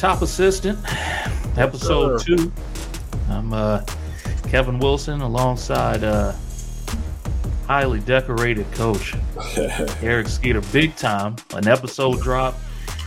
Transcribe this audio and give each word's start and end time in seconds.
Top 0.00 0.22
Assistant, 0.22 0.78
episode 1.58 2.22
sure. 2.22 2.38
two. 2.38 2.50
I'm 3.28 3.52
uh, 3.52 3.84
Kevin 4.48 4.78
Wilson 4.78 5.20
alongside 5.20 6.02
uh, 6.02 6.32
highly 7.66 8.00
decorated 8.00 8.64
coach 8.72 9.14
Eric 10.00 10.28
Skeeter. 10.28 10.62
Big 10.72 10.96
time. 10.96 11.36
An 11.52 11.68
episode 11.68 12.22
drop. 12.22 12.58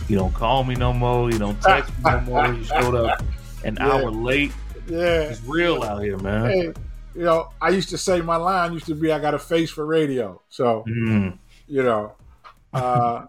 You 0.06 0.16
don't 0.16 0.32
call 0.34 0.62
me 0.62 0.76
no 0.76 0.92
more. 0.92 1.32
You 1.32 1.38
don't 1.40 1.60
text 1.60 1.90
me 1.98 2.12
no 2.12 2.20
more. 2.20 2.54
You 2.54 2.62
showed 2.62 2.94
up 2.94 3.24
an 3.64 3.76
yeah. 3.76 3.90
hour 3.90 4.12
late. 4.12 4.52
Yeah, 4.86 5.22
it's 5.22 5.42
real 5.42 5.82
out 5.82 6.00
here, 6.00 6.18
man. 6.18 6.48
Hey, 6.48 6.72
you 7.16 7.24
know, 7.24 7.50
I 7.60 7.70
used 7.70 7.88
to 7.88 7.98
say 7.98 8.20
my 8.20 8.36
line 8.36 8.72
used 8.72 8.86
to 8.86 8.94
be, 8.94 9.10
"I 9.10 9.18
got 9.18 9.34
a 9.34 9.38
face 9.40 9.72
for 9.72 9.84
radio." 9.84 10.40
So, 10.48 10.84
mm. 10.86 11.36
you 11.66 11.82
know, 11.82 12.12
uh, 12.72 13.26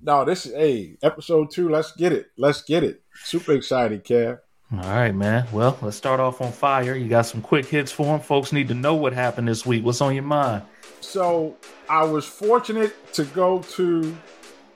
no, 0.00 0.24
this 0.24 0.46
is 0.46 0.54
hey 0.54 0.96
episode 1.02 1.50
two. 1.50 1.68
Let's 1.68 1.92
get 1.92 2.12
it. 2.12 2.26
Let's 2.36 2.62
get 2.62 2.84
it. 2.84 3.02
Super 3.24 3.52
excited, 3.52 4.04
Kev. 4.04 4.38
All 4.70 4.78
right, 4.80 5.14
man. 5.14 5.46
Well, 5.50 5.78
let's 5.80 5.96
start 5.96 6.20
off 6.20 6.42
on 6.42 6.52
fire. 6.52 6.94
You 6.94 7.08
got 7.08 7.22
some 7.22 7.40
quick 7.40 7.64
hits 7.64 7.90
for 7.90 8.04
them. 8.04 8.20
Folks 8.20 8.52
need 8.52 8.68
to 8.68 8.74
know 8.74 8.94
what 8.94 9.14
happened 9.14 9.48
this 9.48 9.64
week. 9.64 9.82
What's 9.82 10.02
on 10.02 10.14
your 10.14 10.24
mind? 10.24 10.62
So, 11.00 11.56
I 11.88 12.04
was 12.04 12.26
fortunate 12.26 13.12
to 13.14 13.24
go 13.24 13.62
to 13.62 14.16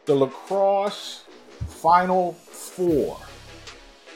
the 0.06 0.14
lacrosse 0.14 1.24
Final 1.66 2.32
Four. 2.32 3.18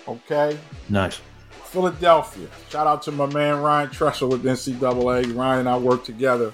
Okay. 0.08 0.58
Nice. 0.88 1.20
Philadelphia. 1.64 2.48
Shout 2.70 2.86
out 2.86 3.02
to 3.02 3.12
my 3.12 3.26
man 3.26 3.60
Ryan 3.60 3.90
Tressel 3.90 4.30
with 4.30 4.44
NCAA. 4.44 5.36
Ryan 5.36 5.60
and 5.60 5.68
I 5.68 5.76
work 5.76 6.04
together 6.04 6.52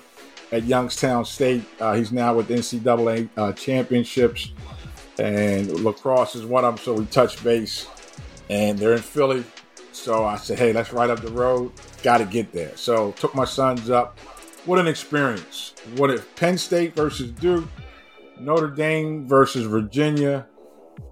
at 0.52 0.64
Youngstown 0.64 1.24
State. 1.24 1.64
Uh, 1.80 1.94
he's 1.94 2.12
now 2.12 2.34
with 2.34 2.48
NCAA 2.48 3.28
uh, 3.36 3.52
championships, 3.54 4.52
and 5.18 5.70
lacrosse 5.80 6.36
is 6.36 6.44
one 6.44 6.64
of 6.64 6.76
them. 6.76 6.84
So 6.84 6.94
we 6.94 7.06
touch 7.06 7.42
base, 7.42 7.88
and 8.48 8.78
they're 8.78 8.92
in 8.92 9.02
Philly. 9.02 9.44
So 9.92 10.24
I 10.24 10.36
said, 10.36 10.58
"Hey, 10.58 10.72
let's 10.72 10.92
ride 10.92 11.10
up 11.10 11.20
the 11.20 11.32
road. 11.32 11.72
Got 12.02 12.18
to 12.18 12.24
get 12.24 12.52
there." 12.52 12.76
So 12.76 13.12
took 13.12 13.34
my 13.34 13.44
sons 13.44 13.90
up. 13.90 14.18
What 14.64 14.78
an 14.78 14.86
experience! 14.86 15.74
What 15.96 16.10
if 16.10 16.36
Penn 16.36 16.56
State 16.56 16.94
versus 16.94 17.32
Duke, 17.32 17.68
Notre 18.38 18.70
Dame 18.70 19.26
versus 19.26 19.66
Virginia, 19.66 20.46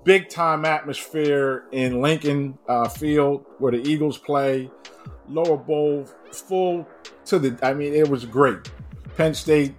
big 0.05 0.29
time 0.29 0.65
atmosphere 0.65 1.65
in 1.73 2.01
Lincoln 2.01 2.59
uh, 2.69 2.89
Field 2.89 3.45
where 3.59 3.73
the 3.73 3.89
Eagles 3.89 4.19
play. 4.19 4.71
Lower 5.29 5.57
Bowl 5.57 6.07
full 6.33 6.89
to 7.27 7.39
the. 7.39 7.57
I 7.65 7.73
mean, 7.73 7.95
it 7.95 8.09
was 8.09 8.25
great. 8.25 8.71
Penn 9.21 9.35
State 9.35 9.75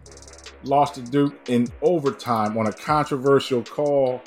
lost 0.62 0.94
to 0.94 1.02
Duke 1.02 1.50
in 1.50 1.68
overtime 1.82 2.60
on 2.60 2.68
a 2.68 2.72
controversial 2.72 3.64
call. 3.64 4.22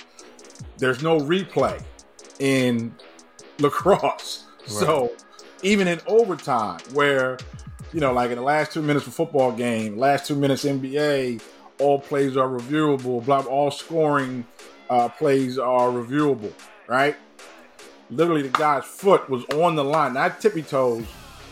There's 0.78 1.04
no 1.04 1.20
replay 1.20 1.80
in 2.40 2.92
lacrosse. 3.60 4.40
Right. 4.64 4.70
So 4.70 5.12
even 5.60 5.86
in 5.88 6.00
overtime, 6.06 6.80
where, 6.94 7.36
you 7.92 8.00
know, 8.00 8.14
like 8.14 8.30
in 8.30 8.36
the 8.36 8.42
last 8.42 8.72
two 8.72 8.80
minutes 8.80 9.06
of 9.06 9.12
football 9.12 9.52
game, 9.52 9.98
last 9.98 10.26
two 10.26 10.34
minutes 10.34 10.64
NBA, 10.64 11.42
all 11.78 11.98
plays 11.98 12.34
are 12.34 12.48
reviewable, 12.48 13.22
blah, 13.22 13.40
all 13.40 13.70
scoring 13.70 14.46
uh, 14.88 15.10
plays 15.10 15.58
are 15.58 15.90
reviewable, 15.90 16.50
right? 16.88 17.14
Literally, 18.08 18.40
the 18.40 18.48
guy's 18.48 18.84
foot 18.84 19.28
was 19.28 19.44
on 19.50 19.76
the 19.76 19.84
line, 19.84 20.14
not 20.14 20.40
tippy 20.40 20.62
toes, 20.62 21.04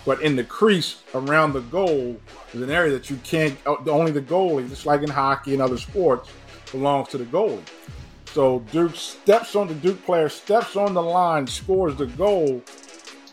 but 0.04 0.20
in 0.22 0.36
the 0.36 0.44
crease 0.44 1.02
around 1.14 1.52
the 1.52 1.60
goal 1.60 2.16
is 2.52 2.60
an 2.60 2.70
area 2.70 2.92
that 2.92 3.10
you 3.10 3.16
can't. 3.24 3.56
Uh, 3.66 3.76
only 3.86 4.12
the 4.12 4.22
goalie, 4.22 4.68
just 4.68 4.86
like 4.86 5.02
in 5.02 5.10
hockey 5.10 5.52
and 5.52 5.62
other 5.62 5.78
sports, 5.78 6.30
belongs 6.70 7.08
to 7.08 7.18
the 7.18 7.24
goalie. 7.24 7.62
So 8.26 8.60
Duke 8.72 8.96
steps 8.96 9.54
on 9.54 9.68
the 9.68 9.74
Duke 9.74 10.02
player, 10.04 10.28
steps 10.28 10.76
on 10.76 10.94
the 10.94 11.02
line, 11.02 11.46
scores 11.46 11.96
the 11.96 12.06
goal. 12.06 12.62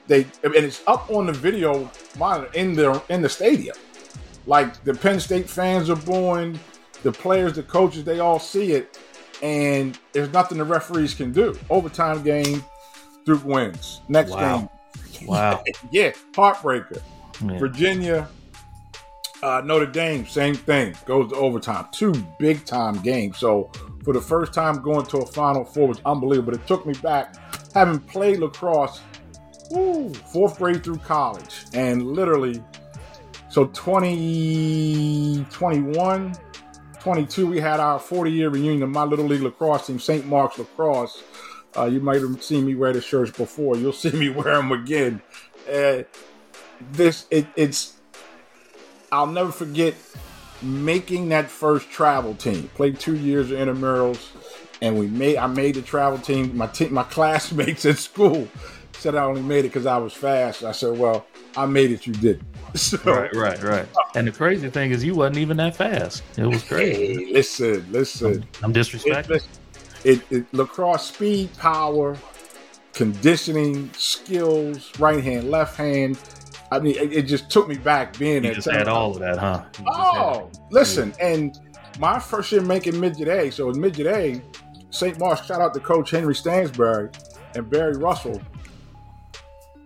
They 0.08 0.22
and 0.44 0.56
it's 0.56 0.82
up 0.88 1.10
on 1.10 1.28
the 1.28 1.34
video 1.34 1.90
monitor 2.18 2.52
in 2.54 2.74
the 2.74 3.02
in 3.10 3.22
the 3.22 3.30
stadium. 3.30 3.76
Like 4.46 4.84
the 4.84 4.94
Penn 4.94 5.20
State 5.20 5.50
fans 5.50 5.90
are 5.90 5.96
booing, 5.96 6.60
the 7.04 7.12
players, 7.12 7.54
the 7.54 7.64
coaches, 7.64 8.04
they 8.04 8.20
all 8.20 8.40
see 8.40 8.74
it, 8.74 8.98
and 9.42 9.98
there's 10.12 10.34
nothing 10.34 10.58
the 10.58 10.66
referees 10.66 11.14
can 11.14 11.32
do. 11.32 11.58
Overtime 11.70 12.24
game, 12.24 12.64
Duke 13.26 13.46
wins. 13.46 14.02
Next 14.10 14.32
wow. 14.32 14.58
game, 14.58 14.70
Wow. 15.26 15.64
yeah, 15.92 16.12
heartbreaker. 16.34 17.02
Yeah. 17.42 17.58
Virginia, 17.58 18.28
uh, 19.42 19.62
Notre 19.64 19.86
Dame, 19.86 20.26
same 20.26 20.56
thing. 20.56 20.96
Goes 21.06 21.32
to 21.32 21.38
overtime. 21.38 21.88
Two 21.92 22.14
big 22.40 22.66
time 22.66 23.02
games. 23.02 23.38
So 23.38 23.72
for 24.04 24.14
the 24.14 24.22
first 24.22 24.54
time 24.54 24.82
going 24.82 25.06
to 25.08 25.20
a 25.20 25.26
Final 25.26 25.64
Four 25.64 25.88
was 25.88 26.02
unbelievable. 26.06 26.52
But 26.52 26.62
it 26.62 26.68
took 26.68 26.86
me 26.86 26.94
back, 26.96 27.36
having 27.74 28.00
played 28.00 28.40
lacrosse, 28.40 29.02
woo, 29.72 30.14
fourth 30.14 30.58
grade 30.58 30.84
through 30.84 30.98
college, 30.98 31.66
and 31.74 32.08
literally, 32.08 32.64
so 33.50 33.68
20, 33.68 35.46
21, 35.50 36.36
22, 37.00 37.48
we 37.48 37.60
had 37.60 37.80
our 37.80 38.00
40 38.00 38.32
year 38.32 38.50
reunion 38.50 38.84
of 38.84 38.90
my 38.90 39.04
little 39.04 39.26
league 39.26 39.42
lacrosse 39.42 39.88
team, 39.88 40.00
St. 40.00 40.26
Mark's 40.26 40.58
Lacrosse. 40.58 41.24
Uh, 41.78 41.86
you 41.86 42.00
might 42.00 42.22
have 42.22 42.44
seen 42.44 42.66
me 42.66 42.76
wear 42.76 42.94
the 42.94 43.02
shirts 43.02 43.32
before. 43.32 43.78
You'll 43.78 43.94
see 43.94 44.12
me 44.12 44.30
wear 44.30 44.56
them 44.56 44.72
again. 44.72 45.22
Uh, 45.72 46.04
this 46.92 47.26
it, 47.30 47.48
it's. 47.56 47.94
I'll 49.12 49.28
never 49.28 49.52
forget 49.52 49.96
making 50.62 51.30
that 51.30 51.50
first 51.50 51.90
travel 51.90 52.36
team. 52.36 52.70
Played 52.76 53.00
two 53.00 53.16
years 53.16 53.52
of 53.52 53.58
intramurals, 53.58 54.30
and 54.82 54.98
we 54.98 55.08
made. 55.08 55.38
I 55.38 55.48
made 55.48 55.76
the 55.76 55.82
travel 55.82 56.20
team. 56.20 56.56
My 56.56 56.68
team, 56.68 56.94
my 56.94 57.04
classmates 57.04 57.86
at 57.86 57.98
school 57.98 58.48
said 58.94 59.16
I 59.16 59.24
only 59.24 59.42
made 59.42 59.60
it 59.60 59.70
because 59.70 59.86
I 59.86 59.98
was 59.98 60.14
fast. 60.14 60.64
I 60.64 60.72
said, 60.72 60.98
"Well, 60.98 61.26
I 61.56 61.66
made 61.66 61.92
it. 61.92 62.06
You 62.08 62.14
did." 62.14 62.44
So, 62.76 63.00
right, 63.04 63.34
right, 63.34 63.64
right. 63.64 63.88
And 64.14 64.28
the 64.28 64.32
crazy 64.32 64.70
thing 64.70 64.92
is, 64.92 65.04
you 65.04 65.16
wasn't 65.16 65.40
even 65.40 65.58
that 65.58 65.76
fast. 65.76 66.22
It 66.38 66.46
was 66.46 66.62
crazy. 66.62 67.26
Hey, 67.26 67.34
listen, 67.34 67.84
listen. 67.92 68.46
I'm, 68.62 68.66
I'm 68.66 68.74
disrespecting. 68.74 69.38
It, 69.38 69.59
it, 70.04 70.22
it 70.32 70.54
lacrosse 70.54 71.08
speed, 71.08 71.50
power, 71.58 72.18
conditioning, 72.94 73.90
skills, 73.94 74.92
right 75.00 75.24
hand, 75.24 75.50
left 75.50 75.78
hand. 75.78 76.20
I 76.72 76.80
mean, 76.80 76.96
it, 76.96 77.14
it 77.14 77.22
just 77.24 77.50
took 77.50 77.68
me 77.68 77.78
back 77.78 78.18
being 78.18 78.44
you 78.44 78.54
Just 78.54 78.70
had 78.70 78.88
all 78.88 79.12
of 79.12 79.20
that, 79.20 79.38
huh? 79.38 79.64
Oh, 79.88 80.50
listen, 80.70 81.14
yeah. 81.20 81.28
and 81.28 81.60
my 82.00 82.20
first 82.20 82.52
year 82.52 82.62
making 82.62 83.00
midget 83.00 83.28
A, 83.28 83.52
so 83.52 83.70
in 83.70 83.80
midget 83.80 84.08
A, 84.08 84.42
St. 84.92 85.20
Mark's. 85.20 85.46
Shout 85.46 85.62
out 85.62 85.74
to 85.74 85.80
Coach 85.80 86.12
Henry 86.12 86.36
Stansbury 86.36 87.10
and 87.56 87.70
Barry 87.70 87.98
Russell. 87.98 88.42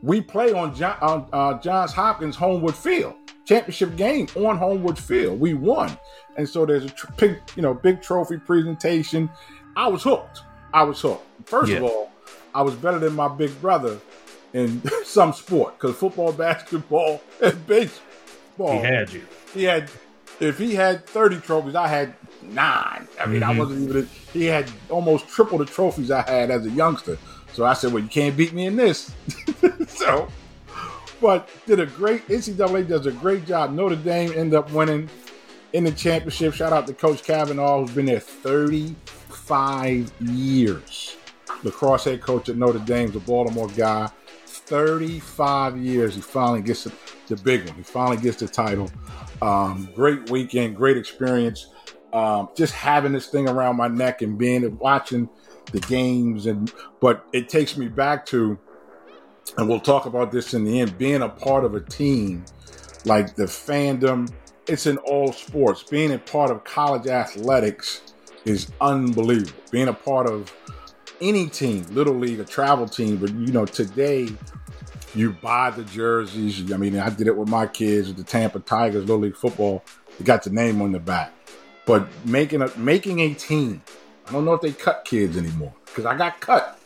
We 0.01 0.19
play 0.19 0.51
on, 0.51 0.75
John, 0.75 0.97
on 1.01 1.29
uh, 1.31 1.59
Johns 1.59 1.93
Hopkins 1.93 2.35
Homewood 2.35 2.75
Field 2.75 3.15
championship 3.45 3.95
game 3.95 4.27
on 4.35 4.57
Homewood 4.57 4.97
Field. 4.97 5.39
We 5.39 5.53
won, 5.53 5.97
and 6.37 6.47
so 6.47 6.65
there's 6.65 6.85
a 6.85 6.89
tr- 6.89 7.11
big, 7.17 7.41
you 7.55 7.61
know, 7.61 7.73
big 7.73 8.01
trophy 8.01 8.37
presentation. 8.37 9.29
I 9.75 9.87
was 9.87 10.03
hooked. 10.03 10.41
I 10.73 10.83
was 10.83 10.99
hooked. 10.99 11.25
First 11.45 11.71
yeah. 11.71 11.77
of 11.77 11.83
all, 11.83 12.11
I 12.53 12.61
was 12.61 12.75
better 12.75 12.99
than 12.99 13.13
my 13.15 13.27
big 13.27 13.59
brother 13.61 13.99
in 14.53 14.81
some 15.03 15.33
sport 15.33 15.79
because 15.79 15.95
football, 15.95 16.31
basketball, 16.33 17.21
and 17.41 17.67
baseball. 17.67 18.71
He 18.71 18.77
had 18.79 19.11
you. 19.11 19.23
He 19.53 19.63
had. 19.63 19.89
If 20.39 20.57
he 20.57 20.73
had 20.73 21.05
thirty 21.05 21.37
trophies, 21.39 21.75
I 21.75 21.87
had 21.87 22.15
nine. 22.41 23.07
I 23.19 23.25
mean, 23.27 23.41
mm-hmm. 23.41 23.51
I 23.51 23.57
wasn't 23.57 23.89
even. 23.89 24.09
He 24.33 24.45
had 24.45 24.69
almost 24.89 25.27
triple 25.27 25.59
the 25.59 25.65
trophies 25.65 26.11
I 26.11 26.21
had 26.21 26.49
as 26.51 26.65
a 26.65 26.71
youngster. 26.71 27.17
So 27.53 27.65
I 27.65 27.73
said, 27.73 27.93
"Well, 27.93 28.03
you 28.03 28.09
can't 28.09 28.35
beat 28.35 28.51
me 28.51 28.65
in 28.65 28.75
this." 28.75 29.13
so, 29.87 30.27
but 31.21 31.47
did 31.67 31.79
a 31.79 31.85
great. 31.85 32.27
NCAA 32.27 32.87
does 32.87 33.05
a 33.05 33.11
great 33.11 33.45
job. 33.45 33.71
Notre 33.73 33.95
Dame 33.95 34.33
ended 34.35 34.55
up 34.55 34.71
winning 34.71 35.07
in 35.71 35.83
the 35.83 35.91
championship. 35.91 36.55
Shout 36.55 36.73
out 36.73 36.87
to 36.87 36.93
Coach 36.93 37.23
Kavanaugh, 37.23 37.81
who's 37.81 37.91
been 37.91 38.07
there 38.07 38.19
thirty 38.19 38.95
five 39.45 40.11
years. 40.21 41.15
Lacrosse 41.63 42.05
head 42.05 42.21
coach 42.21 42.49
at 42.49 42.57
Notre 42.57 42.79
Dame, 42.79 43.11
the 43.11 43.19
Baltimore 43.19 43.67
guy. 43.69 44.09
35 44.45 45.77
years. 45.77 46.15
He 46.15 46.21
finally 46.21 46.61
gets 46.61 46.85
the, 46.85 46.93
the 47.27 47.35
big 47.37 47.67
one. 47.67 47.75
He 47.75 47.83
finally 47.83 48.17
gets 48.17 48.37
the 48.37 48.47
title. 48.47 48.89
Um, 49.41 49.89
great 49.93 50.29
weekend, 50.29 50.75
great 50.75 50.97
experience. 50.97 51.67
Um, 52.13 52.49
just 52.55 52.73
having 52.73 53.11
this 53.11 53.27
thing 53.27 53.49
around 53.49 53.75
my 53.75 53.87
neck 53.87 54.21
and 54.21 54.37
being 54.37 54.77
watching 54.77 55.29
the 55.71 55.79
games 55.79 56.45
and 56.45 56.71
but 56.99 57.25
it 57.33 57.49
takes 57.49 57.77
me 57.77 57.87
back 57.87 58.25
to 58.27 58.59
and 59.57 59.67
we'll 59.67 59.79
talk 59.79 60.05
about 60.05 60.31
this 60.31 60.53
in 60.53 60.63
the 60.63 60.81
end 60.81 60.97
being 60.97 61.21
a 61.21 61.29
part 61.29 61.63
of 61.63 61.73
a 61.73 61.79
team 61.79 62.43
like 63.05 63.35
the 63.35 63.45
fandom 63.45 64.31
it's 64.67 64.85
in 64.85 64.97
all 64.97 65.31
sports 65.31 65.81
being 65.81 66.11
a 66.13 66.19
part 66.19 66.51
of 66.51 66.63
college 66.63 67.07
athletics 67.07 68.12
is 68.45 68.71
unbelievable. 68.81 69.53
Being 69.71 69.87
a 69.87 69.93
part 69.93 70.27
of 70.27 70.53
any 71.21 71.47
team, 71.47 71.85
little 71.91 72.15
league, 72.15 72.39
a 72.39 72.45
travel 72.45 72.87
team, 72.87 73.17
but 73.17 73.31
you 73.31 73.51
know, 73.51 73.65
today 73.65 74.29
you 75.15 75.31
buy 75.31 75.69
the 75.69 75.83
jerseys. 75.85 76.71
I 76.71 76.77
mean, 76.77 76.97
I 76.97 77.09
did 77.09 77.27
it 77.27 77.35
with 77.35 77.49
my 77.49 77.67
kids 77.67 78.07
with 78.07 78.17
the 78.17 78.23
Tampa 78.23 78.59
Tigers, 78.59 79.01
little 79.01 79.19
league 79.19 79.35
football. 79.35 79.83
You 80.19 80.25
got 80.25 80.43
the 80.43 80.49
name 80.49 80.81
on 80.81 80.91
the 80.91 80.99
back, 80.99 81.31
but 81.85 82.07
making 82.25 82.61
a 82.61 82.75
making 82.77 83.19
a 83.19 83.33
team. 83.33 83.81
I 84.27 84.31
don't 84.31 84.45
know 84.45 84.53
if 84.53 84.61
they 84.61 84.71
cut 84.71 85.03
kids 85.05 85.37
anymore 85.37 85.73
because 85.85 86.05
I 86.05 86.17
got 86.17 86.39
cut 86.39 86.79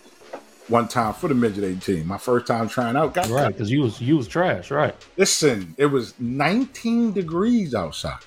one 0.67 0.87
time 0.87 1.13
for 1.13 1.27
the 1.27 1.35
midget 1.35 1.63
18. 1.63 2.05
My 2.05 2.17
first 2.17 2.47
time 2.47 2.67
trying 2.67 2.95
out. 2.95 3.13
Got 3.13 3.29
right, 3.29 3.47
because 3.47 3.69
you 3.69 3.81
was 3.81 4.01
you 4.01 4.17
was 4.17 4.27
trash, 4.27 4.71
right? 4.71 4.95
Listen, 5.17 5.75
it 5.77 5.87
was 5.87 6.13
19 6.19 7.13
degrees 7.13 7.73
outside. 7.75 8.19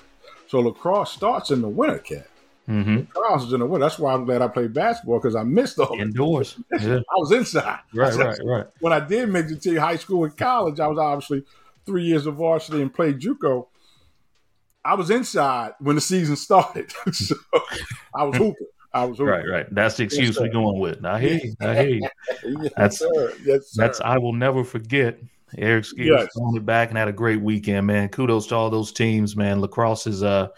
So 0.47 0.59
lacrosse 0.59 1.11
starts 1.13 1.51
in 1.51 1.61
the 1.61 1.69
winter, 1.69 1.99
cat. 1.99 2.27
Mm-hmm. 2.69 3.37
Is 3.37 3.53
in 3.53 3.59
the 3.59 3.65
winter. 3.65 3.85
That's 3.85 3.99
why 3.99 4.13
I'm 4.13 4.25
glad 4.25 4.41
I 4.41 4.47
played 4.47 4.73
basketball 4.73 5.19
because 5.19 5.35
I 5.35 5.43
missed 5.43 5.79
all 5.79 5.99
indoors. 5.99 6.57
Yeah. 6.79 6.97
I 6.97 7.15
was 7.15 7.31
inside. 7.31 7.79
Right, 7.93 8.13
right, 8.15 8.39
right. 8.43 8.65
When 8.79 8.93
I 8.93 8.99
did 8.99 9.29
make 9.29 9.47
it 9.47 9.61
to 9.63 9.75
high 9.75 9.97
school 9.97 10.23
and 10.23 10.35
college, 10.35 10.79
I 10.79 10.87
was 10.87 10.97
obviously 10.97 11.43
three 11.85 12.03
years 12.03 12.25
of 12.25 12.35
varsity 12.35 12.81
and 12.81 12.93
played 12.93 13.19
JUCO. 13.19 13.67
I 14.83 14.95
was 14.95 15.09
inside 15.09 15.73
when 15.79 15.95
the 15.95 16.01
season 16.01 16.35
started, 16.35 16.91
so 17.11 17.35
I 18.15 18.23
was 18.23 18.37
hooping. 18.37 18.67
I 18.93 19.05
was 19.05 19.19
right, 19.19 19.47
right. 19.47 19.65
That's 19.73 19.95
the 19.97 20.03
excuse 20.03 20.29
yes, 20.29 20.39
we're 20.39 20.49
going 20.49 20.79
with. 20.79 21.05
I 21.05 21.19
hear 21.19 21.39
you. 21.43 21.55
I 21.61 21.75
hear 21.75 21.89
you. 21.89 22.09
yes, 22.61 22.73
that's 22.75 22.99
sir. 22.99 23.33
Yes, 23.45 23.67
sir. 23.67 23.83
that's. 23.83 24.01
I 24.01 24.17
will 24.17 24.33
never 24.33 24.63
forget. 24.63 25.19
Eric 25.57 25.85
Skeeter 25.85 26.17
yes. 26.17 26.29
it 26.35 26.65
back 26.65 26.89
and 26.89 26.97
had 26.97 27.07
a 27.07 27.13
great 27.13 27.41
weekend, 27.41 27.87
man. 27.87 28.09
Kudos 28.09 28.47
to 28.47 28.55
all 28.55 28.69
those 28.69 28.91
teams, 28.91 29.35
man. 29.35 29.61
Lacrosse 29.61 30.07
is 30.07 30.23
uh, 30.23 30.49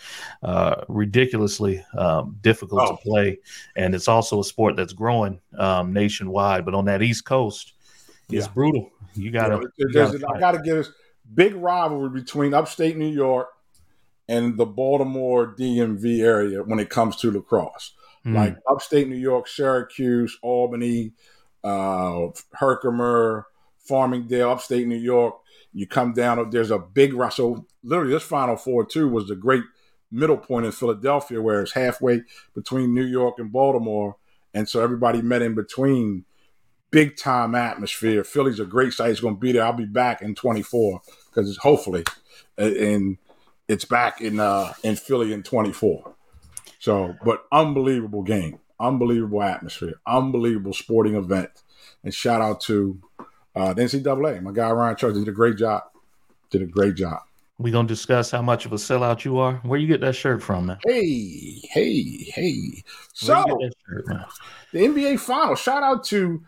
uh 0.44 0.84
ridiculously 0.88 1.84
um, 1.98 2.38
difficult 2.42 2.81
oh. 2.84 2.95
to 2.95 3.01
play, 3.01 3.40
and 3.75 3.95
it's 3.95 4.07
also 4.07 4.40
a 4.40 4.44
sport 4.44 4.75
that's 4.75 4.94
growing 4.94 5.40
um, 5.57 5.94
nationwide. 5.94 6.66
But 6.66 6.75
on 6.75 6.86
that 6.86 7.01
East 7.01 7.25
Coast, 7.25 7.74
it's 8.30 8.48
brutal. 8.48 8.92
You 9.16 9.31
gotta. 9.31 9.56
Yeah, 9.78 9.86
you 9.88 9.94
gotta 9.94 10.28
I 10.36 10.40
gotta 10.40 10.60
get 10.60 10.78
us 10.78 10.92
big 11.34 11.56
rivalry 11.56 12.10
between 12.10 12.54
upstate 12.54 12.98
New 12.98 13.12
York 13.12 13.48
and 14.28 14.57
the 14.57 14.66
Baltimore 14.66 15.54
DMV 15.56 16.22
area 16.22 16.63
when 16.63 16.80
it 16.80 16.89
comes 16.89 17.16
to 17.18 17.31
lacrosse. 17.31 17.94
Mm. 18.25 18.36
Like 18.36 18.57
upstate 18.69 19.10
New 19.10 19.18
York, 19.18 19.48
Syracuse, 19.48 20.38
Albany, 20.42 21.12
uh, 21.63 22.28
Herkimer, 22.54 23.48
Farmingdale, 23.89 24.51
upstate 24.51 24.88
New 24.88 24.97
York. 24.97 25.35
You 25.74 25.88
come 25.88 26.13
down, 26.13 26.50
there's 26.50 26.71
a 26.71 26.80
big 26.80 27.13
rush. 27.13 27.38
So 27.38 27.65
literally, 27.83 28.13
this 28.13 28.24
Final 28.24 28.56
Four 28.56 28.85
too 28.85 29.09
was 29.09 29.27
the 29.27 29.35
great 29.35 29.63
middle 30.12 30.38
point 30.38 30.65
in 30.65 30.71
Philadelphia, 30.71 31.41
where 31.41 31.62
it's 31.62 31.74
halfway 31.74 32.21
between 32.53 32.94
New 32.94 33.06
York 33.06 33.39
and 33.39 33.51
Baltimore, 33.51 34.18
and 34.53 34.69
so 34.69 34.81
everybody 34.81 35.21
met 35.21 35.41
in 35.41 35.56
between. 35.56 36.25
Big 36.91 37.18
time 37.18 37.56
atmosphere. 37.56 38.24
Philly's 38.24 38.59
a 38.59 38.65
great 38.65 38.94
site. 38.94 39.09
It's 39.09 39.19
going 39.19 39.33
to 39.33 39.39
be 39.39 39.51
there. 39.51 39.63
I'll 39.63 39.74
be 39.74 39.86
back 39.86 40.21
in 40.21 40.36
24 40.36 41.01
because 41.25 41.50
it's 41.50 41.57
hopefully, 41.57 42.03
and 42.56 43.18
it's 43.68 43.86
back 43.86 44.21
in 44.21 44.39
uh 44.39 44.74
in 44.83 44.95
Philly 44.95 45.33
in 45.33 45.44
24. 45.44 46.13
So, 46.79 47.15
but 47.24 47.45
unbelievable 47.51 48.24
game, 48.24 48.59
unbelievable 48.79 49.41
atmosphere, 49.41 50.01
unbelievable 50.06 50.74
sporting 50.74 51.15
event. 51.15 51.50
And 52.03 52.13
shout 52.13 52.41
out 52.41 52.59
to 52.62 53.00
uh, 53.55 53.73
the 53.73 53.83
NCAA. 53.83 54.41
My 54.41 54.51
guy 54.51 54.71
Ryan 54.71 54.95
Charles 54.95 55.17
did 55.17 55.27
a 55.27 55.31
great 55.31 55.57
job. 55.57 55.83
Did 56.50 56.61
a 56.61 56.65
great 56.65 56.95
job. 56.95 57.21
We 57.59 57.71
gonna 57.71 57.88
discuss 57.88 58.31
how 58.31 58.41
much 58.41 58.65
of 58.65 58.73
a 58.73 58.77
sellout 58.77 59.23
you 59.23 59.38
are. 59.38 59.55
Where 59.63 59.79
you 59.79 59.88
get 59.88 60.01
that 60.01 60.15
shirt 60.15 60.41
from, 60.41 60.67
man? 60.67 60.79
Hey, 60.85 61.61
hey, 61.69 62.03
hey. 62.33 62.83
So 63.13 63.44
shirt, 63.88 64.05
the 64.71 64.79
NBA 64.79 65.19
final. 65.19 65.55
Shout 65.55 65.83
out 65.83 66.03
to 66.05 66.44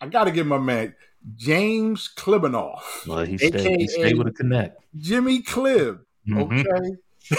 I 0.00 0.06
got 0.06 0.24
to 0.24 0.30
give 0.30 0.46
my 0.46 0.58
man 0.58 0.94
James 1.36 2.10
Klibanoff. 2.16 3.06
Well, 3.06 3.24
he 3.24 3.38
stayed, 3.38 3.80
he 3.80 3.88
stayed 3.88 4.18
with 4.18 4.28
a 4.28 4.32
connect. 4.32 4.80
Jimmy 4.96 5.42
Clib. 5.42 6.00
Mm-hmm. 6.28 6.60
Okay, 6.60 6.96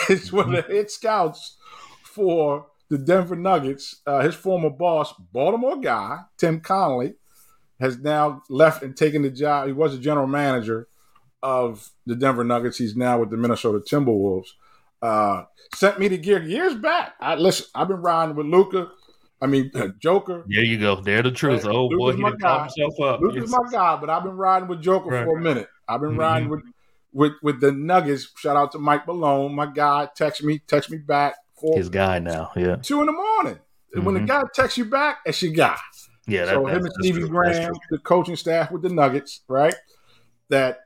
it's 0.14 0.32
one 0.32 0.54
of 0.54 0.68
the 0.68 0.74
head 0.74 0.90
scouts 0.90 1.58
for 2.04 2.68
the 2.90 2.98
Denver 2.98 3.36
Nuggets. 3.36 3.98
Uh, 4.06 4.22
his 4.22 4.36
former 4.36 4.70
boss, 4.70 5.14
Baltimore 5.32 5.80
guy, 5.80 6.20
Tim 6.38 6.60
Connelly, 6.62 7.16
has 7.80 7.98
now 8.00 8.44
left 8.50 8.84
and 8.84 8.96
taken 8.96 9.22
the 9.22 9.30
job. 9.30 9.68
He 9.68 9.74
was 9.74 9.94
a 9.94 10.00
general 10.00 10.28
manager 10.28 10.88
of 11.44 11.92
the 12.06 12.16
Denver 12.16 12.44
Nuggets. 12.44 12.78
He's 12.78 12.96
now 12.96 13.20
with 13.20 13.30
the 13.30 13.38
Minnesota 13.38 13.80
Timberwolves. 13.80 14.50
Uh, 15.02 15.44
sent 15.76 16.00
me 16.00 16.08
the 16.08 16.18
gear 16.18 16.42
years 16.42 16.74
back. 16.76 17.14
I 17.20 17.36
listen. 17.36 17.68
I've 17.76 17.88
been 17.88 18.02
riding 18.02 18.36
with 18.36 18.48
Luka. 18.48 18.90
I 19.40 19.46
mean, 19.46 19.70
uh, 19.76 19.90
Joker. 20.00 20.44
There 20.48 20.64
you 20.64 20.80
go. 20.80 20.96
There 20.96 21.22
the 21.22 21.32
truth. 21.32 21.66
Oh 21.66 21.90
boy, 21.90 22.14
he 22.14 22.22
done 22.22 22.62
himself 22.62 23.00
up. 23.00 23.22
Luka's 23.22 23.52
my 23.52 23.60
guy, 23.72 23.96
but 23.98 24.10
I've 24.10 24.24
been 24.24 24.36
riding 24.36 24.68
with 24.68 24.82
Joker 24.82 25.10
right. 25.10 25.26
for 25.26 25.38
a 25.38 25.42
minute. 25.42 25.68
I've 25.88 26.02
been 26.02 26.12
mm-hmm. 26.12 26.20
riding 26.20 26.50
with 26.50 26.62
with 27.14 27.34
with 27.44 27.62
the 27.62 27.72
Nuggets. 27.72 28.32
Shout 28.38 28.58
out 28.58 28.72
to 28.72 28.80
Mike 28.80 29.06
Malone, 29.06 29.54
my 29.54 29.68
guy. 29.68 30.10
Text 30.16 30.44
me, 30.44 30.60
text 30.68 30.90
me 30.90 30.98
back 30.98 31.36
for 31.60 31.78
his 31.78 31.90
guy 31.90 32.18
now. 32.18 32.52
Yeah, 32.56 32.78
two 32.78 33.00
in 33.02 33.06
the 33.06 33.12
morning. 33.12 33.60
Mm-hmm. 33.96 34.04
When 34.04 34.16
the 34.16 34.22
mm-hmm. 34.22 34.28
guy 34.28 34.44
texts 34.54 34.78
you 34.80 34.86
back, 34.86 35.20
it's 35.26 35.42
your 35.44 35.54
guy. 35.54 35.78
Yeah, 36.28 36.46
that, 36.46 36.56
so 36.56 36.66
him 36.66 36.84
and 36.84 36.94
Stevie 37.00 37.28
Graham, 37.28 37.74
the 37.90 38.00
coaching 38.00 38.36
staff 38.36 38.72
with 38.72 38.82
the 38.82 38.90
Nuggets, 38.90 39.42
right? 39.48 39.76
That 40.50 40.82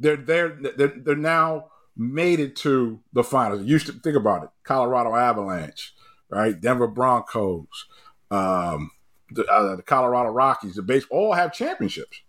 they're 0.00 0.16
they're 0.16 0.58
they're, 0.76 0.92
they're 0.96 1.16
now 1.16 1.66
made 1.96 2.40
it 2.40 2.56
to 2.56 3.00
the 3.12 3.24
finals. 3.24 3.62
You 3.62 3.68
used 3.68 3.86
to 3.86 3.92
think 3.92 4.16
about 4.16 4.44
it: 4.44 4.50
Colorado 4.64 5.14
Avalanche, 5.14 5.94
right? 6.30 6.60
Denver 6.60 6.88
Broncos, 6.88 7.86
um, 8.30 8.90
the, 9.30 9.44
uh, 9.46 9.76
the 9.76 9.82
Colorado 9.82 10.30
Rockies, 10.30 10.74
the 10.74 10.82
base 10.82 11.04
all 11.10 11.32
have 11.32 11.52
championships, 11.52 12.20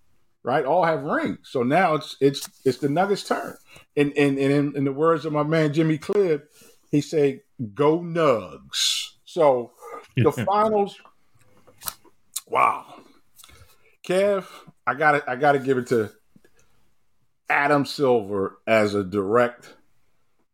right? 0.44 0.65
All 0.65 0.83
have 0.83 1.03
rings. 1.03 1.50
So 1.50 1.63
now 1.63 1.95
it's 1.95 2.18
it's 2.19 2.50
it's 2.65 2.77
the 2.77 2.89
Nuggets' 2.89 3.24
turn. 3.24 3.57
And 3.95 4.13
and, 4.18 4.38
and 4.38 4.51
in, 4.51 4.77
in 4.77 4.83
the 4.83 4.94
words 4.94 5.25
of 5.25 5.33
my 5.33 5.44
man 5.44 5.74
Jimmy 5.74 5.97
Clibb, 5.97 6.44
he 6.91 7.01
said, 7.01 7.41
"Go 7.74 8.00
Nugs." 8.00 9.12
So 9.25 9.71
the 10.15 10.31
finals. 10.47 11.00
Wow, 12.50 12.86
Kev, 14.06 14.46
I 14.88 14.96
got 14.96 15.12
to 15.12 15.30
I 15.30 15.36
got 15.36 15.51
to 15.51 15.60
give 15.60 15.78
it 15.78 15.88
to 15.88 16.12
Adam 17.50 17.86
Silver 17.86 18.57
as 18.66 18.96
a 18.96 19.04
direct. 19.04 19.75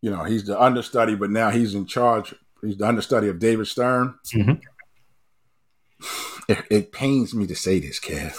You 0.01 0.11
know, 0.11 0.23
he's 0.23 0.45
the 0.45 0.61
understudy, 0.61 1.15
but 1.15 1.31
now 1.31 1.49
he's 1.49 1.73
in 1.73 1.85
charge. 1.85 2.35
He's 2.61 2.77
the 2.77 2.87
understudy 2.87 3.29
of 3.29 3.39
David 3.39 3.67
Stern. 3.67 4.15
Mm-hmm. 4.33 4.61
It, 6.47 6.65
it, 6.69 6.91
pains 6.91 7.33
me 7.33 7.47
to 7.47 7.55
say 7.55 7.79
this, 7.79 7.99
Kev. 7.99 8.37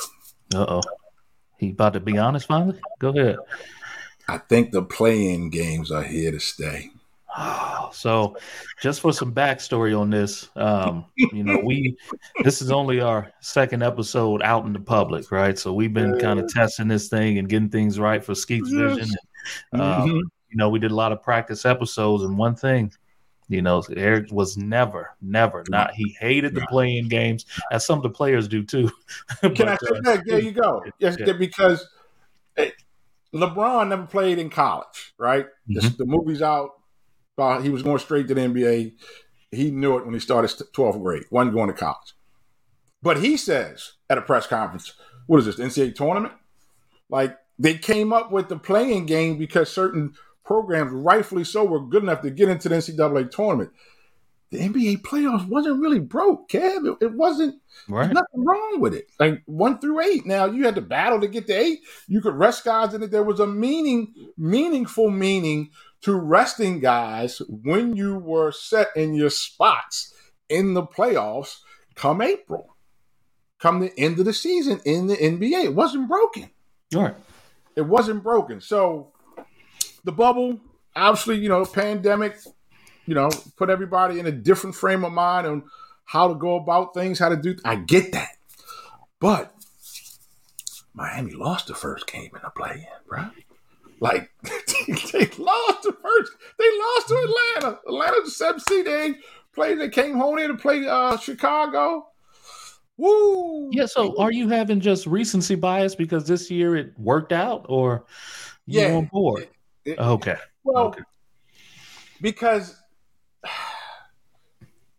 Uh 0.54 0.66
oh. 0.68 0.82
He 1.58 1.70
about 1.70 1.94
to 1.94 2.00
be 2.00 2.18
honest 2.18 2.46
finally? 2.46 2.78
Go 2.98 3.08
ahead. 3.08 3.38
I 4.28 4.38
think 4.38 4.70
the 4.70 4.82
play-in 4.82 5.50
games 5.50 5.90
are 5.90 6.02
here 6.02 6.30
to 6.30 6.40
stay. 6.40 6.90
So, 7.92 8.36
just 8.82 9.00
for 9.00 9.12
some 9.12 9.32
backstory 9.32 9.98
on 9.98 10.10
this, 10.10 10.50
um, 10.56 11.06
you 11.16 11.44
know, 11.44 11.60
we 11.64 11.96
this 12.42 12.60
is 12.60 12.70
only 12.70 13.00
our 13.00 13.32
second 13.40 13.82
episode 13.82 14.42
out 14.42 14.66
in 14.66 14.72
the 14.72 14.80
public, 14.80 15.30
right? 15.30 15.56
So 15.58 15.72
we've 15.72 15.94
been 15.94 16.18
kind 16.18 16.40
of 16.40 16.48
testing 16.48 16.88
this 16.88 17.08
thing 17.08 17.38
and 17.38 17.48
getting 17.48 17.68
things 17.68 17.98
right 17.98 18.22
for 18.22 18.34
Skeet's 18.34 18.70
Vision. 18.70 19.08
And, 19.72 19.80
um, 19.80 20.08
mm-hmm. 20.08 20.16
You 20.50 20.56
know, 20.56 20.68
we 20.68 20.78
did 20.78 20.90
a 20.90 20.94
lot 20.94 21.12
of 21.12 21.22
practice 21.22 21.64
episodes, 21.64 22.24
and 22.24 22.36
one 22.36 22.56
thing, 22.56 22.92
you 23.48 23.62
know, 23.62 23.82
Eric 23.96 24.32
was 24.32 24.56
never, 24.56 25.14
never 25.22 25.64
not. 25.68 25.94
He 25.94 26.16
hated 26.18 26.54
the 26.54 26.66
play-in 26.68 27.08
games, 27.08 27.46
as 27.70 27.86
some 27.86 27.98
of 27.98 28.02
the 28.02 28.10
players 28.10 28.48
do 28.48 28.64
too. 28.64 28.90
but, 29.42 29.54
Can 29.54 29.68
I 29.68 29.76
say 29.76 29.96
uh, 29.96 30.00
that? 30.02 30.22
There 30.26 30.40
you 30.40 30.52
go. 30.52 30.84
Yes, 30.98 31.16
yeah. 31.18 31.32
because. 31.32 31.88
It, 32.56 32.74
LeBron 33.34 33.88
never 33.88 34.06
played 34.06 34.38
in 34.38 34.48
college, 34.48 35.14
right? 35.18 35.46
Mm-hmm. 35.68 35.74
The, 35.74 35.94
the 35.98 36.06
movie's 36.06 36.40
out 36.40 36.75
uh, 37.38 37.60
he 37.60 37.68
was 37.68 37.82
going 37.82 37.98
straight 37.98 38.28
to 38.28 38.34
the 38.34 38.40
NBA. 38.40 38.94
He 39.50 39.70
knew 39.70 39.96
it 39.96 40.04
when 40.04 40.14
he 40.14 40.20
started 40.20 40.50
12th 40.50 41.02
grade, 41.02 41.24
wasn't 41.30 41.54
going 41.54 41.68
to 41.68 41.74
college. 41.74 42.14
But 43.02 43.18
he 43.18 43.36
says 43.36 43.92
at 44.10 44.18
a 44.18 44.22
press 44.22 44.46
conference, 44.46 44.94
what 45.26 45.38
is 45.38 45.46
this, 45.46 45.56
the 45.56 45.64
NCAA 45.64 45.94
tournament? 45.94 46.34
Like 47.08 47.36
they 47.58 47.74
came 47.74 48.12
up 48.12 48.32
with 48.32 48.48
the 48.48 48.58
play-in 48.58 49.06
game 49.06 49.38
because 49.38 49.70
certain 49.70 50.14
programs, 50.44 50.92
rightfully 50.92 51.44
so, 51.44 51.64
were 51.64 51.80
good 51.80 52.02
enough 52.02 52.22
to 52.22 52.30
get 52.30 52.48
into 52.48 52.68
the 52.68 52.76
NCAA 52.76 53.30
tournament. 53.30 53.70
The 54.50 54.58
NBA 54.58 55.02
playoffs 55.02 55.48
wasn't 55.48 55.80
really 55.80 55.98
broke, 55.98 56.48
Kev. 56.48 56.86
It, 56.86 57.06
it 57.06 57.12
wasn't 57.14 57.60
right. 57.88 58.12
nothing 58.12 58.44
wrong 58.44 58.80
with 58.80 58.94
it. 58.94 59.08
Like 59.18 59.42
one 59.46 59.80
through 59.80 60.00
eight. 60.00 60.24
Now 60.24 60.46
you 60.46 60.64
had 60.64 60.76
to 60.76 60.80
battle 60.80 61.20
to 61.20 61.26
get 61.26 61.48
to 61.48 61.52
eight. 61.52 61.80
You 62.06 62.20
could 62.20 62.34
rest 62.34 62.64
guys 62.64 62.94
in 62.94 63.02
it. 63.02 63.10
There 63.10 63.24
was 63.24 63.40
a 63.40 63.46
meaning, 63.46 64.14
meaningful 64.38 65.10
meaning 65.10 65.70
to 66.06 66.14
resting 66.14 66.78
guys 66.78 67.42
when 67.48 67.96
you 67.96 68.16
were 68.16 68.52
set 68.52 68.86
in 68.94 69.12
your 69.12 69.28
spots 69.28 70.14
in 70.48 70.72
the 70.72 70.84
playoffs 70.84 71.58
come 71.96 72.22
April, 72.22 72.76
come 73.58 73.80
the 73.80 73.92
end 73.98 74.16
of 74.20 74.24
the 74.24 74.32
season 74.32 74.80
in 74.84 75.08
the 75.08 75.16
NBA. 75.16 75.64
It 75.64 75.74
wasn't 75.74 76.08
broken. 76.08 76.48
All 76.94 77.02
right. 77.02 77.16
It 77.74 77.82
wasn't 77.82 78.22
broken. 78.22 78.60
So 78.60 79.14
the 80.04 80.12
bubble, 80.12 80.60
obviously, 80.94 81.38
you 81.38 81.48
know, 81.48 81.64
pandemic, 81.64 82.36
you 83.06 83.16
know, 83.16 83.28
put 83.56 83.68
everybody 83.68 84.20
in 84.20 84.26
a 84.26 84.32
different 84.32 84.76
frame 84.76 85.04
of 85.04 85.10
mind 85.10 85.48
on 85.48 85.64
how 86.04 86.28
to 86.28 86.36
go 86.36 86.54
about 86.54 86.94
things, 86.94 87.18
how 87.18 87.30
to 87.30 87.36
do. 87.36 87.56
I 87.64 87.74
get 87.74 88.12
that. 88.12 88.36
But 89.18 89.52
Miami 90.94 91.32
lost 91.32 91.66
the 91.66 91.74
first 91.74 92.06
game 92.06 92.30
in 92.32 92.42
the 92.44 92.50
play-in, 92.50 92.86
right? 93.10 93.32
Like 94.00 94.30
they 94.42 95.26
lost 95.38 95.82
the 95.82 95.96
first. 96.02 96.32
They 96.58 96.70
lost 96.78 97.08
to 97.08 97.14
Atlanta. 97.60 97.78
Atlanta 97.86 98.16
the 98.24 98.30
seven 98.30 98.60
seed. 98.60 98.86
They 98.86 99.14
played. 99.54 99.78
They 99.80 99.88
came 99.88 100.16
home 100.16 100.38
here 100.38 100.48
to 100.48 100.56
play 100.56 100.86
uh, 100.86 101.16
Chicago. 101.16 102.08
Woo! 102.98 103.70
Yeah. 103.72 103.86
So, 103.86 104.18
are 104.18 104.32
you 104.32 104.48
having 104.48 104.80
just 104.80 105.06
recency 105.06 105.54
bias 105.54 105.94
because 105.94 106.26
this 106.26 106.50
year 106.50 106.76
it 106.76 106.98
worked 106.98 107.32
out, 107.32 107.66
or 107.68 108.04
you 108.66 108.80
Yeah. 108.80 108.94
on 108.94 109.06
board? 109.12 109.48
It- 109.84 109.92
it- 109.92 109.98
okay. 109.98 110.36
Well, 110.64 110.86
Okay. 110.88 111.02
because 112.20 112.76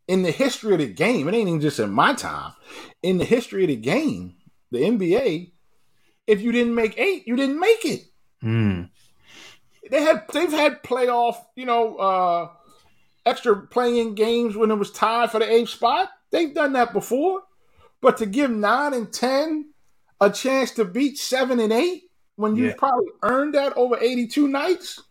in 0.07 0.21
the 0.23 0.31
history 0.31 0.73
of 0.73 0.79
the 0.79 0.87
game, 0.87 1.27
it 1.27 1.33
ain't 1.35 1.47
even 1.47 1.61
just 1.61 1.79
in 1.79 1.91
my 1.91 2.13
time. 2.13 2.53
In 3.03 3.17
the 3.17 3.25
history 3.25 3.63
of 3.63 3.67
the 3.69 3.75
game, 3.75 4.35
the 4.71 4.79
NBA, 4.79 5.51
if 6.27 6.41
you 6.41 6.51
didn't 6.51 6.75
make 6.75 6.97
eight, 6.97 7.27
you 7.27 7.35
didn't 7.35 7.59
make 7.59 7.83
it. 7.85 8.05
Hmm. 8.41 8.83
They 9.89 10.01
had 10.01 10.25
they've 10.33 10.51
had 10.51 10.83
playoff, 10.83 11.37
you 11.55 11.65
know, 11.65 11.95
uh 11.97 12.49
extra 13.25 13.55
playing 13.55 14.15
games 14.15 14.55
when 14.55 14.71
it 14.71 14.75
was 14.75 14.91
tied 14.91 15.31
for 15.31 15.39
the 15.39 15.51
eighth 15.51 15.69
spot. 15.69 16.09
They've 16.31 16.53
done 16.53 16.73
that 16.73 16.93
before. 16.93 17.43
But 18.01 18.17
to 18.17 18.25
give 18.25 18.51
nine 18.51 18.93
and 18.93 19.11
ten 19.11 19.71
a 20.21 20.29
chance 20.29 20.71
to 20.71 20.85
beat 20.85 21.17
seven 21.17 21.59
and 21.59 21.73
eight 21.73 22.03
when 22.35 22.55
you've 22.55 22.77
probably 22.77 23.07
earned 23.23 23.55
that 23.55 23.75
over 23.75 23.97
82 23.99 24.47
nights, 24.47 25.01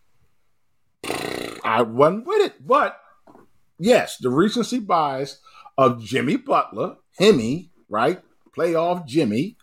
I 1.63 1.81
wasn't 1.81 2.25
with 2.25 2.41
it. 2.45 2.65
But 2.65 2.99
yes, 3.77 4.17
the 4.17 4.29
recency 4.29 4.79
bias 4.79 5.39
of 5.77 6.01
Jimmy 6.01 6.37
Butler, 6.37 6.95
Himmy, 7.19 7.69
right? 7.89 8.21
Playoff 8.57 9.05
Jimmy, 9.05 9.57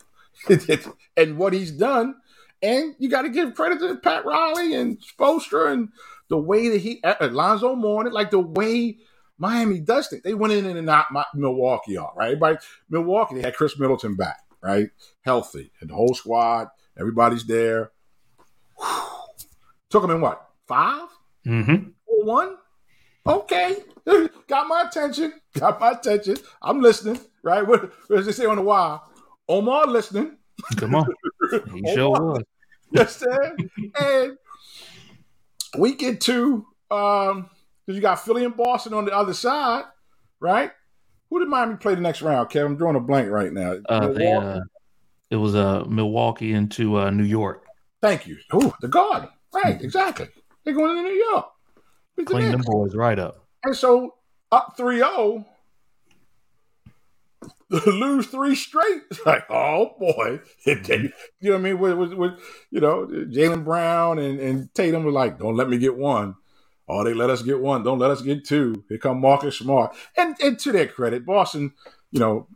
and 1.16 1.38
what 1.38 1.52
he's 1.52 1.72
done. 1.72 2.16
And 2.64 2.94
you 2.98 3.10
got 3.10 3.22
to 3.22 3.28
give 3.28 3.54
credit 3.54 3.78
to 3.80 3.96
Pat 3.96 4.24
Riley 4.24 4.74
and 4.74 4.98
Spoelstra 4.98 5.70
and 5.70 5.90
the 6.28 6.38
way 6.38 6.70
that 6.70 6.80
he, 6.80 7.02
Alonzo 7.20 7.76
Mourning, 7.76 8.14
like 8.14 8.30
the 8.30 8.40
way 8.40 8.96
Miami 9.36 9.80
does 9.80 10.08
things. 10.08 10.22
They 10.22 10.32
went 10.32 10.54
in 10.54 10.64
and 10.64 10.86
knocked 10.86 11.12
my, 11.12 11.26
Milwaukee 11.34 11.98
out, 11.98 12.16
right? 12.16 12.28
Everybody, 12.28 12.56
Milwaukee, 12.88 13.34
they 13.34 13.42
had 13.42 13.54
Khris 13.54 13.78
Middleton 13.78 14.16
back, 14.16 14.38
right? 14.62 14.88
Healthy, 15.20 15.72
and 15.80 15.90
the 15.90 15.94
whole 15.94 16.14
squad, 16.14 16.68
everybody's 16.98 17.44
there. 17.44 17.90
Took 19.90 20.02
them 20.02 20.12
in 20.12 20.22
what, 20.22 20.48
five? 20.66 21.08
Mm-hmm. 21.46 21.90
Or 22.06 22.24
one? 22.24 22.56
Okay. 23.26 23.76
Got 24.48 24.68
my 24.68 24.84
attention. 24.88 25.34
Got 25.58 25.80
my 25.80 25.90
attention. 25.90 26.38
I'm 26.62 26.80
listening, 26.80 27.20
right? 27.42 27.66
What, 27.66 27.82
what 28.06 28.16
does 28.16 28.26
they 28.26 28.32
say 28.32 28.46
on 28.46 28.56
the 28.56 28.62
wire? 28.62 29.00
Omar 29.50 29.86
listening. 29.86 30.38
Come 30.76 30.94
on. 30.94 31.06
He 31.74 31.94
sure 31.94 32.10
was. 32.10 32.42
You 32.94 33.00
understand? 33.00 33.70
and 34.00 34.38
we 35.76 35.94
get 35.94 36.20
to 36.22 36.66
um 36.90 37.50
because 37.84 37.96
you 37.96 38.00
got 38.00 38.24
Philly 38.24 38.44
and 38.44 38.56
Boston 38.56 38.94
on 38.94 39.04
the 39.04 39.14
other 39.14 39.34
side, 39.34 39.84
right? 40.40 40.70
Who 41.30 41.40
did 41.40 41.48
Miami 41.48 41.76
play 41.76 41.94
the 41.94 42.00
next 42.00 42.22
round, 42.22 42.48
Kevin? 42.48 42.72
I'm 42.72 42.78
drawing 42.78 42.96
a 42.96 43.00
blank 43.00 43.28
right 43.30 43.52
now. 43.52 43.76
Uh, 43.88 44.08
they, 44.08 44.32
uh, 44.32 44.60
it 45.30 45.36
was 45.36 45.54
uh, 45.54 45.84
Milwaukee 45.84 46.52
into 46.52 46.98
uh, 46.98 47.10
New 47.10 47.24
York. 47.24 47.66
Thank 48.00 48.26
you. 48.26 48.38
Ooh, 48.54 48.72
the 48.80 48.88
Garden. 48.88 49.28
Right, 49.52 49.80
exactly. 49.82 50.28
They're 50.64 50.74
going 50.74 50.96
to 50.96 51.02
New 51.02 51.14
York. 51.32 51.46
Clean 52.24 52.50
them 52.52 52.62
boys 52.64 52.94
right 52.94 53.18
up. 53.18 53.46
And 53.64 53.76
so 53.76 54.14
up 54.52 54.76
3-0, 54.78 55.44
lose 57.86 58.26
three 58.28 58.54
straight. 58.54 59.02
It's 59.10 59.24
like, 59.26 59.44
oh 59.50 59.94
boy. 59.98 60.40
you 60.66 60.76
know 61.42 61.52
what 61.52 61.54
I 61.54 61.58
mean? 61.58 61.78
With, 61.78 61.94
with, 61.94 62.14
with 62.14 62.32
you 62.70 62.80
know, 62.80 63.06
Jaylen 63.06 63.64
Brown 63.64 64.18
and, 64.18 64.40
and 64.40 64.74
Tatum 64.74 65.04
were 65.04 65.12
like, 65.12 65.38
don't 65.38 65.56
let 65.56 65.68
me 65.68 65.78
get 65.78 65.96
one. 65.96 66.36
Oh, 66.88 67.02
they 67.04 67.14
let 67.14 67.30
us 67.30 67.42
get 67.42 67.60
one. 67.60 67.82
Don't 67.82 67.98
let 67.98 68.10
us 68.10 68.22
get 68.22 68.44
two. 68.44 68.84
Here 68.88 68.98
come 68.98 69.20
Marcus 69.20 69.58
Smart. 69.58 69.96
And 70.16 70.36
and 70.42 70.58
to 70.60 70.72
their 70.72 70.86
credit, 70.86 71.24
Boston, 71.24 71.72
you 72.12 72.20
know, 72.20 72.48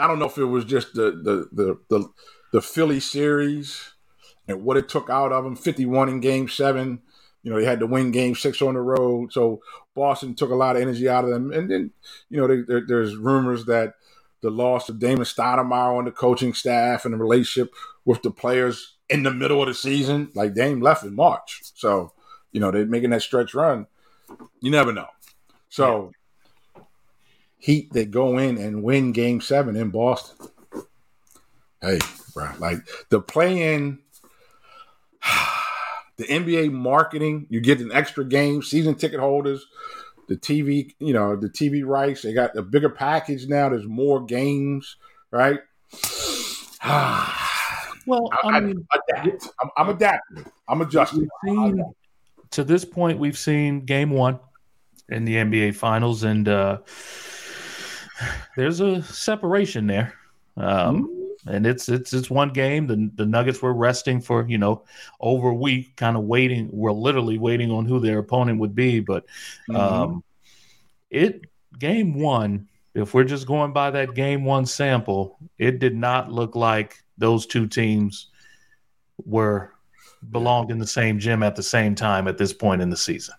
I 0.00 0.06
don't 0.06 0.18
know 0.18 0.26
if 0.26 0.38
it 0.38 0.44
was 0.44 0.64
just 0.64 0.94
the 0.94 1.10
the 1.12 1.48
the 1.52 1.78
the, 1.90 2.08
the 2.52 2.62
Philly 2.62 3.00
series 3.00 3.92
and 4.48 4.64
what 4.64 4.78
it 4.78 4.88
took 4.88 5.10
out 5.10 5.32
of 5.32 5.44
them. 5.44 5.56
51 5.56 6.08
in 6.08 6.20
game 6.20 6.48
seven. 6.48 7.02
You 7.42 7.52
know, 7.52 7.58
they 7.58 7.66
had 7.66 7.80
to 7.80 7.86
win 7.86 8.10
game 8.10 8.34
six 8.34 8.60
on 8.60 8.74
the 8.74 8.80
road. 8.80 9.32
So 9.32 9.60
Boston 9.94 10.34
took 10.34 10.50
a 10.50 10.56
lot 10.56 10.76
of 10.76 10.82
energy 10.82 11.08
out 11.08 11.24
of 11.24 11.30
them. 11.30 11.52
And 11.52 11.70
then, 11.70 11.92
you 12.28 12.40
know, 12.40 12.46
they, 12.46 12.62
there, 12.62 12.82
there's 12.86 13.16
rumors 13.16 13.64
that 13.66 13.94
the 14.40 14.50
loss 14.50 14.88
of 14.88 14.98
Damon 14.98 15.24
Stoudamire 15.24 15.98
on 15.98 16.04
the 16.04 16.10
coaching 16.10 16.54
staff 16.54 17.04
and 17.04 17.14
the 17.14 17.18
relationship 17.18 17.72
with 18.04 18.22
the 18.22 18.30
players 18.30 18.96
in 19.08 19.22
the 19.22 19.32
middle 19.32 19.60
of 19.60 19.68
the 19.68 19.74
season, 19.74 20.30
like 20.34 20.54
Dame 20.54 20.80
left 20.80 21.04
in 21.04 21.14
March. 21.14 21.60
So, 21.74 22.12
you 22.52 22.60
know, 22.60 22.70
they're 22.70 22.86
making 22.86 23.10
that 23.10 23.22
stretch 23.22 23.54
run. 23.54 23.86
You 24.60 24.70
never 24.70 24.92
know. 24.92 25.08
So, 25.68 26.12
Heat, 27.58 27.92
they 27.92 28.04
go 28.04 28.38
in 28.38 28.58
and 28.58 28.82
win 28.82 29.12
game 29.12 29.40
seven 29.40 29.76
in 29.76 29.90
Boston. 29.90 30.48
Hey, 31.80 31.98
bro, 32.34 32.50
like 32.58 32.78
the 33.08 33.20
play 33.20 33.74
in 33.74 33.98
the 36.18 36.24
NBA 36.24 36.72
marketing, 36.72 37.46
you 37.48 37.60
get 37.60 37.80
an 37.80 37.90
extra 37.92 38.24
game, 38.24 38.62
season 38.62 38.96
ticket 38.96 39.20
holders, 39.20 39.64
the 40.28 40.36
TV, 40.36 40.94
you 40.98 41.12
know, 41.14 41.36
the 41.36 41.48
TV 41.48 41.86
rights, 41.86 42.22
they 42.22 42.34
got 42.34 42.56
a 42.56 42.62
bigger 42.62 42.90
package 42.90 43.46
now. 43.46 43.68
There's 43.68 43.86
more 43.86 44.24
games, 44.24 44.96
right? 45.30 45.60
Well, 48.06 48.30
I, 48.42 48.48
I 48.48 48.56
I 48.56 48.60
mean, 48.60 48.86
adapt. 49.10 49.48
I'm, 49.62 49.68
I'm 49.76 49.88
adapting. 49.90 50.46
I'm 50.66 50.80
adjusting. 50.80 51.28
seen 51.44 51.84
to 52.52 52.64
this 52.64 52.82
point, 52.82 53.18
we've 53.18 53.36
seen 53.36 53.84
game 53.84 54.08
one 54.08 54.40
in 55.10 55.26
the 55.26 55.34
NBA 55.34 55.74
Finals, 55.74 56.24
and 56.24 56.48
uh, 56.48 56.78
there's 58.56 58.80
a 58.80 59.02
separation 59.02 59.86
there. 59.86 60.14
Um, 60.56 61.17
and 61.50 61.66
it's 61.66 61.88
it's 61.88 62.12
it's 62.12 62.30
one 62.30 62.50
game. 62.50 62.86
The 62.86 63.10
the 63.14 63.26
Nuggets 63.26 63.62
were 63.62 63.74
resting 63.74 64.20
for 64.20 64.46
you 64.48 64.58
know 64.58 64.84
over 65.20 65.48
a 65.48 65.54
week, 65.54 65.96
kind 65.96 66.16
of 66.16 66.24
waiting. 66.24 66.68
We're 66.72 66.92
literally 66.92 67.38
waiting 67.38 67.70
on 67.70 67.86
who 67.86 68.00
their 68.00 68.18
opponent 68.18 68.60
would 68.60 68.74
be. 68.74 69.00
But 69.00 69.24
um, 69.74 70.22
it 71.10 71.42
game 71.78 72.18
one. 72.18 72.68
If 72.94 73.14
we're 73.14 73.24
just 73.24 73.46
going 73.46 73.72
by 73.72 73.90
that 73.92 74.14
game 74.14 74.44
one 74.44 74.66
sample, 74.66 75.38
it 75.58 75.78
did 75.78 75.94
not 75.94 76.32
look 76.32 76.56
like 76.56 76.96
those 77.16 77.46
two 77.46 77.66
teams 77.68 78.28
were 79.24 79.72
belonged 80.30 80.70
in 80.70 80.78
the 80.78 80.86
same 80.86 81.18
gym 81.18 81.42
at 81.42 81.54
the 81.54 81.62
same 81.62 81.94
time 81.94 82.26
at 82.26 82.38
this 82.38 82.52
point 82.52 82.82
in 82.82 82.90
the 82.90 82.96
season. 82.96 83.34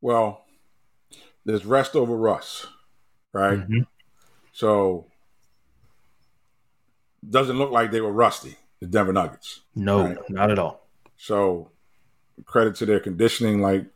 Well, 0.00 0.46
there's 1.44 1.66
rest 1.66 1.94
over 1.94 2.16
Russ, 2.16 2.66
right? 3.32 3.58
Mhm. 3.58 3.86
So 4.52 5.06
doesn't 7.28 7.58
look 7.58 7.70
like 7.70 7.90
they 7.90 8.00
were 8.00 8.12
rusty, 8.12 8.56
the 8.80 8.86
Denver 8.86 9.12
Nuggets. 9.12 9.60
No, 9.74 10.02
Right. 10.04 10.30
not 10.30 10.50
at 10.50 10.58
all. 10.58 10.86
So 11.16 11.70
credit 12.44 12.76
to 12.76 12.86
their 12.86 13.00
conditioning, 13.00 13.60
like 13.60 13.86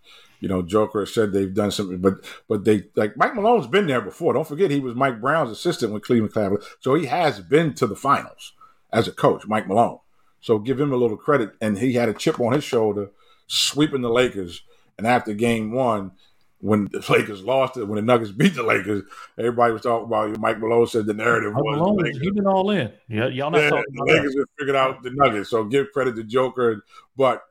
you 0.41 0.49
know, 0.49 0.61
Joker 0.61 1.07
said 1.07 1.33
they've 1.33 1.55
done 1.55 1.71
something, 1.71 1.99
but 1.99 2.14
but 2.49 2.64
they 2.64 2.85
like 2.97 3.17
Mike 3.17 3.35
Malone's 3.37 3.69
been 3.69 3.87
there 3.87 4.00
before. 4.00 4.33
Don't 4.33 4.47
forget 4.47 4.73
he 4.73 4.81
was 4.81 4.97
Mike 4.97 5.21
Brown's 5.21 5.52
assistant 5.52 5.93
with 5.93 6.02
Cleveland 6.02 6.35
Cavaliers, 6.35 6.67
so 6.81 6.95
he 6.95 7.07
has 7.07 7.38
been 7.41 7.75
to 7.75 7.87
the 7.87 7.95
finals 7.95 8.52
as 8.93 9.07
a 9.07 9.12
coach, 9.12 9.47
Mike 9.47 9.69
Malone. 9.69 10.00
So 10.41 10.59
give 10.59 10.81
him 10.81 10.93
a 10.93 10.97
little 10.97 11.17
credit, 11.17 11.52
and 11.61 11.79
he 11.79 11.93
had 11.93 12.09
a 12.09 12.14
chip 12.14 12.41
on 12.41 12.52
his 12.52 12.64
shoulder, 12.64 13.11
sweeping 13.47 14.02
the 14.02 14.11
Lakers. 14.11 14.62
And 14.99 15.07
after 15.07 15.33
Game 15.33 15.71
One, 15.71 16.11
when 16.62 16.88
the 16.92 17.04
Lakers 17.12 17.42
lost 17.42 17.76
it, 17.76 17.85
when 17.85 17.97
the 17.97 18.02
Nuggets 18.02 18.31
beat 18.31 18.54
the 18.54 18.62
Lakers, 18.62 19.02
everybody 19.37 19.73
was 19.73 19.83
talking 19.83 20.07
about. 20.07 20.38
Mike 20.38 20.61
Malone 20.61 20.87
said 20.87 21.07
the 21.07 21.12
narrative 21.12 21.52
Mike 21.52 21.62
was 21.64 21.78
Malone, 21.78 21.97
the 21.97 22.02
Lakers 22.04 22.23
he 22.23 22.31
been 22.31 22.47
all 22.47 22.71
in. 22.71 22.92
Yeah, 23.09 23.26
y'all 23.26 23.50
not 23.50 23.59
yeah, 23.59 23.71
talking 23.71 23.85
the 23.92 24.02
about 24.02 24.07
that. 24.07 24.14
Lakers 24.14 24.37
have 24.38 24.49
figured 24.59 24.76
out 24.76 25.02
the 25.02 25.11
Nuggets. 25.11 25.50
So 25.50 25.64
give 25.64 25.90
credit 25.92 26.14
to 26.16 26.23
Joker. 26.23 26.85
But 27.16 27.42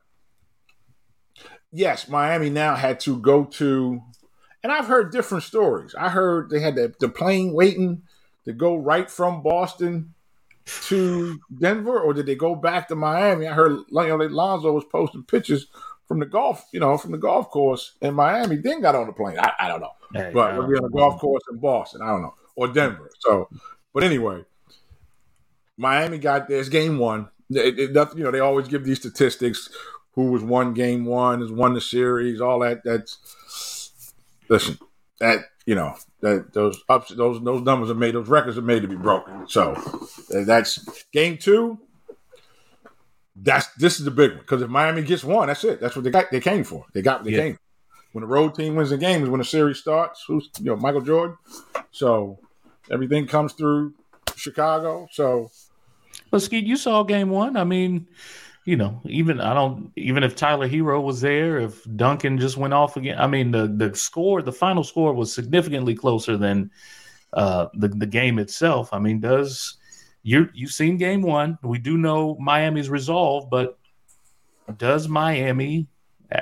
yes, 1.70 2.08
Miami 2.08 2.48
now 2.48 2.74
had 2.74 3.00
to 3.00 3.18
go 3.18 3.44
to, 3.44 4.02
and 4.62 4.72
I've 4.72 4.86
heard 4.86 5.12
different 5.12 5.44
stories. 5.44 5.94
I 5.94 6.08
heard 6.08 6.48
they 6.48 6.60
had 6.60 6.74
the, 6.74 6.94
the 6.98 7.10
plane 7.10 7.52
waiting 7.52 8.02
to 8.46 8.54
go 8.54 8.76
right 8.76 9.10
from 9.10 9.42
Boston 9.42 10.14
to 10.64 11.38
Denver, 11.58 12.00
or 12.00 12.14
did 12.14 12.24
they 12.24 12.34
go 12.34 12.54
back 12.54 12.88
to 12.88 12.94
Miami? 12.94 13.46
I 13.46 13.52
heard 13.52 13.72
you 13.72 13.86
know, 13.90 14.16
Lonzo 14.16 14.72
was 14.72 14.84
posting 14.84 15.24
pictures 15.24 15.66
from 16.12 16.20
the 16.20 16.26
golf, 16.26 16.68
you 16.72 16.78
know, 16.78 16.98
from 16.98 17.12
the 17.12 17.16
golf 17.16 17.48
course 17.48 17.92
in 18.02 18.12
Miami. 18.12 18.56
Then 18.56 18.82
got 18.82 18.94
on 18.94 19.06
the 19.06 19.14
plane. 19.14 19.38
I, 19.38 19.52
I 19.58 19.68
don't 19.68 19.80
know 19.80 19.92
Hey, 20.12 20.30
but 20.34 20.58
we'll 20.58 20.68
be 20.68 20.76
on 20.76 20.84
a 20.84 20.90
golf 20.90 21.18
course 21.18 21.42
in 21.50 21.56
Boston. 21.56 22.02
I 22.02 22.08
don't 22.08 22.20
know, 22.20 22.34
or 22.54 22.68
Denver. 22.68 23.10
So, 23.20 23.48
but 23.94 24.04
anyway, 24.04 24.44
Miami 25.78 26.18
got 26.18 26.48
this 26.48 26.68
game 26.68 26.98
one. 26.98 27.28
It, 27.48 27.78
it, 27.78 28.08
you 28.14 28.24
know, 28.24 28.30
they 28.30 28.40
always 28.40 28.68
give 28.68 28.84
these 28.84 28.98
statistics: 28.98 29.70
who 30.12 30.30
was 30.30 30.42
won 30.42 30.74
game 30.74 31.06
one, 31.06 31.40
has 31.40 31.50
won 31.50 31.72
the 31.72 31.80
series, 31.80 32.42
all 32.42 32.58
that. 32.58 32.84
That's 32.84 34.12
listen, 34.50 34.78
that 35.18 35.46
you 35.64 35.74
know, 35.74 35.94
that 36.20 36.52
those 36.52 36.78
ups, 36.90 37.08
those 37.14 37.42
those 37.42 37.62
numbers 37.62 37.90
are 37.90 37.94
made, 37.94 38.14
those 38.14 38.28
records 38.28 38.58
are 38.58 38.62
made 38.62 38.82
to 38.82 38.88
be 38.88 38.96
broken. 38.96 39.48
So 39.48 39.74
that's 40.28 41.04
game 41.10 41.38
two. 41.38 41.78
That's 43.34 43.66
this 43.74 43.98
is 43.98 44.04
the 44.04 44.10
big 44.10 44.32
one 44.32 44.40
because 44.40 44.62
if 44.62 44.68
Miami 44.68 45.02
gets 45.02 45.24
one, 45.24 45.48
that's 45.48 45.64
it. 45.64 45.80
That's 45.80 45.96
what 45.96 46.04
they 46.04 46.10
got. 46.10 46.30
They 46.30 46.40
came 46.40 46.64
for. 46.64 46.84
They 46.92 47.02
got 47.02 47.20
what 47.20 47.24
they 47.24 47.32
Yeah. 47.32 47.42
came. 47.42 47.54
For. 47.54 47.60
When 48.12 48.22
the 48.22 48.28
road 48.28 48.54
team 48.54 48.74
wins 48.74 48.90
the 48.90 48.98
game 48.98 49.22
is 49.22 49.30
when 49.30 49.38
the 49.38 49.44
series 49.44 49.78
starts. 49.78 50.24
Who's 50.28 50.50
you 50.58 50.66
know 50.66 50.76
Michael 50.76 51.00
Jordan. 51.00 51.36
So 51.92 52.38
Everything 52.90 53.26
comes 53.26 53.52
through 53.52 53.94
Chicago. 54.36 55.08
So, 55.12 55.50
but 56.30 56.42
Skeet, 56.42 56.64
you 56.66 56.76
saw 56.76 57.02
game 57.02 57.30
one. 57.30 57.56
I 57.56 57.64
mean, 57.64 58.06
you 58.64 58.76
know, 58.76 59.00
even 59.06 59.40
I 59.40 59.54
don't 59.54 59.92
even 59.96 60.22
if 60.24 60.36
Tyler 60.36 60.68
Herro 60.68 61.00
was 61.02 61.20
there, 61.20 61.58
if 61.58 61.82
Duncan 61.96 62.38
just 62.38 62.56
went 62.56 62.74
off 62.74 62.96
again. 62.96 63.18
I 63.18 63.26
mean, 63.26 63.50
the 63.50 63.66
the 63.68 63.94
score, 63.96 64.42
the 64.42 64.52
final 64.52 64.84
score 64.84 65.14
was 65.14 65.32
significantly 65.32 65.94
closer 65.94 66.36
than 66.36 66.70
uh, 67.32 67.68
the 67.74 67.88
the 67.88 68.06
game 68.06 68.38
itself. 68.38 68.92
I 68.92 68.98
mean, 68.98 69.20
does 69.20 69.78
you 70.22 70.48
you've 70.54 70.72
seen 70.72 70.96
game 70.96 71.22
one? 71.22 71.58
We 71.62 71.78
do 71.78 71.96
know 71.96 72.36
Miami's 72.38 72.90
resolve, 72.90 73.50
but 73.50 73.78
does 74.76 75.08
Miami 75.08 75.88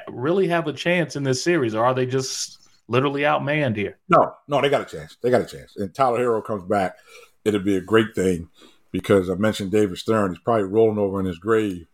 really 0.09 0.49
have 0.49 0.67
a 0.67 0.73
chance 0.73 1.17
in 1.17 1.23
this 1.23 1.43
series, 1.43 1.75
or 1.75 1.85
are 1.85 1.95
they 1.95 2.07
just 2.07 2.69
literally 2.89 3.23
outmanned 3.23 3.77
here? 3.77 3.99
No, 4.09 4.35
no, 4.49 4.61
they 4.61 4.69
got 4.69 4.83
a 4.83 4.97
chance. 4.97 5.17
They 5.23 5.31
got 5.31 5.41
a 5.41 5.47
chance. 5.47 5.77
And 5.77 5.95
Tyler 5.95 6.19
Herro 6.19 6.45
comes 6.45 6.65
back, 6.65 6.97
it'll 7.45 7.61
be 7.61 7.77
a 7.77 7.81
great 7.81 8.15
thing 8.15 8.49
because 8.93 9.31
I 9.31 9.35
mentioned 9.35 9.71
David 9.71 9.99
Stern. 9.99 10.33
He's 10.33 10.43
probably 10.43 10.65
rolling 10.65 10.99
over 10.99 11.21
in 11.21 11.27
his 11.27 11.39
grave 11.39 11.87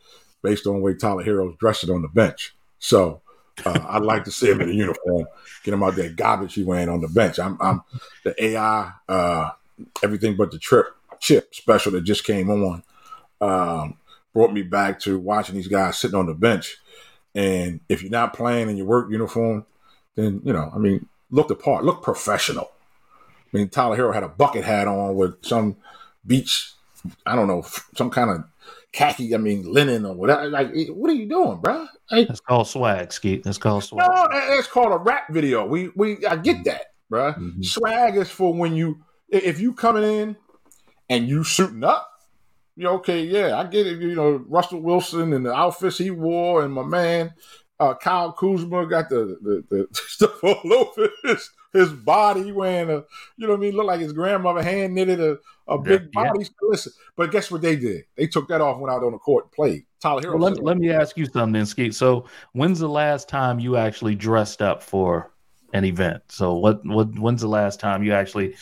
based 0.43 0.66
on 0.66 0.75
the 0.75 0.81
way 0.81 0.95
Tyler 0.95 1.25
Herro's 1.25 1.57
dressing 1.59 1.90
on 1.90 2.02
the 2.02 2.09
bench. 2.09 2.57
So 2.78 3.23
uh, 3.64 3.81
I'd 3.88 4.02
like 4.02 4.25
to 4.25 4.31
see 4.31 4.50
him 4.50 4.61
in 4.61 4.71
a 4.71 4.73
uniform, 4.73 5.26
get 5.64 5.75
him 5.75 5.83
out 5.83 5.97
there 5.97 6.11
garbage 6.11 6.55
he 6.55 6.64
wearing 6.64 6.88
on 6.88 7.00
the 7.00 7.09
bench. 7.09 7.38
I'm, 7.38 7.57
I'm 7.61 7.83
the 8.25 8.45
AI, 8.45 8.93
uh, 9.09 9.50
everything 10.02 10.37
but 10.37 10.50
the 10.50 10.59
trip 10.59 10.87
chip 11.21 11.55
special 11.55 11.93
that 11.93 12.03
just 12.03 12.25
came 12.25 12.51
on. 12.51 12.83
Um, 13.41 13.99
brought 14.33 14.53
me 14.53 14.63
back 14.63 15.01
to 15.01 15.19
watching 15.19 15.55
these 15.55 15.69
guys 15.69 15.99
sitting 15.99 16.19
on 16.19 16.27
the 16.27 16.35
bench. 16.35 16.77
And 17.35 17.81
if 17.89 18.03
you're 18.03 18.11
not 18.11 18.35
playing 18.35 18.69
in 18.69 18.77
your 18.77 18.87
work 18.87 19.11
uniform, 19.11 19.67
then 20.15 20.41
you 20.45 20.53
know, 20.53 20.71
I 20.75 20.79
mean, 20.79 21.07
look 21.31 21.49
the 21.49 21.55
part, 21.55 21.85
look 21.85 22.03
professional. 22.03 22.71
I 23.53 23.57
mean, 23.57 23.69
Tyler 23.69 23.97
Herro 23.97 24.13
had 24.13 24.23
a 24.23 24.29
bucket 24.29 24.65
hat 24.65 24.89
on 24.89 25.15
with 25.15 25.45
some 25.45 25.77
beach, 26.27 26.73
I 27.25 27.37
don't 27.37 27.47
know, 27.47 27.65
some 27.95 28.11
kind 28.11 28.31
of 28.31 28.45
khaki, 28.93 29.35
I 29.35 29.39
mean, 29.39 29.71
linen 29.71 30.05
or 30.05 30.15
whatever. 30.15 30.49
Like, 30.49 30.73
what 30.89 31.11
are 31.11 31.15
you 31.15 31.29
doing, 31.29 31.61
bro? 31.61 31.87
Like, 32.11 32.29
That's 32.29 32.41
called 32.41 32.69
swag, 32.69 33.13
Skeet. 33.13 33.43
That's 33.43 33.59
called 33.59 33.85
swag. 33.85 34.09
No, 34.09 34.27
it's 34.59 34.69
called 34.69 34.93
a 34.93 34.99
rap 34.99 35.31
video. 35.31 35.67
We 35.67 35.91
we 35.95 36.25
I 36.27 36.37
get 36.37 36.65
that, 36.65 36.93
bro. 37.09 37.33
Mm-hmm. 37.33 37.63
Swag 37.63 38.17
is 38.17 38.31
for 38.31 38.53
when 38.53 38.75
you 38.75 39.03
if 39.29 39.61
you 39.61 39.73
coming 39.73 40.03
in 40.03 40.37
and 41.09 41.29
you 41.29 41.43
shooting 41.43 41.85
up 41.85 42.13
yeah, 42.79 42.89
okay, 42.89 43.23
yeah, 43.23 43.59
I 43.59 43.65
get 43.65 43.87
it. 43.87 44.03
You 44.03 44.15
know, 44.15 44.45
Russell 44.47 44.83
Wilson 44.83 45.33
and 45.33 45.47
the 45.47 45.55
outfits 45.55 45.97
he 45.97 46.11
wore, 46.11 46.63
and 46.63 46.75
my 46.75 46.83
man 46.83 47.33
uh, 47.79 47.95
Kyle 47.95 48.33
Kuzma 48.33 48.87
got 48.87 49.09
the, 49.09 49.37
the, 49.43 49.65
the 49.69 49.89
stuff 49.95 50.43
all 50.43 50.73
over 50.73 51.09
his, 51.25 51.51
his 51.73 51.93
body, 51.93 52.53
wearing 52.53 52.91
a, 52.91 53.05
you 53.37 53.47
know 53.47 53.51
what 53.51 53.57
I 53.57 53.61
mean, 53.61 53.75
look 53.75 53.87
like 53.87 54.01
his 54.01 54.13
grandmother 54.13 54.63
hand 54.63 54.95
knitted 54.95 55.21
a, 55.21 55.39
a 55.69 55.79
big 55.79 56.09
yeah, 56.15 56.23
body. 56.23 56.45
Yeah. 56.45 56.49
Listen, 56.63 56.93
but 57.17 57.31
guess 57.31 57.51
what 57.51 57.63
they 57.63 57.77
did? 57.77 58.05
They 58.17 58.27
took 58.27 58.49
that 58.49 58.61
off, 58.61 58.79
went 58.79 58.95
out 58.95 59.05
on 59.05 59.13
the 59.13 59.19
court 59.19 59.45
and 59.45 59.53
played. 59.53 59.85
Tyler 60.01 60.23
Herro. 60.23 60.39
Well, 60.39 60.51
let, 60.51 60.63
let 60.63 60.79
me 60.79 60.91
ask 60.91 61.17
you 61.17 61.27
something, 61.27 61.53
then, 61.53 61.67
Skeet. 61.67 61.95
So, 61.95 62.27
when's 62.53 62.79
the 62.79 62.89
last 62.89 63.29
time 63.29 63.59
you 63.59 63.77
actually 63.77 64.15
dressed 64.15 64.63
up 64.63 64.83
for 64.83 65.33
an 65.73 65.85
event? 65.85 66.23
So, 66.29 66.55
what, 66.55 66.85
what, 66.87 67.19
when's 67.19 67.43
the 67.43 67.49
last 67.49 67.81
time 67.81 68.03
you 68.03 68.13
actually 68.13 68.55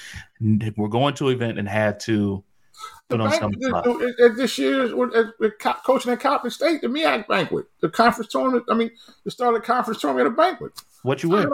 were 0.77 0.89
going 0.89 1.15
to 1.15 1.29
an 1.29 1.35
event 1.35 1.59
and 1.59 1.69
had 1.69 2.01
to 2.01 2.45
put 3.09 3.21
on 3.21 3.33
some 3.33 3.53
at, 3.53 4.37
this 4.37 4.59
year's 4.59 4.93
at, 5.15 5.59
coaching 5.85 6.13
at 6.13 6.21
Coppin 6.21 6.51
State, 6.51 6.81
the 6.81 6.89
MEAC 6.89 7.27
banquet, 7.29 7.67
the 7.81 7.89
conference 7.89 8.31
tournament. 8.31 8.65
I 8.69 8.75
mean, 8.75 8.91
the 9.25 9.31
start 9.31 9.55
of 9.55 9.63
the 9.63 9.67
conference 9.67 10.01
tournament 10.01 10.27
at 10.27 10.33
a 10.33 10.37
banquet. 10.37 10.73
What 11.03 11.23
you 11.23 11.31
wear? 11.31 11.49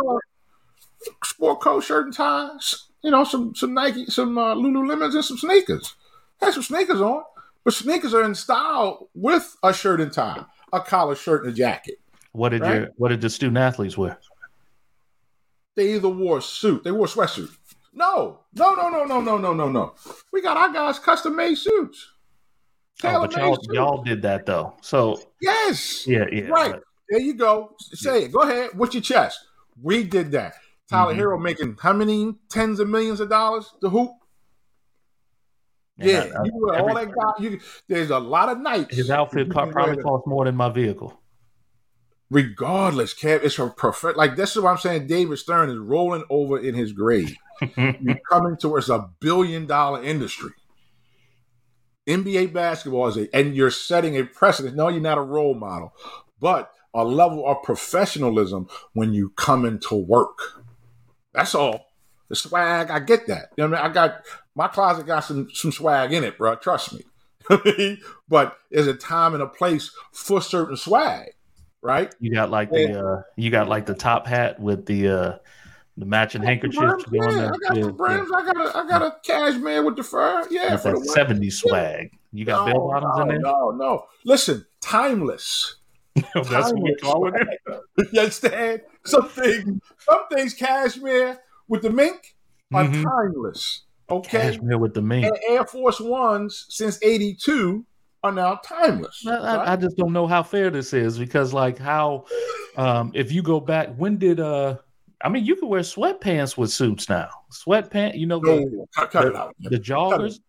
Sport 1.25 1.61
coat 1.61 1.81
shirt 1.81 2.07
and 2.07 2.15
ties. 2.15 2.87
You 3.03 3.11
know, 3.11 3.25
some 3.25 3.55
some 3.55 3.73
Nike, 3.75 4.07
some 4.07 4.37
uh, 4.37 4.55
Lululemons, 4.55 5.15
and 5.15 5.25
some 5.25 5.39
sneakers. 5.39 5.95
Had 6.41 6.55
some 6.55 6.63
sneakers 6.63 7.01
on, 7.01 7.23
but 7.65 7.75
sneakers 7.75 8.15
are 8.15 8.25
in 8.25 8.35
style 8.35 9.09
with 9.15 9.57
a 9.63 9.73
shirt 9.73 10.01
and 10.01 10.13
tie, 10.13 10.45
a 10.73 10.81
collar 10.81 11.15
shirt 11.15 11.45
and 11.45 11.53
a 11.53 11.57
jacket. 11.57 11.99
What 12.33 12.51
did 12.51 12.63
right? 12.63 12.75
your 12.75 12.89
What 12.97 13.09
did 13.09 13.21
the 13.21 13.31
student 13.31 13.59
athletes 13.59 13.97
wear? 13.97 14.19
They 15.77 15.95
either 15.95 16.09
wore 16.09 16.39
a 16.39 16.43
suit, 16.43 16.85
they 16.85 16.91
wore 16.91 17.07
a 17.07 17.09
sweatsuit. 17.09 17.57
No, 17.93 18.41
no, 18.55 18.75
no, 18.75 18.89
no, 18.89 19.05
no, 19.05 19.21
no, 19.21 19.39
no, 19.39 19.53
no, 19.53 19.69
no. 19.69 19.95
We 20.33 20.43
got 20.43 20.57
our 20.57 20.73
guys 20.73 20.99
custom 20.99 21.37
made 21.37 21.57
suits. 21.57 22.09
Oh, 23.03 23.27
but 23.27 23.37
y'all, 23.37 23.59
y'all 23.73 24.03
did 24.03 24.23
that 24.23 24.47
though. 24.47 24.75
So 24.83 25.21
yes, 25.41 26.07
yeah, 26.07 26.25
yeah, 26.31 26.47
right. 26.49 26.73
But, 26.73 26.83
there 27.09 27.21
you 27.21 27.35
go. 27.35 27.75
Say 27.79 28.21
yeah. 28.21 28.25
it. 28.27 28.33
Go 28.33 28.43
ahead. 28.43 28.71
What's 28.75 28.95
your 28.95 29.03
chest? 29.03 29.41
We 29.83 30.05
did 30.05 30.33
that. 30.33 30.55
Tyler 30.89 31.13
mm-hmm. 31.13 31.21
Herro 31.21 31.41
making 31.41 31.77
how 31.81 31.93
many 31.93 32.35
tens 32.49 32.79
of 32.79 32.89
millions 32.89 33.21
of 33.21 33.29
dollars 33.29 33.73
to 33.81 33.89
hoop? 33.89 34.13
Yeah, 35.97 36.21
I, 36.35 36.41
I, 36.41 36.45
you 36.45 36.73
every, 36.73 36.89
all 36.89 36.95
that 36.95 37.09
guy. 37.09 37.43
You, 37.43 37.61
there's 37.89 38.11
a 38.11 38.19
lot 38.19 38.49
of 38.49 38.59
nights. 38.59 38.97
His 38.97 39.11
outfit 39.11 39.51
probably 39.51 39.97
cost 40.03 40.27
more 40.27 40.45
than 40.45 40.57
my 40.57 40.69
vehicle 40.69 41.20
regardless, 42.31 43.15
Kev, 43.15 43.45
it's 43.45 43.59
a 43.59 43.69
perfect. 43.69 44.17
Like 44.17 44.37
this 44.37 44.57
is 44.57 44.63
what 44.63 44.71
I'm 44.71 44.79
saying. 44.79 45.07
David 45.07 45.39
Stern 45.39 45.71
is 45.71 45.79
rolling 45.79 46.25
over 46.31 46.59
in 46.59 46.75
his 46.75 46.93
grave. 46.93 47.37
You're 47.77 48.21
coming 48.29 48.57
towards 48.57 48.89
a 48.89 49.11
billion 49.21 49.67
dollar 49.67 50.03
industry. 50.03 50.53
NBA 52.09 52.53
basketball 52.53 53.09
is 53.09 53.17
a, 53.17 53.37
and 53.37 53.55
you're 53.55 53.71
setting 53.71 54.17
a 54.17 54.25
precedent. 54.25 54.75
No, 54.75 54.89
you're 54.89 55.03
not 55.03 55.19
a 55.19 55.23
role 55.23 55.55
model, 55.55 55.93
but 56.41 56.73
a 56.95 57.05
level 57.05 57.47
of 57.47 57.63
professionalism 57.63 58.69
when 58.95 59.13
you 59.13 59.31
come 59.37 59.65
into 59.65 59.95
work. 59.95 60.65
That's 61.33 61.55
all. 61.55 61.87
The 62.29 62.37
swag, 62.37 62.91
I 62.91 63.01
get 63.01 63.27
that. 63.27 63.51
You 63.57 63.69
know 63.69 63.77
I 63.77 63.83
mean? 63.83 63.91
I 63.91 63.93
got 63.93 64.25
my 64.55 64.69
closet 64.69 65.07
got 65.07 65.21
some 65.21 65.51
some 65.53 65.73
swag 65.73 66.13
in 66.13 66.25
it, 66.25 66.39
bro. 66.39 66.57
Trust 66.57 66.95
me. 66.95 67.05
but 68.29 68.57
there's 68.71 68.87
a 68.87 68.95
time 68.95 69.35
and 69.35 69.43
a 69.43 69.47
place 69.47 69.91
for 70.13 70.41
certain 70.41 70.77
swag 70.77 71.33
right? 71.83 72.15
You 72.21 72.33
got 72.33 72.51
like 72.51 72.71
the 72.71 73.01
uh, 73.01 73.23
you 73.37 73.51
got 73.51 73.69
like 73.69 73.87
the 73.87 73.95
top 73.95 74.27
hat 74.27 74.61
with 74.61 74.87
the 74.87 75.09
uh, 75.09 75.39
the 75.97 76.07
matching 76.07 76.43
handkerchief. 76.43 76.83
Yeah, 77.11 77.23
I 77.23 77.49
got 77.49 77.77
yeah, 77.77 77.83
some 77.83 77.97
brands. 77.97 78.31
Yeah. 78.31 78.39
I 78.39 78.53
got 78.53 78.57
a 78.57 78.79
I 78.79 78.89
got 78.89 79.03
a 79.03 79.17
cashmere 79.23 79.85
with 79.85 79.97
the 79.97 80.03
fur. 80.03 80.47
Yeah, 80.51 80.71
That's 80.71 80.85
that 80.85 80.99
seventy 81.15 81.51
swag. 81.51 82.17
You 82.33 82.45
got 82.45 82.67
no, 82.67 82.73
bell 82.73 82.89
bottoms 82.89 83.13
no, 83.17 83.23
in 83.23 83.29
there? 83.29 83.39
No, 83.41 83.71
no. 83.71 84.05
Listen, 84.25 84.67
timeless. 84.81 85.77
That's 86.15 86.49
timeless 86.49 86.73
what 86.73 86.89
you're 86.89 86.99
calling 86.99 87.35
it. 87.35 88.09
you 88.13 88.21
understand? 88.21 88.83
Some 89.05 89.29
things, 89.29 89.81
some 89.99 90.29
things, 90.31 90.55
cashmere 90.55 91.39
with 91.69 91.83
the 91.83 91.91
mink 91.91 92.37
are 92.73 92.85
mm-hmm. 92.85 93.03
timeless. 93.03 93.83
Okay, 94.09 94.53
cashmere 94.53 94.79
with 94.79 94.95
the 94.95 95.03
mink. 95.03 95.27
And 95.27 95.39
Air 95.49 95.65
Force 95.65 96.01
Ones 96.01 96.67
since 96.69 96.99
'82 97.03 97.85
are 98.23 98.33
now 98.33 98.61
timeless. 98.65 99.25
I, 99.27 99.31
right? 99.31 99.69
I, 99.69 99.77
just 99.77 99.97
don't 99.97 100.13
know 100.13 100.27
how 100.27 100.43
fair 100.43 100.71
this 100.71 100.93
is 100.93 101.19
because, 101.19 101.53
like, 101.53 101.79
how 101.79 102.27
um, 102.77 103.13
if 103.15 103.33
you 103.33 103.43
go 103.43 103.61
back, 103.61 103.95
when 103.97 104.19
did 104.19 104.41
uh, 104.41 104.77
I 105.23 105.29
mean, 105.29 105.45
you 105.45 105.57
can 105.57 105.69
wear 105.69 105.81
sweatpants 105.81 106.57
with 106.57 106.71
suits 106.71 107.09
now. 107.09 107.29
Sweatpants, 107.53 108.19
you 108.19 108.27
know, 108.27 108.41
the, 108.41 108.87
cut, 108.95 109.11
cut 109.11 109.23
the, 109.23 109.29
it 109.29 109.37
out. 109.37 109.55
The 109.61 109.79
joggers. 109.79 110.11
Cut 110.11 110.23
it, 110.23 110.41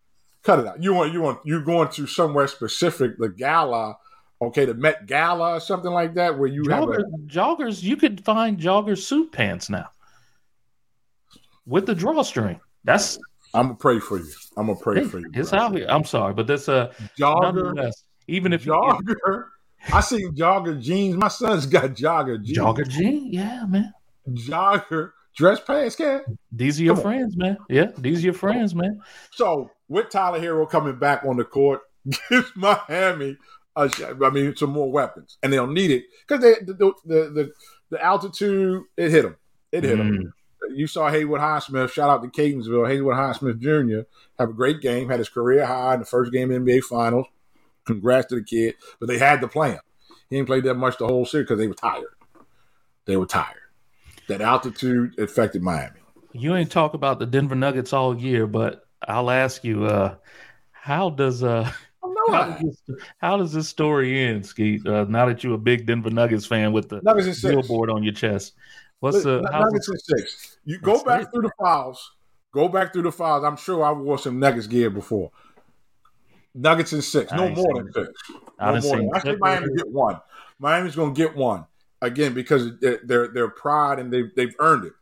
cut 0.42 0.58
it 0.60 0.66
out. 0.66 0.82
You 0.82 0.94
want 0.94 1.12
you 1.12 1.20
want 1.20 1.40
you're 1.44 1.62
going 1.62 1.88
to 1.90 2.06
somewhere 2.06 2.46
specific, 2.46 3.18
the 3.18 3.28
gala, 3.28 3.96
okay, 4.40 4.64
the 4.64 4.74
Met 4.74 5.06
Gala 5.06 5.56
or 5.56 5.60
something 5.60 5.90
like 5.90 6.14
that, 6.14 6.38
where 6.38 6.48
you 6.48 6.62
Jogger, 6.62 6.96
have 6.96 7.00
a, 7.00 7.18
joggers. 7.26 7.82
You 7.82 7.96
could 7.96 8.24
find 8.24 8.58
jogger 8.58 8.96
suit 8.96 9.30
pants 9.32 9.68
now 9.68 9.90
with 11.66 11.86
the 11.86 11.94
drawstring. 11.94 12.60
That's 12.84 13.18
I'm 13.54 13.66
gonna 13.66 13.74
pray 13.74 13.98
for 13.98 14.18
you. 14.18 14.32
I'm 14.56 14.66
gonna 14.66 14.78
pray 14.78 15.04
for 15.04 15.18
you. 15.18 15.30
It's 15.34 15.50
bro. 15.50 15.58
out 15.58 15.76
here. 15.76 15.86
I'm 15.88 16.04
sorry, 16.04 16.34
but 16.34 16.46
that's 16.46 16.68
a 16.68 16.92
jogger. 17.18 17.92
Even 18.28 18.52
if 18.52 18.64
jogger, 18.64 19.16
you, 19.26 19.44
I 19.92 20.00
see 20.00 20.24
jogger 20.28 20.80
jeans. 20.80 21.16
My 21.16 21.28
son's 21.28 21.66
got 21.66 21.90
jogger 21.90 22.42
jeans. 22.42 22.58
Jogger 22.58 22.88
jeans, 22.88 23.34
yeah, 23.34 23.64
man. 23.66 23.92
Jogger 24.28 25.12
dress 25.36 25.60
pants, 25.60 25.96
cat. 25.96 26.24
These 26.50 26.80
are 26.80 26.84
your 26.84 26.94
Come 26.94 27.02
friends, 27.02 27.34
on. 27.34 27.38
man. 27.38 27.56
Yeah, 27.68 27.90
these 27.98 28.20
are 28.20 28.26
your 28.26 28.34
friends, 28.34 28.74
man. 28.74 29.00
So 29.32 29.70
with 29.88 30.10
Tyler 30.10 30.40
Herro 30.40 30.68
coming 30.68 30.98
back 30.98 31.24
on 31.24 31.36
the 31.36 31.44
court, 31.44 31.80
gives 32.30 32.52
Miami, 32.54 33.36
a, 33.76 33.90
I 34.24 34.30
mean, 34.30 34.56
some 34.56 34.70
more 34.70 34.90
weapons, 34.90 35.38
and 35.42 35.52
they'll 35.52 35.66
need 35.66 35.90
it 35.90 36.04
because 36.26 36.42
they 36.42 36.54
the 36.64 36.74
the, 36.74 36.94
the 37.04 37.52
the 37.90 38.04
altitude 38.04 38.82
it 38.96 39.10
hit 39.10 39.22
them. 39.22 39.36
It 39.72 39.84
hit 39.84 39.98
mm. 39.98 39.98
them 39.98 40.34
you 40.70 40.86
saw 40.86 41.10
Haywood 41.10 41.40
Highsmith. 41.40 41.92
Shout 41.92 42.10
out 42.10 42.22
to 42.22 42.28
Catonsville. 42.28 42.88
Haywood 42.88 43.16
Highsmith 43.16 43.60
Jr. 43.60 44.08
have 44.38 44.50
a 44.50 44.52
great 44.52 44.80
game. 44.80 45.08
Had 45.08 45.18
his 45.18 45.28
career 45.28 45.64
high 45.66 45.94
in 45.94 46.00
the 46.00 46.06
first 46.06 46.32
game 46.32 46.50
of 46.50 46.62
NBA 46.62 46.82
Finals. 46.82 47.26
Congrats 47.84 48.28
to 48.28 48.36
the 48.36 48.44
kid. 48.44 48.74
But 49.00 49.08
they 49.08 49.18
had 49.18 49.40
to 49.40 49.48
play 49.48 49.72
him. 49.72 49.80
He 50.30 50.36
didn't 50.36 50.46
play 50.46 50.60
that 50.60 50.74
much 50.74 50.98
the 50.98 51.06
whole 51.06 51.26
series 51.26 51.46
because 51.46 51.58
they 51.58 51.68
were 51.68 51.74
tired. 51.74 52.04
They 53.04 53.16
were 53.16 53.26
tired. 53.26 53.58
That 54.28 54.40
altitude 54.40 55.18
affected 55.18 55.62
Miami. 55.62 56.00
You 56.32 56.54
ain't 56.54 56.70
talk 56.70 56.94
about 56.94 57.18
the 57.18 57.26
Denver 57.26 57.54
Nuggets 57.54 57.92
all 57.92 58.16
year, 58.16 58.46
but 58.46 58.86
I'll 59.06 59.30
ask 59.30 59.64
you, 59.64 59.84
uh, 59.84 60.14
how 60.70 61.10
does 61.10 61.42
uh 61.42 61.70
how 62.30 62.44
does, 62.44 62.60
this, 62.86 62.98
how 63.18 63.36
does 63.36 63.52
this 63.52 63.68
story 63.68 64.20
end, 64.20 64.46
Skeet? 64.46 64.86
Uh, 64.86 65.04
now 65.04 65.26
that 65.26 65.42
you're 65.42 65.54
a 65.54 65.58
big 65.58 65.86
Denver 65.86 66.10
Nuggets 66.10 66.46
fan 66.46 66.72
with 66.72 66.88
the 66.88 67.00
billboard 67.42 67.90
on 67.90 68.02
your 68.02 68.12
chest, 68.12 68.54
What's 69.02 69.24
the 69.24 69.40
Nuggets 69.40 69.88
in 69.88 69.98
six? 69.98 70.58
You 70.64 70.78
go 70.78 71.02
back 71.02 71.32
through 71.32 71.42
the 71.42 71.50
files. 71.58 72.12
Go 72.52 72.68
back 72.68 72.92
through 72.92 73.02
the 73.02 73.10
files. 73.10 73.42
I'm 73.42 73.56
sure 73.56 73.82
I 73.82 73.90
wore 73.90 74.16
some 74.16 74.38
Nuggets 74.38 74.68
gear 74.68 74.90
before. 74.90 75.32
Nuggets 76.54 76.92
and 76.92 77.02
six, 77.02 77.32
no 77.32 77.48
more 77.48 77.82
than 77.82 77.92
six. 77.92 78.08
No 78.60 78.80
more 78.80 78.96
than. 78.96 79.10
I 79.12 79.18
think 79.18 79.40
Miami 79.40 79.74
get 79.74 79.90
one. 79.90 80.20
Miami's 80.60 80.94
going 80.94 81.14
to 81.14 81.18
get 81.18 81.34
one 81.34 81.66
again 82.00 82.32
because 82.32 82.78
their 82.78 83.26
their 83.26 83.48
pride 83.48 83.98
and 83.98 84.12
they 84.12 84.22
they've 84.36 84.54
earned 84.60 84.84
it. 84.84 84.92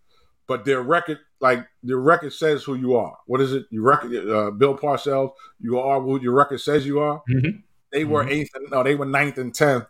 But 0.46 0.64
their 0.64 0.80
record, 0.80 1.18
like 1.40 1.66
their 1.82 1.98
record, 1.98 2.32
says 2.32 2.64
who 2.64 2.76
you 2.76 2.96
are. 2.96 3.18
What 3.26 3.42
is 3.42 3.52
it? 3.52 3.66
You 3.68 3.82
record, 3.82 4.16
uh, 4.16 4.50
Bill 4.52 4.78
Parcells. 4.78 5.32
You 5.60 5.78
are 5.78 6.00
who 6.00 6.18
your 6.22 6.32
record 6.32 6.62
says 6.62 6.86
you 6.86 7.00
are. 7.00 7.22
Mm-hmm. 7.28 7.58
They 7.92 8.06
were 8.06 8.22
mm-hmm. 8.22 8.32
eighth. 8.32 8.54
And, 8.54 8.70
no, 8.70 8.82
they 8.82 8.94
were 8.94 9.04
ninth 9.04 9.36
and 9.36 9.54
tenth 9.54 9.84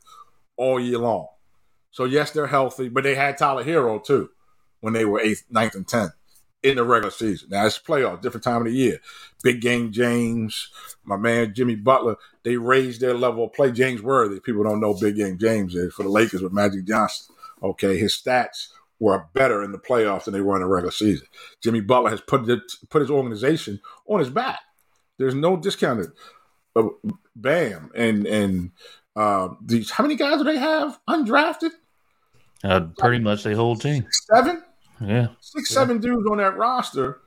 all 0.56 0.80
year 0.80 0.98
long. 0.98 1.28
So 1.90 2.04
yes, 2.04 2.30
they're 2.30 2.46
healthy, 2.46 2.88
but 2.88 3.04
they 3.04 3.14
had 3.14 3.38
Tyler 3.38 3.64
Herro 3.64 4.02
too 4.02 4.30
when 4.80 4.92
they 4.92 5.04
were 5.04 5.20
eighth, 5.20 5.44
ninth, 5.50 5.74
and 5.74 5.86
tenth 5.86 6.12
in 6.62 6.76
the 6.76 6.84
regular 6.84 7.10
season. 7.10 7.48
Now 7.50 7.66
it's 7.66 7.78
playoff, 7.78 8.20
different 8.20 8.44
time 8.44 8.62
of 8.62 8.64
the 8.66 8.72
year. 8.72 9.00
Big 9.42 9.60
game 9.60 9.92
James, 9.92 10.68
my 11.04 11.16
man 11.16 11.54
Jimmy 11.54 11.74
Butler, 11.74 12.16
they 12.42 12.56
raised 12.56 13.00
their 13.00 13.14
level 13.14 13.44
of 13.44 13.52
play. 13.52 13.72
James 13.72 14.02
Worthy, 14.02 14.40
people 14.40 14.62
don't 14.62 14.80
know 14.80 14.94
Big 14.94 15.16
Game 15.16 15.38
James 15.38 15.74
is 15.74 15.94
for 15.94 16.02
the 16.02 16.08
Lakers 16.08 16.42
with 16.42 16.52
Magic 16.52 16.84
Johnson. 16.84 17.34
Okay, 17.62 17.98
his 17.98 18.14
stats 18.14 18.68
were 18.98 19.26
better 19.32 19.62
in 19.62 19.72
the 19.72 19.78
playoffs 19.78 20.24
than 20.24 20.34
they 20.34 20.40
were 20.40 20.56
in 20.56 20.62
the 20.62 20.68
regular 20.68 20.92
season. 20.92 21.26
Jimmy 21.62 21.80
Butler 21.80 22.10
has 22.10 22.20
put 22.20 22.48
it, 22.48 22.60
put 22.90 23.00
his 23.00 23.10
organization 23.10 23.80
on 24.06 24.18
his 24.20 24.30
back. 24.30 24.60
There's 25.18 25.34
no 25.34 25.56
discounted. 25.56 26.10
Uh, 26.76 26.88
Bam 27.34 27.90
and 27.94 28.26
and 28.26 28.70
uh, 29.16 29.48
these 29.64 29.90
how 29.90 30.04
many 30.04 30.16
guys 30.16 30.38
do 30.38 30.44
they 30.44 30.58
have 30.58 30.98
undrafted? 31.08 31.70
Uh, 32.62 32.80
pretty 32.98 33.22
much 33.22 33.42
the 33.42 33.54
whole 33.54 33.76
team. 33.76 34.06
Seven. 34.10 34.62
Yeah. 35.00 35.28
Six, 35.40 35.70
yeah. 35.70 35.74
seven 35.74 36.00
dudes 36.00 36.26
on 36.30 36.38
that 36.38 36.56
roster 36.56 37.20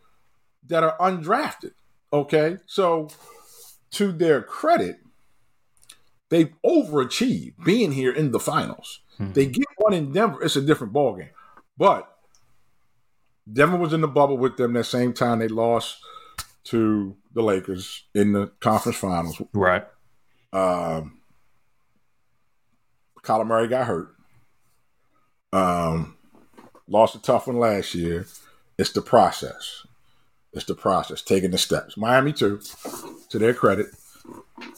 that 0.67 0.83
are 0.83 0.97
undrafted. 0.99 1.71
Okay. 2.11 2.57
So 2.67 3.09
to 3.91 4.11
their 4.11 4.41
credit, 4.41 4.99
they've 6.29 6.53
overachieved 6.65 7.63
being 7.63 7.91
here 7.91 8.11
in 8.11 8.31
the 8.31 8.39
finals. 8.39 9.01
Hmm. 9.17 9.33
They 9.33 9.47
get 9.47 9.67
one 9.77 9.93
in 9.93 10.11
Denver, 10.11 10.43
it's 10.43 10.55
a 10.55 10.61
different 10.61 10.93
ballgame. 10.93 11.29
But 11.77 12.09
Denver 13.51 13.77
was 13.77 13.93
in 13.93 14.01
the 14.01 14.07
bubble 14.07 14.37
with 14.37 14.57
them 14.57 14.73
that 14.73 14.85
same 14.85 15.13
time 15.13 15.39
they 15.39 15.47
lost 15.47 15.97
to 16.65 17.15
the 17.33 17.41
Lakers 17.41 18.03
in 18.13 18.31
the 18.33 18.51
conference 18.59 18.97
finals. 18.97 19.41
Right. 19.53 19.85
Um, 20.53 21.19
Kyler 23.23 23.47
Murray 23.47 23.67
got 23.67 23.87
hurt. 23.87 24.15
Um, 25.51 26.17
lost 26.87 27.15
a 27.15 27.21
tough 27.21 27.47
one 27.47 27.57
last 27.57 27.95
year. 27.95 28.27
It's 28.77 28.91
the 28.91 29.01
process. 29.01 29.85
It's 30.53 30.65
the 30.65 30.75
process, 30.75 31.21
taking 31.21 31.51
the 31.51 31.57
steps. 31.57 31.97
Miami 31.97 32.31
too, 32.33 32.59
to 33.29 33.39
their 33.39 33.53
credit, 33.53 33.87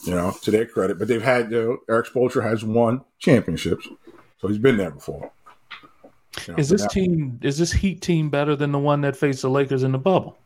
you 0.04 0.14
know, 0.14 0.34
to 0.42 0.50
their 0.50 0.64
credit. 0.64 0.98
But 0.98 1.08
they've 1.08 1.22
had 1.22 1.50
you 1.50 1.62
know, 1.62 1.78
Erik 1.88 2.06
Spoelstra 2.06 2.42
has 2.42 2.64
won 2.64 3.04
championships, 3.18 3.86
so 4.38 4.48
he's 4.48 4.58
been 4.58 4.78
there 4.78 4.90
before. 4.90 5.30
You 6.46 6.52
know, 6.52 6.58
is 6.58 6.70
this 6.70 6.86
team 6.86 7.38
is 7.42 7.58
this 7.58 7.72
Heat 7.72 8.00
team 8.00 8.30
better 8.30 8.56
than 8.56 8.72
the 8.72 8.78
one 8.78 9.02
that 9.02 9.16
faced 9.16 9.42
the 9.42 9.50
Lakers 9.50 9.82
in 9.82 9.92
the 9.92 9.98
bubble? 9.98 10.38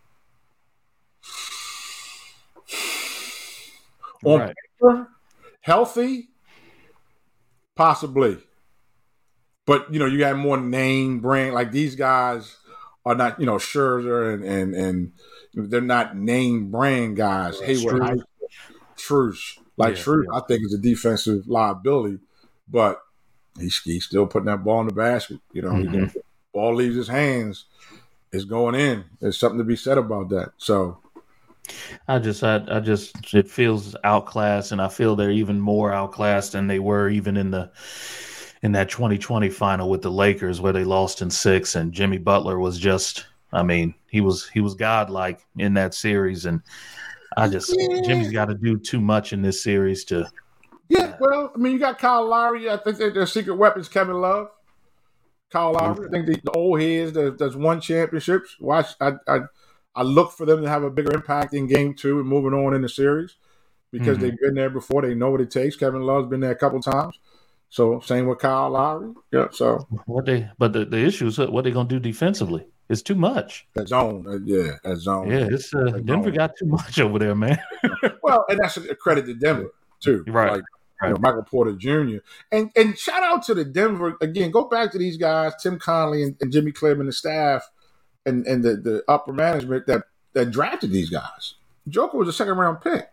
On 4.25 4.41
right. 4.41 4.55
paper, 4.81 5.09
healthy, 5.61 6.29
possibly. 7.81 8.37
But 9.67 9.93
you 9.93 9.99
know, 9.99 10.05
you 10.05 10.19
got 10.19 10.37
more 10.37 10.59
name 10.59 11.21
brand 11.21 11.55
like 11.55 11.73
these 11.73 11.95
guys 11.95 12.57
are 13.07 13.15
not, 13.15 13.41
you 13.41 13.47
know, 13.47 13.57
Scherzer 13.57 14.35
and 14.35 14.45
and 14.45 14.75
and 14.75 15.13
they're 15.71 15.81
not 15.81 16.15
name 16.15 16.71
brand 16.71 17.17
guys. 17.17 17.59
Haywood, 17.61 18.23
Strus, 18.97 19.59
like 19.79 19.97
yeah, 19.97 20.03
Strus, 20.03 20.25
yeah. 20.31 20.39
I 20.39 20.43
think 20.47 20.63
is 20.63 20.75
a 20.75 20.79
defensive 20.79 21.49
liability, 21.49 22.19
but 22.69 23.01
he's, 23.59 23.81
he's 23.81 24.05
still 24.05 24.27
putting 24.27 24.47
that 24.47 24.63
ball 24.63 24.83
in 24.83 24.89
the 24.89 24.93
basket. 24.93 25.41
You 25.53 25.63
know, 25.63 25.71
mm-hmm. 25.71 26.19
ball 26.53 26.75
leaves 26.75 26.97
his 26.97 27.09
hands, 27.09 27.65
it's 28.31 28.45
going 28.45 28.75
in. 28.75 29.05
There's 29.21 29.39
something 29.39 29.59
to 29.59 29.65
be 29.65 29.77
said 29.77 29.97
about 29.97 30.29
that. 30.31 30.53
So. 30.59 30.99
I 32.09 32.19
just, 32.19 32.43
I, 32.43 32.63
I 32.69 32.81
just, 32.81 33.35
it 33.35 33.49
feels 33.49 33.97
outclassed, 34.05 34.73
and 34.73 34.81
I 34.81 34.89
feel 34.89 35.17
they're 35.17 35.31
even 35.31 35.61
more 35.61 35.93
outclassed 35.93 36.53
than 36.53 36.67
they 36.67 36.79
were 36.79 37.09
even 37.09 37.37
in 37.37 37.51
the 37.51 37.71
in 38.63 38.73
that 38.73 38.91
2020 38.91 39.49
final 39.49 39.89
with 39.89 40.03
the 40.03 40.11
Lakers 40.11 40.61
where 40.61 40.73
they 40.73 40.85
lost 40.85 41.23
in 41.23 41.31
six, 41.31 41.77
and 41.77 41.93
Jimmy 41.93 42.19
Butler 42.19 42.59
was 42.59 42.79
just, 42.79 43.27
I 43.53 43.63
mean, 43.63 43.95
he 44.11 44.21
was 44.21 44.49
he 44.49 44.61
was 44.61 44.75
godlike 44.75 45.41
in 45.57 45.75
that 45.75 45.95
series, 45.95 46.47
and 46.47 46.61
I 47.37 47.49
just 47.49 47.75
yeah. 47.77 48.01
Jimmy's 48.03 48.33
got 48.33 48.47
to 48.47 48.55
do 48.55 48.79
too 48.79 49.01
much 49.01 49.33
in 49.33 49.43
this 49.43 49.63
series 49.63 50.05
to. 50.07 50.29
Yeah, 50.89 51.17
well, 51.21 51.53
I 51.55 51.59
mean, 51.59 51.75
you 51.75 51.79
got 51.79 51.99
Kyle 51.99 52.27
Lowry. 52.27 52.69
I 52.69 52.77
think 52.77 52.99
their 52.99 53.27
secret 53.27 53.55
weapons, 53.55 53.89
Kevin 53.89 54.21
Love. 54.21 54.49
Kyle 55.51 55.73
Lowry. 55.73 56.09
I 56.09 56.11
think 56.11 56.27
the, 56.27 56.41
the 56.43 56.51
old 56.51 56.81
heads 56.81 57.13
that, 57.13 57.39
that's 57.39 57.55
won 57.55 57.81
championships. 57.81 58.57
Watch, 58.59 58.87
I, 59.01 59.13
I, 59.29 59.41
I 59.95 60.03
look 60.03 60.33
for 60.33 60.47
them 60.47 60.63
to 60.63 60.69
have 60.69 60.83
a 60.83 60.91
bigger 60.91 61.13
impact 61.13 61.55
in 61.55 61.67
game 61.67 61.95
two 61.95 62.21
and 62.21 62.29
moving 62.29 62.55
on 62.55 62.75
in 62.75 62.83
the 62.83 62.89
series 62.89 63.37
because 63.91 64.19
mm-hmm. 64.19 64.27
they've 64.27 64.41
been 64.41 64.55
there 64.55 64.71
before. 64.71 65.03
They 65.03 65.15
know 65.15 65.31
what 65.31 65.41
it 65.41 65.51
takes. 65.51 65.77
Kevin 65.77 66.03
Love's 66.03 66.29
been 66.29 66.41
there 66.41 66.53
a 66.53 66.57
couple 66.57 66.81
times. 66.81 67.19
So 67.71 68.01
same 68.01 68.27
with 68.27 68.39
Kyle 68.39 68.71
Lowry. 68.71 69.15
Yeah. 69.33 69.47
So 69.53 69.87
what 70.07 70.27
they 70.27 70.49
but 70.59 70.73
the, 70.73 70.85
the 70.85 70.99
issue 70.99 71.29
is 71.29 71.39
what 71.39 71.65
they 71.65 71.71
gonna 71.71 71.89
do 71.89 72.01
defensively? 72.01 72.67
It's 72.89 73.03
too 73.03 73.15
much. 73.15 73.69
That 73.75 73.87
zone, 73.87 74.27
uh, 74.29 74.39
yeah, 74.45 74.73
that 74.83 74.97
zone. 74.97 75.31
Yeah, 75.31 75.47
it's 75.49 75.73
uh, 75.73 76.01
Denver 76.05 76.25
zone. 76.25 76.35
got 76.35 76.57
too 76.59 76.67
much 76.67 76.99
over 76.99 77.21
there, 77.21 77.37
man. 77.37 77.61
well, 78.23 78.45
and 78.49 78.59
that's 78.59 78.77
a 78.77 78.97
credit 78.97 79.27
to 79.27 79.35
Denver 79.35 79.73
too. 80.01 80.25
Right. 80.27 80.55
Like, 80.55 80.63
right. 81.01 81.09
You 81.09 81.15
know, 81.15 81.21
Michael 81.21 81.45
Porter 81.45 81.75
Jr. 81.75 82.19
And 82.51 82.73
and 82.75 82.99
shout 82.99 83.23
out 83.23 83.45
to 83.45 83.55
the 83.55 83.65
Denver 83.65 84.17
again. 84.21 84.51
Go 84.51 84.65
back 84.65 84.91
to 84.91 84.99
these 84.99 85.17
guys, 85.17 85.53
Tim 85.63 85.79
Connelly 85.79 86.25
and, 86.25 86.37
and 86.41 86.51
Jimmy 86.51 86.73
Clem 86.73 86.99
and 86.99 87.09
the 87.09 87.13
staff, 87.13 87.71
and 88.27 88.47
and 88.47 88.63
the, 88.63 88.77
the 88.77 89.05
upper 89.09 89.33
management 89.33 89.87
that 89.87 90.05
that 90.33 90.51
drafted 90.51 90.93
these 90.93 91.11
guys. 91.11 91.55
Joker 91.89 92.19
was 92.19 92.29
a 92.29 92.33
second 92.33 92.57
round 92.57 92.81
pick. 92.81 93.11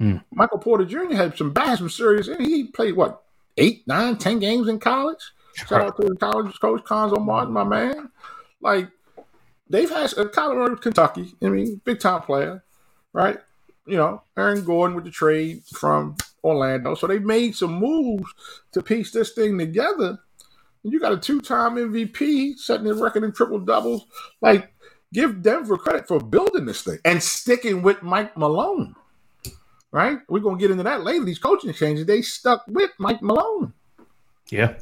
Mm. 0.00 0.24
Michael 0.32 0.58
Porter 0.58 0.84
Jr. 0.84 1.14
had 1.14 1.36
some 1.36 1.52
bad, 1.52 1.78
some 1.78 1.88
serious. 1.88 2.28
And 2.28 2.40
he 2.40 2.64
played 2.64 2.96
what 2.96 3.22
eight, 3.56 3.86
nine, 3.86 4.16
ten 4.16 4.38
games 4.38 4.68
in 4.68 4.78
college. 4.78 5.32
Shout 5.54 5.80
out 5.80 5.96
to 6.00 6.08
the 6.08 6.16
college 6.16 6.58
coach 6.60 6.82
Cuonzo 6.82 7.24
Martin, 7.24 7.52
my 7.52 7.64
man. 7.64 8.10
Like 8.60 8.88
they've 9.68 9.90
had 9.90 10.12
a 10.14 10.28
Colorado, 10.28 10.76
Kentucky. 10.76 11.34
I 11.42 11.48
mean, 11.48 11.80
big 11.84 12.00
time 12.00 12.22
player, 12.22 12.64
right? 13.12 13.38
You 13.86 13.96
know, 13.96 14.22
Aaron 14.36 14.64
Gordon 14.64 14.96
with 14.96 15.04
the 15.04 15.10
trade 15.10 15.62
from 15.76 16.16
Orlando. 16.42 16.94
So 16.94 17.06
they 17.06 17.18
made 17.18 17.54
some 17.54 17.74
moves 17.74 18.32
to 18.72 18.82
piece 18.82 19.10
this 19.12 19.32
thing 19.32 19.58
together. 19.58 20.18
And 20.84 20.92
you 20.92 21.00
got 21.00 21.12
a 21.12 21.16
two 21.16 21.40
time 21.40 21.76
MVP 21.76 22.58
setting 22.58 22.86
the 22.86 22.94
record 22.94 23.24
in 23.24 23.32
triple 23.32 23.58
doubles. 23.58 24.06
Like, 24.40 24.72
give 25.12 25.42
Denver 25.42 25.76
credit 25.76 26.06
for 26.06 26.20
building 26.20 26.66
this 26.66 26.82
thing 26.82 26.98
and 27.04 27.22
sticking 27.22 27.82
with 27.82 28.02
Mike 28.02 28.36
Malone 28.36 28.94
right? 29.94 30.18
We're 30.28 30.40
gonna 30.40 30.58
get 30.58 30.72
into 30.72 30.82
that 30.82 31.04
later. 31.04 31.24
These 31.24 31.38
coaching 31.38 31.72
changes, 31.72 32.04
they 32.04 32.20
stuck 32.20 32.64
with 32.66 32.90
Mike 32.98 33.22
Malone. 33.22 33.72
Yeah. 34.50 34.74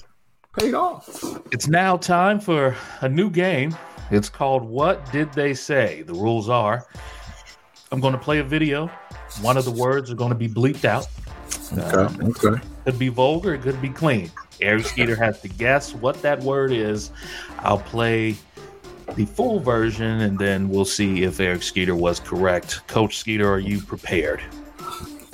Paid 0.58 0.74
off. 0.74 1.22
It's 1.52 1.68
now 1.68 1.98
time 1.98 2.40
for 2.40 2.74
a 3.02 3.08
new 3.08 3.30
game. 3.30 3.76
It's 4.10 4.28
called 4.28 4.64
What 4.64 5.10
Did 5.12 5.32
They 5.32 5.54
Say? 5.54 6.02
The 6.02 6.14
rules 6.14 6.48
are 6.48 6.86
I'm 7.90 8.00
going 8.00 8.14
to 8.14 8.18
play 8.18 8.38
a 8.38 8.44
video. 8.44 8.86
One 9.42 9.58
of 9.58 9.66
the 9.66 9.70
words 9.70 10.10
are 10.10 10.14
going 10.14 10.30
to 10.30 10.34
be 10.36 10.48
bleeped 10.48 10.86
out. 10.86 11.06
Okay. 11.72 11.82
Uh, 11.82 12.28
okay. 12.28 12.62
Could 12.84 12.98
be 12.98 13.08
vulgar, 13.08 13.54
it 13.54 13.62
could 13.62 13.80
be 13.80 13.88
clean. 13.88 14.30
Eric 14.60 14.86
Skeeter 14.86 15.16
has 15.16 15.40
to 15.42 15.48
guess 15.48 15.94
what 15.94 16.20
that 16.22 16.40
word 16.40 16.72
is. 16.72 17.10
I'll 17.60 17.78
play 17.78 18.36
the 19.14 19.24
full 19.24 19.60
version 19.60 20.20
and 20.20 20.38
then 20.38 20.68
we'll 20.68 20.84
see 20.84 21.22
if 21.24 21.40
Eric 21.40 21.62
Skeeter 21.62 21.94
was 21.94 22.20
correct. 22.20 22.86
Coach 22.88 23.18
Skeeter, 23.18 23.50
are 23.50 23.58
you 23.58 23.80
prepared? 23.80 24.40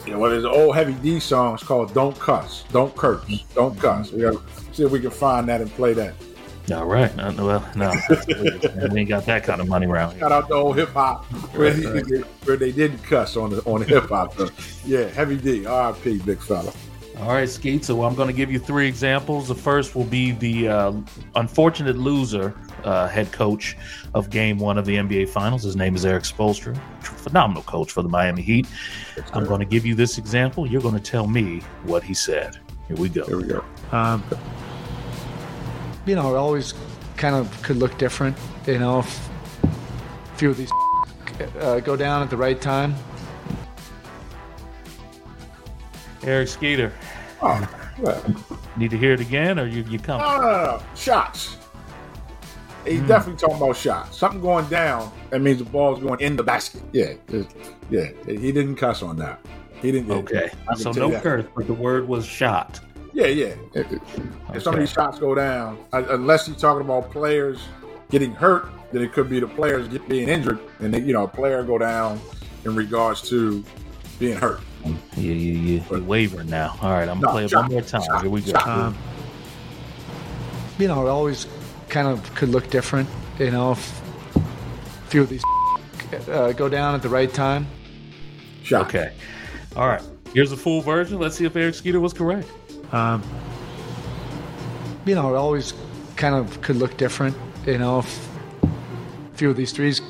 Yeah, 0.07 0.17
well, 0.17 0.31
there's 0.31 0.45
an 0.45 0.51
old 0.51 0.75
Heavy 0.75 0.95
D 0.95 1.21
song. 1.21 1.55
It's 1.55 1.63
called 1.63 1.93
"Don't 1.93 2.19
Cuss, 2.19 2.65
Don't 2.73 2.97
Curse, 2.97 3.45
Don't 3.55 3.79
Cuss." 3.79 4.11
We 4.11 4.23
got 4.23 4.35
to 4.35 4.75
see 4.75 4.85
if 4.85 4.91
we 4.91 5.01
can 5.01 5.11
find 5.11 5.47
that 5.49 5.61
and 5.61 5.71
play 5.73 5.93
that. 5.95 6.15
All 6.73 6.87
right. 6.87 7.11
Uh, 7.19 7.33
well, 7.37 7.71
no, 7.77 7.93
we 8.91 9.01
ain't 9.01 9.09
got 9.09 9.27
that 9.27 9.45
kind 9.45 9.61
of 9.61 9.69
money 9.69 9.87
around 9.87 10.13
here. 10.13 10.21
Shout 10.21 10.33
out 10.33 10.49
to 10.49 10.55
old 10.55 10.77
hip 10.77 10.91
hop 10.91 11.25
where, 11.55 11.73
right, 11.73 12.11
right. 12.11 12.25
where, 12.45 12.57
they 12.57 12.73
didn't 12.73 12.99
cuss 13.05 13.37
on 13.37 13.51
the 13.51 13.63
on 13.65 13.81
the 13.81 13.87
hip 13.87 14.09
hop. 14.09 14.35
yeah, 14.85 15.09
Heavy 15.09 15.37
D, 15.37 15.67
R.I.P. 15.67 16.19
Big 16.19 16.41
fella. 16.41 16.73
All 17.21 17.33
right, 17.33 17.49
Skeet. 17.49 17.85
So 17.85 18.05
I'm 18.05 18.15
going 18.15 18.29
to 18.29 18.33
give 18.33 18.51
you 18.51 18.61
three 18.61 18.87
examples. 18.87 19.49
The 19.49 19.55
first 19.55 19.97
will 19.97 20.05
be 20.05 20.31
the 20.31 20.69
uh, 20.69 20.93
unfortunate 21.35 21.99
loser 21.99 22.55
uh, 22.85 23.09
head 23.09 23.33
coach 23.33 23.77
of 24.15 24.31
Game 24.31 24.59
One 24.59 24.79
of 24.79 24.87
the 24.87 24.95
NBA 24.95 25.29
Finals. 25.29 25.65
His 25.65 25.75
name 25.75 25.97
is 25.97 26.07
Erik 26.07 26.23
Spoelstra, 26.23 26.81
phenomenal 27.03 27.65
coach 27.65 27.91
for 27.91 28.03
the 28.03 28.09
Miami 28.09 28.43
Heat. 28.43 28.69
I'm 29.33 29.45
going 29.47 29.59
to 29.59 29.67
give 29.67 29.85
you 29.85 29.97
this 29.97 30.17
example. 30.17 30.65
You're 30.65 30.81
going 30.81 30.95
to 30.95 31.01
tell 31.01 31.27
me 31.27 31.61
what 31.83 32.05
he 32.05 32.15
said. 32.15 32.61
Here 32.87 32.97
we 32.97 33.09
go. 33.09 33.25
Here 33.27 33.37
we 33.37 33.45
go. 33.45 33.65
Um, 33.91 34.23
you 36.07 36.15
know, 36.15 36.35
it 36.35 36.39
always 36.39 36.73
kind 37.17 37.35
of 37.35 37.63
could 37.65 37.77
look 37.79 37.99
different. 37.99 38.37
You 38.65 38.79
know, 38.79 39.01
if 39.01 39.29
a 39.65 40.37
few 40.37 40.51
of 40.51 40.57
these 40.57 40.71
uh, 41.59 41.81
go 41.81 41.97
down 41.97 42.23
at 42.23 42.31
the 42.31 42.37
right 42.37 42.61
time. 42.61 42.95
Eric 46.29 46.49
Skeeter. 46.49 46.93
Oh, 47.41 47.67
Need 48.77 48.91
to 48.91 48.99
hear 48.99 49.13
it 49.15 49.21
again, 49.21 49.59
or 49.59 49.67
you 49.67 49.83
you 49.89 49.99
come? 49.99 50.21
no, 50.21 50.37
no, 50.41 50.51
no. 50.65 50.83
Shots. 50.95 51.57
He's 52.87 53.01
Hmm. 53.01 53.07
definitely 53.09 53.41
talking 53.41 53.57
about 53.63 53.77
shots. 53.77 54.17
Something 54.17 54.41
going 54.41 54.67
down, 54.67 55.11
that 55.31 55.41
means 55.41 55.59
the 55.59 55.65
ball's 55.65 56.01
going 56.01 56.21
in 56.21 56.37
the 56.37 56.43
basket. 56.45 56.83
Yeah, 56.93 57.15
yeah. 57.91 58.09
He 58.27 58.53
didn't 58.53 58.77
cuss 58.77 59.03
on 59.03 59.17
that. 59.17 59.41
He 59.83 59.91
didn't. 59.93 60.11
Okay, 60.11 60.51
so 60.77 60.93
no 60.93 61.11
that. 61.11 61.23
curse, 61.23 61.45
but 61.57 61.67
the 61.67 61.75
word 61.75 62.07
was 62.09 62.25
shot. 62.25 62.81
Yeah, 63.13 63.27
yeah. 63.27 63.55
If, 63.75 64.63
some 64.63 64.75
of 64.75 64.81
these 64.81 64.93
shots 64.93 65.19
go 65.19 65.35
down, 65.35 65.79
unless 65.93 66.47
he's 66.47 66.57
talking 66.57 66.83
about 66.83 67.11
players 67.11 67.61
getting 68.11 68.33
hurt, 68.33 68.69
then 68.93 69.03
it 69.03 69.13
could 69.13 69.29
be 69.29 69.41
the 69.41 69.47
players 69.49 69.89
get, 69.89 70.09
being 70.09 70.29
injured, 70.29 70.59
and 70.81 70.93
they, 70.95 71.01
you 71.01 71.13
know, 71.13 71.25
a 71.25 71.29
player 71.29 71.63
go 71.63 71.79
down 71.79 72.21
in 72.65 72.75
regards 72.77 73.23
to 73.31 73.65
being 74.19 74.37
hurt. 74.37 74.61
You, 74.85 74.97
you, 75.17 75.33
you, 75.33 75.85
you're 75.91 76.01
wavering 76.01 76.49
now. 76.49 76.77
All 76.81 76.91
right, 76.91 77.09
I'm 77.09 77.21
gonna 77.21 77.33
play 77.33 77.45
it 77.45 77.51
shot, 77.51 77.65
one 77.65 77.73
more 77.73 77.83
time. 77.83 78.03
shot, 78.03 78.23
Here 78.23 78.31
we 78.31 78.41
go. 78.41 78.59
Um, 78.59 78.97
you 80.79 80.89
know, 80.89 81.07
it 81.07 81.11
always 81.11 81.47
kind 81.89 82.07
of 82.07 82.35
could 82.35 82.51
look 82.51 82.71
different. 82.71 83.09
You 83.39 83.51
know, 83.51 83.73
if 83.73 84.37
a 84.37 85.11
few 85.11 85.23
of 85.23 85.29
these 85.29 85.43
uh, 86.29 86.53
go 86.53 86.69
down 86.69 86.95
at 86.95 87.03
the 87.03 87.09
right 87.09 87.33
time. 87.33 87.67
Shot. 88.63 88.87
Okay. 88.87 89.13
All 89.77 89.89
right. 89.89 90.03
Here's 90.35 90.51
the 90.51 90.57
full 90.57 90.81
version. 90.81 91.19
Let's 91.19 91.37
see 91.37 91.45
if 91.45 91.57
Eric 91.57 91.75
Skeeter 91.75 92.01
was 92.01 92.13
correct. 92.13 92.49
Um, 92.93 93.23
you 95.07 95.15
know, 95.15 95.35
it 95.35 95.37
always 95.39 95.73
kind 96.17 96.35
of 96.35 96.61
could 96.61 96.77
look 96.77 96.97
different. 96.97 97.37
You 97.67 97.79
know, 97.79 98.01
if 98.01 98.29
a 98.63 99.37
few 99.37 99.51
of 99.51 99.57
these 99.57 99.73
threes 99.73 100.01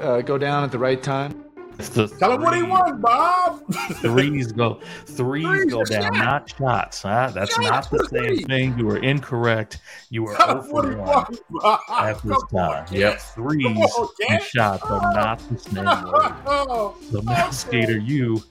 uh, 0.00 0.22
go 0.22 0.38
down 0.38 0.64
at 0.64 0.72
the 0.72 0.78
right 0.78 1.02
time. 1.02 1.39
The 1.88 2.08
Tell 2.08 2.32
him 2.32 2.42
what 2.42 2.54
he 2.54 2.60
three- 2.60 2.68
won, 2.70 3.00
Bob. 3.00 3.62
Threes 4.02 4.52
go 4.52 4.80
threes 5.06 5.46
Threes 5.46 5.72
go 5.72 5.84
down, 5.84 6.02
shots. 6.14 6.18
not 6.18 6.50
shots. 6.58 7.02
Huh? 7.02 7.30
That's 7.34 7.50
Shots 7.54 7.62
not 7.70 7.90
the 7.90 8.08
same 8.10 8.24
threes. 8.36 8.46
thing. 8.46 8.78
You 8.78 8.86
were 8.86 8.98
incorrect. 8.98 9.78
You 10.10 10.24
were 10.24 10.36
Tell 10.36 10.62
0 10.62 10.64
him 10.64 10.70
what 10.72 10.84
he 10.84 10.90
for 10.92 10.96
1 10.98 11.06
won, 11.06 11.38
Bob. 11.50 11.80
at 11.90 12.22
this 12.22 12.42
time. 12.52 12.86
Yep, 12.90 13.20
threes 13.20 13.66
on, 13.66 14.08
and 14.28 14.42
shots 14.42 14.82
are 14.84 15.00
oh. 15.04 15.14
not 15.14 15.38
the 15.48 15.58
same. 15.58 15.84
Oh, 15.86 16.96
So 17.10 17.18
okay, 17.18 17.50
Skeeter, 17.50 17.98
you 17.98 18.42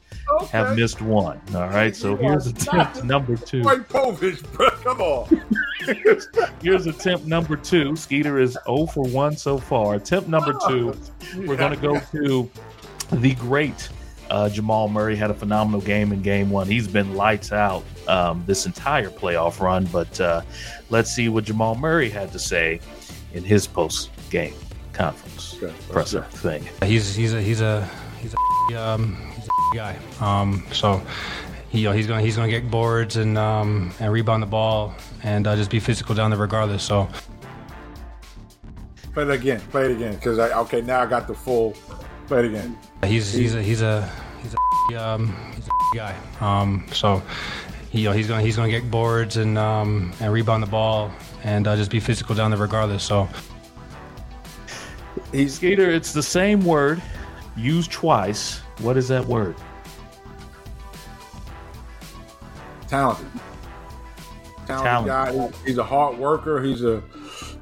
have 0.52 0.76
missed 0.78 1.02
one. 1.02 1.42
All 1.56 1.68
right, 1.70 1.96
so 1.96 2.12
You 2.12 2.18
here's 2.18 2.48
attempt 2.48 3.04
number 3.04 3.36
two. 3.46 3.64
Roy 3.64 3.78
Povich, 3.78 4.44
bro. 4.54 4.70
Come 4.70 5.02
on. 5.02 5.42
Here's 6.62 6.86
attempt 6.86 7.26
number 7.26 7.56
two. 7.56 7.96
Skeeter 7.96 8.40
is 8.40 8.58
0 8.66 8.86
for 8.88 9.04
1 9.06 9.38
so 9.38 9.58
far. 9.58 9.96
Attempt 9.96 10.30
number 10.30 10.54
two, 10.68 10.94
we're 11.46 11.56
going 11.56 11.72
to 11.72 11.78
go 11.82 12.00
to 12.12 12.50
the 13.12 13.36
great 13.36 13.90
uh, 14.30 14.50
Jamal 14.50 14.88
Murray. 14.90 15.16
Had 15.16 15.32
a 15.32 15.34
phenomenal 15.34 15.82
game 15.82 16.12
in 16.12 16.22
game 16.22 16.50
one. 16.50 16.68
He's 16.68 16.88
been 16.88 17.16
lights 17.16 17.52
out 17.52 17.84
um, 18.08 18.44
this 18.46 18.66
entire 18.66 19.10
playoff 19.10 19.60
run, 19.60 19.86
but 19.86 20.20
uh, 20.22 20.42
let's 20.90 21.12
see 21.12 21.30
what 21.30 21.46
Jamal 21.46 21.76
Murray 21.76 22.10
had 22.10 22.32
to 22.32 22.40
say 22.40 22.80
in 23.34 23.44
his 23.44 23.66
post 23.68 24.10
game 24.30 24.54
conference 24.94 25.56
Okay, 25.62 25.74
presser 25.90 26.22
go. 26.22 26.26
thing. 26.28 26.68
He's 26.84 27.16
he's 27.16 27.34
a 27.34 27.42
he's 27.42 27.62
a 27.62 27.88
he's 28.22 28.34
a 28.72 28.76
um 28.82 29.16
he's 29.36 29.46
a 29.46 29.76
guy. 29.76 29.96
Um, 30.20 30.64
so 30.72 31.02
you 31.72 31.84
know, 31.84 31.92
he's 31.92 32.08
gonna 32.08 32.22
he's 32.22 32.36
gonna 32.36 32.50
get 32.50 32.70
boards 32.72 33.16
and 33.18 33.38
um 33.38 33.92
and 34.00 34.12
rebound 34.12 34.42
the 34.44 34.48
ball 34.48 34.94
and 35.24 35.48
uh, 35.48 35.56
just 35.56 35.70
be 35.72 35.80
physical 35.80 36.14
down 36.16 36.30
there 36.32 36.40
regardless. 36.40 36.84
So 36.84 37.08
Play 39.14 39.24
it 39.24 39.30
again. 39.32 39.60
Play 39.72 39.86
it 39.86 39.92
again. 39.92 40.14
Because 40.16 40.38
I 40.40 40.52
okay 40.62 40.82
now 40.82 41.02
I 41.02 41.06
got 41.08 41.28
the 41.28 41.34
full. 41.34 41.76
Play 42.30 42.40
it 42.40 42.46
again. 42.46 42.78
he's 43.06 43.34
he's 43.34 43.56
a 43.56 43.62
he's 43.64 43.82
a 43.82 44.08
he's 44.44 44.54
a 44.94 44.98
um 45.04 45.36
he's 45.56 45.68
a 45.68 45.72
guy. 45.96 46.16
Um, 46.40 46.86
so 46.92 47.22
you 47.92 48.04
know, 48.04 48.12
he's 48.12 48.28
gonna 48.28 48.44
he's 48.44 48.56
gonna 48.56 48.70
get 48.70 48.90
boards 48.92 49.38
and 49.38 49.58
um 49.58 50.14
and 50.20 50.32
rebound 50.32 50.62
the 50.62 50.68
ball 50.68 51.12
and 51.44 51.68
uh, 51.68 51.76
just 51.76 51.90
be 51.90 52.00
physical 52.00 52.36
down 52.36 52.52
there 52.52 52.60
regardless. 52.60 53.04
So 53.04 53.28
He's 55.32 55.56
Skeeter, 55.56 55.90
it's 55.90 56.14
the 56.14 56.22
same 56.24 56.64
word 56.64 57.02
used 57.58 57.92
twice. 57.92 58.60
What 58.80 58.96
is 58.96 59.08
that 59.10 59.26
word? 59.26 59.56
talented. 62.88 63.26
Talented, 64.68 65.08
Talented. 65.12 65.52
guy. 65.54 65.58
He's 65.66 65.78
a 65.80 65.84
hard 65.84 66.18
worker. 66.18 66.62
He's 66.62 66.84
a. 66.84 67.02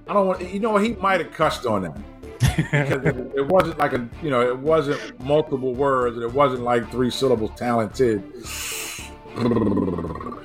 I 0.07 0.13
don't 0.13 0.27
want. 0.27 0.41
You 0.53 0.59
know, 0.59 0.75
he 0.77 0.93
might 0.95 1.19
have 1.21 1.31
cussed 1.31 1.65
on 1.65 1.83
that. 1.83 1.97
Because 2.39 3.05
it, 3.05 3.31
it 3.35 3.45
wasn't 3.47 3.77
like 3.79 3.93
a. 3.93 4.07
You 4.21 4.29
know, 4.29 4.41
it 4.41 4.57
wasn't 4.57 5.19
multiple 5.19 5.73
words. 5.73 6.15
and 6.17 6.23
It 6.23 6.31
wasn't 6.33 6.61
like 6.63 6.89
three 6.91 7.09
syllables. 7.11 7.51
Talented. 7.55 8.23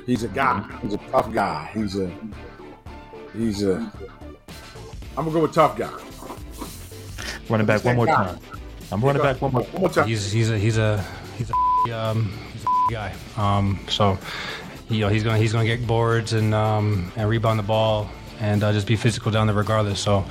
He's 0.06 0.22
a 0.24 0.28
guy. 0.28 0.64
He's 0.82 0.94
a 0.94 0.98
tough 1.10 1.32
guy. 1.32 1.70
He's 1.74 1.96
a. 1.98 2.10
He's 3.36 3.62
a. 3.62 3.74
I'm 5.16 5.24
gonna 5.24 5.30
go 5.30 5.40
with 5.40 5.52
tough 5.54 5.76
guy. 5.76 5.90
Running 7.48 7.66
back 7.66 7.84
one 7.84 7.96
more 7.96 8.06
Guy. 8.06 8.14
time. 8.14 8.38
I'm 8.90 9.00
running 9.02 9.22
back 9.22 9.40
one 9.40 9.52
more 9.52 9.62
One 9.62 9.80
more 9.82 9.90
time. 9.90 10.06
he's 10.08 10.30
he's 10.30 10.50
a 10.50 10.58
he's 10.58 10.78
a 10.78 11.02
he's 11.36 11.50
a 11.50 11.92
um 11.98 12.32
he's 12.52 12.64
a 12.64 12.92
guy. 12.92 13.14
Um, 13.36 13.78
so 13.88 14.18
you 14.88 15.00
know, 15.00 15.08
he's 15.08 15.22
gonna 15.22 15.38
he's 15.38 15.52
gonna 15.52 15.64
get 15.66 15.86
boards 15.86 16.32
and 16.34 16.54
um 16.54 17.10
and 17.16 17.28
rebound 17.28 17.58
the 17.58 17.62
ball 17.64 18.08
and 18.40 18.62
uh, 18.62 18.72
just 18.72 18.86
be 18.86 18.96
physical 18.96 19.30
down 19.32 19.46
there 19.46 19.56
regardless. 19.56 20.00
So 20.00 20.24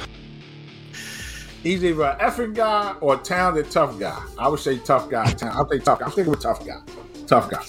He's 1.64 1.84
either 1.84 2.04
an 2.04 2.18
effing 2.20 2.56
guy 2.56 2.96
or 3.02 3.16
a 3.16 3.18
talented 3.18 3.70
tough 3.72 4.00
guy. 4.00 4.20
I 4.40 4.48
would 4.48 4.60
say 4.60 4.80
tough 4.80 5.10
guy. 5.10 5.26
Talent- 5.32 5.56
I'll 5.58 5.70
say 5.70 5.80
tough 5.80 6.00
guy. 6.00 6.06
I'm 6.06 6.12
thinking 6.12 6.32
with 6.32 6.42
tough 6.42 6.66
guy. 6.66 6.80
Tough 7.28 7.50
guy. 7.50 7.64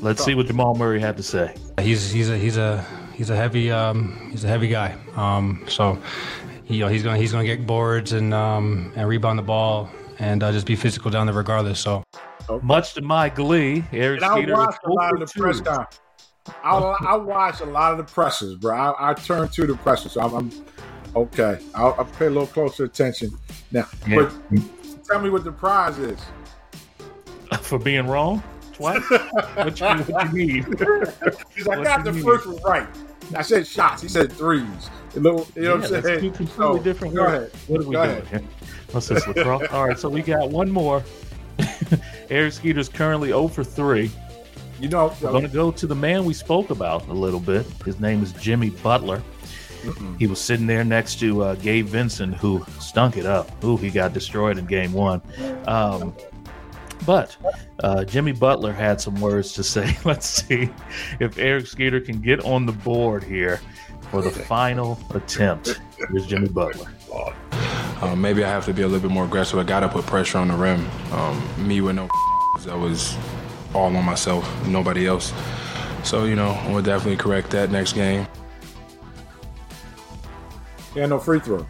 Let's 0.00 0.22
see 0.24 0.34
what 0.34 0.46
Jamal 0.46 0.74
Murray 0.74 1.00
had 1.00 1.16
to 1.16 1.22
say. 1.22 1.54
he's 1.80 2.10
he's 2.10 2.28
a 2.28 2.36
he's 2.36 2.56
a 2.56 2.84
he's 3.14 3.30
a 3.30 3.36
heavy 3.36 3.70
um 3.70 4.28
he's 4.30 4.44
a 4.44 4.48
heavy 4.48 4.68
guy. 4.68 4.96
Um, 5.16 5.64
so 5.66 5.98
you 6.66 6.80
know, 6.80 6.88
he's 6.88 7.02
gonna 7.02 7.16
he's 7.18 7.32
gonna 7.32 7.44
get 7.44 7.66
boards 7.66 8.12
and 8.12 8.34
um 8.34 8.92
and 8.96 9.08
rebound 9.08 9.38
the 9.38 9.42
ball 9.42 9.88
and 10.18 10.42
uh, 10.42 10.52
just 10.52 10.66
be 10.66 10.76
physical 10.76 11.10
down 11.10 11.26
there 11.26 11.34
regardless. 11.34 11.80
So 11.80 12.02
Much 12.62 12.94
to 12.94 13.02
my 13.02 13.28
glee, 13.28 13.84
Eric 13.92 14.22
And 14.22 14.30
I 14.30 14.34
Skeeter 14.36 14.52
is 14.52 14.58
watched 14.58 14.84
a 14.84 14.92
lot 14.92 15.14
of 15.14 15.20
the 15.20 15.26
for 15.26 15.40
press 15.42 15.58
2. 15.58 15.64
conference. 15.64 15.98
I, 16.64 16.96
I 17.08 17.16
watched 17.16 17.60
a 17.60 17.64
lot 17.66 17.92
of 17.92 17.98
the 17.98 18.04
presses, 18.12 18.56
bro. 18.56 18.76
I, 18.76 19.10
I 19.10 19.14
turned 19.14 19.52
to 19.52 19.66
the 19.66 19.76
presses. 19.76 20.12
So 20.12 20.20
I'm, 20.20 20.34
I'm 20.34 20.50
okay. 21.16 21.58
I'll, 21.74 21.94
I'll 21.98 22.04
pay 22.04 22.26
a 22.26 22.30
little 22.30 22.46
closer 22.46 22.84
attention 22.84 23.30
now. 23.70 23.88
Yeah. 24.06 24.30
But 24.50 25.04
tell 25.06 25.20
me 25.20 25.30
what 25.30 25.44
the 25.44 25.52
prize 25.52 25.98
is. 25.98 26.18
for 27.60 27.78
being 27.78 28.06
wrong 28.06 28.42
twice. 28.72 29.02
what, 29.10 29.78
you, 29.78 29.86
what 29.86 30.32
you 30.32 30.46
need? 30.46 30.70
Because 30.70 31.08
I 31.22 31.64
What 31.66 31.84
got 31.84 32.04
the 32.04 32.12
first 32.14 32.46
one 32.46 32.56
right. 32.62 32.86
I 33.36 33.42
said 33.42 33.66
shots. 33.66 34.02
He 34.02 34.08
said 34.08 34.32
threes. 34.32 34.90
A 35.16 35.20
little, 35.20 35.46
you 35.54 35.62
know 35.62 35.74
Yeah, 35.76 35.80
what 35.82 35.92
I'm 35.94 36.02
saying? 36.02 36.20
two 36.20 36.30
completely 36.30 36.56
So, 36.78 36.78
different 36.82 37.14
go 37.14 37.22
words. 37.24 37.52
ahead. 37.54 37.68
What 37.68 37.80
are 37.82 37.84
we 37.88 37.94
Go 37.94 38.04
doing 38.06 38.18
ahead. 38.22 38.48
What's 38.90 39.08
this, 39.08 39.26
lacrosse? 39.26 39.68
All 39.70 39.86
right, 39.86 39.98
so 39.98 40.08
we 40.08 40.22
got 40.22 40.50
one 40.50 40.70
more. 40.70 41.02
Eric 42.30 42.52
Skeeter's 42.54 42.88
currently 42.88 43.28
0 43.28 43.48
for 43.48 43.62
3. 43.64 44.10
You 44.80 44.88
know, 44.88 45.14
We're 45.22 45.30
going 45.30 45.42
to 45.44 45.48
go 45.48 45.70
to 45.70 45.86
the 45.86 45.94
man 45.94 46.24
we 46.24 46.34
spoke 46.34 46.70
about 46.70 47.06
a 47.08 47.12
little 47.12 47.38
bit. 47.40 47.64
His 47.84 48.00
name 48.00 48.22
is 48.22 48.32
Jimmy 48.32 48.70
Butler. 48.70 49.22
He 50.18 50.26
was 50.26 50.40
sitting 50.40 50.66
there 50.66 50.84
next 50.84 51.18
to 51.20 51.42
uh, 51.42 51.54
Gabe 51.56 51.86
Vincent, 51.86 52.34
who 52.34 52.64
stunk 52.78 53.16
it 53.16 53.26
up. 53.26 53.64
Ooh, 53.64 53.76
he 53.76 53.90
got 53.90 54.12
destroyed 54.12 54.58
in 54.58 54.66
game 54.66 54.92
one. 54.92 55.22
Um, 55.66 56.14
but 57.04 57.36
uh, 57.82 58.04
Jimmy 58.04 58.32
Butler 58.32 58.72
had 58.72 59.00
some 59.00 59.20
words 59.20 59.52
to 59.54 59.64
say. 59.64 59.96
Let's 60.04 60.26
see 60.26 60.70
if 61.20 61.38
Eric 61.38 61.66
Skeeter 61.66 62.00
can 62.00 62.20
get 62.20 62.44
on 62.44 62.66
the 62.66 62.72
board 62.72 63.24
here 63.24 63.60
for 64.10 64.22
the 64.22 64.30
final 64.30 64.98
attempt. 65.14 65.80
Here's 66.10 66.26
Jimmy 66.26 66.48
Butler. 66.48 66.90
Um, 68.02 68.20
maybe 68.20 68.44
I 68.44 68.48
have 68.48 68.64
to 68.66 68.74
be 68.74 68.82
a 68.82 68.86
little 68.86 69.08
bit 69.08 69.12
more 69.12 69.24
aggressive. 69.24 69.58
I 69.58 69.62
got 69.62 69.80
to 69.80 69.88
put 69.88 70.04
pressure 70.06 70.38
on 70.38 70.48
the 70.48 70.54
rim. 70.54 70.88
Um, 71.12 71.66
me 71.66 71.80
with 71.80 71.96
no 71.96 72.08
that 72.64 72.78
was 72.78 73.16
all 73.74 73.94
on 73.96 74.04
myself, 74.04 74.66
nobody 74.66 75.06
else. 75.06 75.32
So, 76.04 76.24
you 76.24 76.34
know, 76.34 76.60
we'll 76.68 76.82
definitely 76.82 77.16
correct 77.16 77.50
that 77.50 77.70
next 77.70 77.92
game. 77.94 78.26
Yeah, 80.94 81.06
no 81.06 81.18
free 81.18 81.40
throw. 81.40 81.66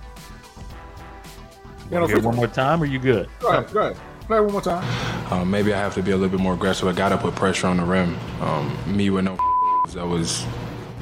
Yeah, 1.90 2.00
no 2.00 2.06
free 2.06 2.14
one 2.16 2.22
throw. 2.22 2.32
more 2.32 2.46
time, 2.46 2.82
or 2.82 2.86
you 2.86 2.98
good? 2.98 3.28
Go 3.40 3.48
ahead, 3.48 3.72
go 3.72 3.80
ahead. 3.80 3.96
Play 4.26 4.40
one 4.40 4.52
more 4.52 4.60
time. 4.62 5.32
Um, 5.32 5.50
maybe 5.50 5.74
I 5.74 5.78
have 5.78 5.94
to 5.94 6.02
be 6.02 6.12
a 6.12 6.16
little 6.16 6.30
bit 6.30 6.40
more 6.40 6.54
aggressive. 6.54 6.86
I 6.88 6.92
got 6.92 7.08
to 7.10 7.18
put 7.18 7.34
pressure 7.34 7.66
on 7.66 7.76
the 7.78 7.84
rim. 7.84 8.16
Um, 8.40 8.76
me 8.86 9.10
with 9.10 9.24
no 9.24 9.36
that 9.94 10.06
was 10.06 10.46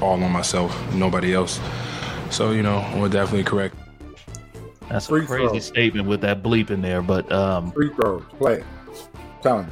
all 0.01 0.23
on 0.23 0.33
myself, 0.33 0.75
nobody 0.95 1.35
else. 1.35 1.61
So, 2.31 2.53
you 2.53 2.63
know, 2.63 2.89
we'll 2.97 3.11
definitely 3.11 3.45
correct 3.45 3.75
That's 4.89 5.07
a 5.07 5.09
crazy 5.09 5.27
throw. 5.27 5.59
statement 5.59 6.09
with 6.09 6.21
that 6.23 6.43
bleep 6.43 6.71
in 6.71 6.81
there, 6.81 7.03
but 7.03 7.31
um, 7.31 7.73
Free 7.73 7.91
throws. 7.91 8.23
Play 8.39 8.55
it. 8.61 8.65
Tell 9.43 9.63
him. 9.63 9.71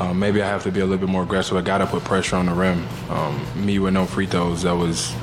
Um, 0.00 0.18
maybe 0.18 0.40
I 0.42 0.46
have 0.48 0.62
to 0.62 0.72
be 0.72 0.80
a 0.80 0.84
little 0.84 0.98
bit 0.98 1.10
more 1.10 1.22
aggressive. 1.22 1.56
I 1.56 1.60
got 1.60 1.78
to 1.78 1.86
put 1.86 2.02
pressure 2.04 2.36
on 2.36 2.46
the 2.46 2.54
rim. 2.54 2.86
Um, 3.10 3.40
me 3.54 3.78
with 3.78 3.92
no 3.92 4.06
free 4.06 4.26
throws, 4.26 4.62
that 4.62 4.74
was 4.74 5.14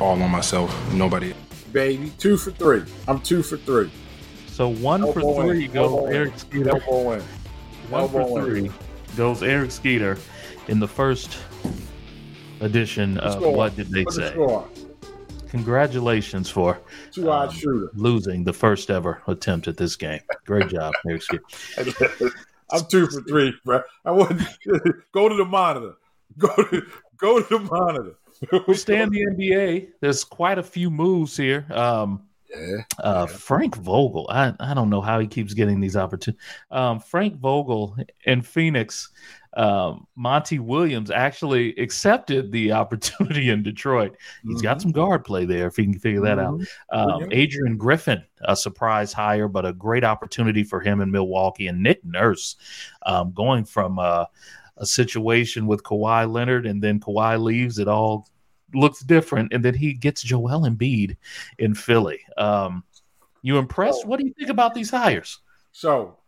all 0.00 0.20
on 0.22 0.30
myself, 0.30 0.72
nobody. 0.92 1.34
Baby, 1.72 2.12
two 2.18 2.36
for 2.36 2.50
three. 2.52 2.84
I'm 3.06 3.20
two 3.20 3.42
for 3.42 3.56
three. 3.56 3.90
So 4.48 4.68
one 4.68 5.02
Elbow 5.02 5.34
for 5.34 5.42
three 5.44 5.66
in. 5.66 5.72
goes 5.72 5.90
Elbow 5.92 6.06
in. 6.06 6.14
Eric 6.16 6.38
Skeeter. 6.38 6.70
Elbow 6.70 7.12
in. 7.12 7.20
One 7.90 8.00
Elbow 8.02 8.26
for 8.26 8.38
in. 8.40 8.44
three 8.46 8.70
goes 9.16 9.42
Eric 9.42 9.70
Skeeter 9.70 10.18
in 10.68 10.80
the 10.80 10.88
first 10.88 11.38
edition 12.60 13.18
of 13.18 13.34
Score. 13.42 13.52
What 13.54 13.76
Did 13.76 13.90
They 13.90 14.04
What's 14.04 14.16
the 14.16 14.22
Say? 14.28 14.32
score? 14.32 14.68
Congratulations 15.50 16.50
for 16.50 16.78
Two 17.12 17.30
odd 17.30 17.48
Um, 17.48 17.54
shooter. 17.54 17.90
losing 17.94 18.44
the 18.44 18.52
first 18.52 18.90
ever 18.90 19.22
attempt 19.26 19.66
at 19.68 19.76
this 19.78 19.96
game. 19.96 20.20
Great 20.46 20.68
job, 20.68 20.92
Eric 21.08 21.22
Skeeter. 21.22 21.44
I'm 22.70 22.84
two 22.90 23.06
for 23.06 23.22
three, 23.22 23.54
bro. 23.64 23.80
I 24.04 24.10
wouldn't 24.10 24.42
go 25.12 25.28
to 25.28 25.34
the 25.36 25.44
monitor. 25.46 25.94
Go 26.36 26.48
to 26.54 26.82
go 27.16 27.40
to 27.42 27.48
the 27.48 27.64
monitor. 27.64 28.14
We'll 28.52 28.76
stay 28.76 29.02
in 29.02 29.10
the 29.10 29.26
NBA. 29.26 29.88
There's 30.00 30.24
quite 30.24 30.58
a 30.58 30.62
few 30.62 30.90
moves 30.90 31.36
here. 31.36 31.66
Um, 31.70 32.22
Yeah. 32.50 32.82
uh, 32.98 33.26
Frank 33.26 33.76
Vogel. 33.76 34.26
I, 34.30 34.54
I 34.58 34.72
don't 34.74 34.88
know 34.90 35.00
how 35.02 35.18
he 35.18 35.26
keeps 35.26 35.52
getting 35.54 35.80
these 35.80 35.96
opportunities. 35.96 36.40
Um, 36.70 36.98
Frank 37.00 37.38
Vogel 37.40 37.96
in 38.24 38.40
Phoenix. 38.42 39.10
Um, 39.56 40.06
Monty 40.14 40.58
Williams 40.58 41.10
actually 41.10 41.74
accepted 41.76 42.52
the 42.52 42.72
opportunity 42.72 43.50
in 43.50 43.62
Detroit. 43.62 44.16
He's 44.46 44.62
got 44.62 44.80
some 44.80 44.92
guard 44.92 45.24
play 45.24 45.44
there 45.46 45.66
if 45.66 45.76
he 45.76 45.84
can 45.84 45.98
figure 45.98 46.20
that 46.20 46.38
out. 46.38 46.60
Um, 46.90 47.28
Adrian 47.32 47.76
Griffin, 47.76 48.22
a 48.42 48.54
surprise 48.54 49.12
hire, 49.12 49.48
but 49.48 49.66
a 49.66 49.72
great 49.72 50.04
opportunity 50.04 50.62
for 50.64 50.80
him 50.80 51.00
in 51.00 51.10
Milwaukee. 51.10 51.66
And 51.66 51.82
Nick 51.82 52.04
Nurse, 52.04 52.56
um, 53.04 53.32
going 53.32 53.64
from 53.64 53.98
uh, 53.98 54.26
a 54.78 54.86
situation 54.86 55.66
with 55.66 55.82
Kawhi 55.82 56.30
Leonard 56.30 56.66
and 56.66 56.82
then 56.82 57.00
Kawhi 57.00 57.40
leaves, 57.40 57.78
it 57.78 57.88
all 57.88 58.28
looks 58.74 59.00
different. 59.00 59.52
And 59.52 59.64
then 59.64 59.74
he 59.74 59.92
gets 59.92 60.22
Joel 60.22 60.62
Embiid 60.62 61.16
in 61.58 61.74
Philly. 61.74 62.20
Um, 62.36 62.84
you 63.42 63.58
impressed? 63.58 64.02
Oh. 64.04 64.08
What 64.08 64.20
do 64.20 64.26
you 64.26 64.34
think 64.38 64.50
about 64.50 64.74
these 64.74 64.90
hires? 64.90 65.38
So, 65.72 66.18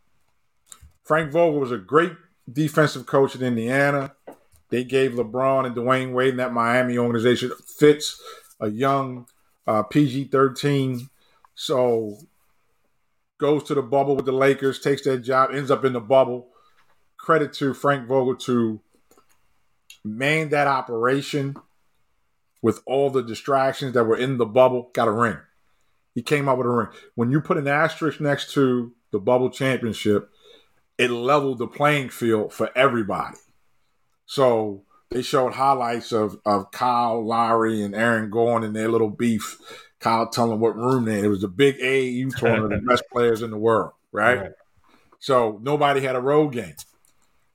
Frank 1.04 1.32
Vogel 1.32 1.60
was 1.60 1.72
a 1.72 1.78
great 1.78 2.12
defensive 2.50 3.06
coach 3.06 3.34
in 3.34 3.42
Indiana. 3.42 4.14
They 4.68 4.84
gave 4.84 5.12
LeBron 5.12 5.66
and 5.66 5.74
Dwyane 5.74 6.12
Wade 6.12 6.30
and 6.30 6.38
that 6.38 6.52
Miami 6.52 6.96
organization 6.96 7.50
fits 7.66 8.22
a 8.60 8.68
young 8.68 9.26
uh, 9.66 9.82
PG 9.82 10.24
13. 10.26 11.08
So, 11.54 12.18
goes 13.38 13.64
to 13.64 13.74
the 13.74 13.82
bubble 13.82 14.14
with 14.16 14.26
the 14.26 14.32
Lakers, 14.32 14.80
takes 14.80 15.02
that 15.02 15.18
job, 15.18 15.50
ends 15.52 15.70
up 15.70 15.84
in 15.84 15.94
the 15.94 16.00
bubble. 16.00 16.48
Credit 17.22 17.52
to 17.54 17.74
Frank 17.74 18.08
Vogel 18.08 18.36
to 18.36 18.80
man 20.04 20.48
that 20.50 20.66
operation 20.66 21.56
with 22.62 22.80
all 22.86 23.10
the 23.10 23.22
distractions 23.22 23.94
that 23.94 24.04
were 24.04 24.16
in 24.16 24.38
the 24.38 24.46
bubble, 24.46 24.90
got 24.92 25.08
a 25.08 25.12
ring. 25.12 25.38
He 26.14 26.22
came 26.22 26.48
out 26.48 26.58
with 26.58 26.66
a 26.66 26.70
ring. 26.70 26.88
When 27.14 27.30
you 27.30 27.40
put 27.40 27.56
an 27.56 27.68
asterisk 27.68 28.20
next 28.20 28.52
to 28.54 28.92
the 29.12 29.18
bubble 29.18 29.50
championship, 29.50 30.30
it 30.98 31.10
leveled 31.10 31.58
the 31.58 31.66
playing 31.66 32.10
field 32.10 32.52
for 32.52 32.70
everybody. 32.76 33.38
So 34.26 34.84
they 35.10 35.22
showed 35.22 35.54
highlights 35.54 36.12
of, 36.12 36.38
of 36.44 36.70
Kyle 36.70 37.24
Lowry 37.26 37.82
and 37.82 37.94
Aaron 37.94 38.30
Gordon 38.30 38.68
and 38.68 38.76
their 38.76 38.88
little 38.88 39.10
beef. 39.10 39.58
Kyle 39.98 40.28
telling 40.28 40.60
what 40.60 40.76
room 40.76 41.04
they 41.04 41.18
in. 41.18 41.24
It 41.24 41.28
was 41.28 41.44
a 41.44 41.48
big 41.48 41.78
AAU 41.78 42.34
tournament, 42.36 42.82
the 42.82 42.88
best 42.90 43.04
players 43.12 43.42
in 43.42 43.50
the 43.50 43.58
world, 43.58 43.92
right? 44.12 44.40
Right. 44.40 44.52
So 45.18 45.58
nobody 45.62 46.00
had 46.00 46.16
a 46.16 46.20
road 46.20 46.52
game. 46.52 46.74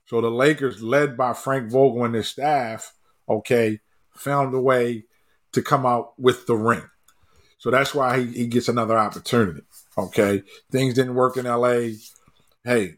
So 0.06 0.20
the 0.20 0.30
Lakers, 0.30 0.82
led 0.82 1.16
by 1.16 1.32
Frank 1.32 1.70
Vogel 1.70 2.04
and 2.04 2.14
his 2.14 2.28
staff, 2.28 2.92
okay, 3.28 3.80
found 4.14 4.54
a 4.54 4.60
way 4.60 5.04
to 5.52 5.62
come 5.62 5.84
out 5.84 6.18
with 6.18 6.46
the 6.46 6.54
ring. 6.54 6.88
So 7.58 7.70
that's 7.70 7.94
why 7.94 8.20
he, 8.20 8.26
he 8.26 8.46
gets 8.46 8.68
another 8.68 8.96
opportunity. 8.96 9.62
Okay. 9.98 10.42
Things 10.70 10.94
didn't 10.94 11.14
work 11.14 11.36
in 11.36 11.46
LA. 11.46 11.96
Hey, 12.64 12.96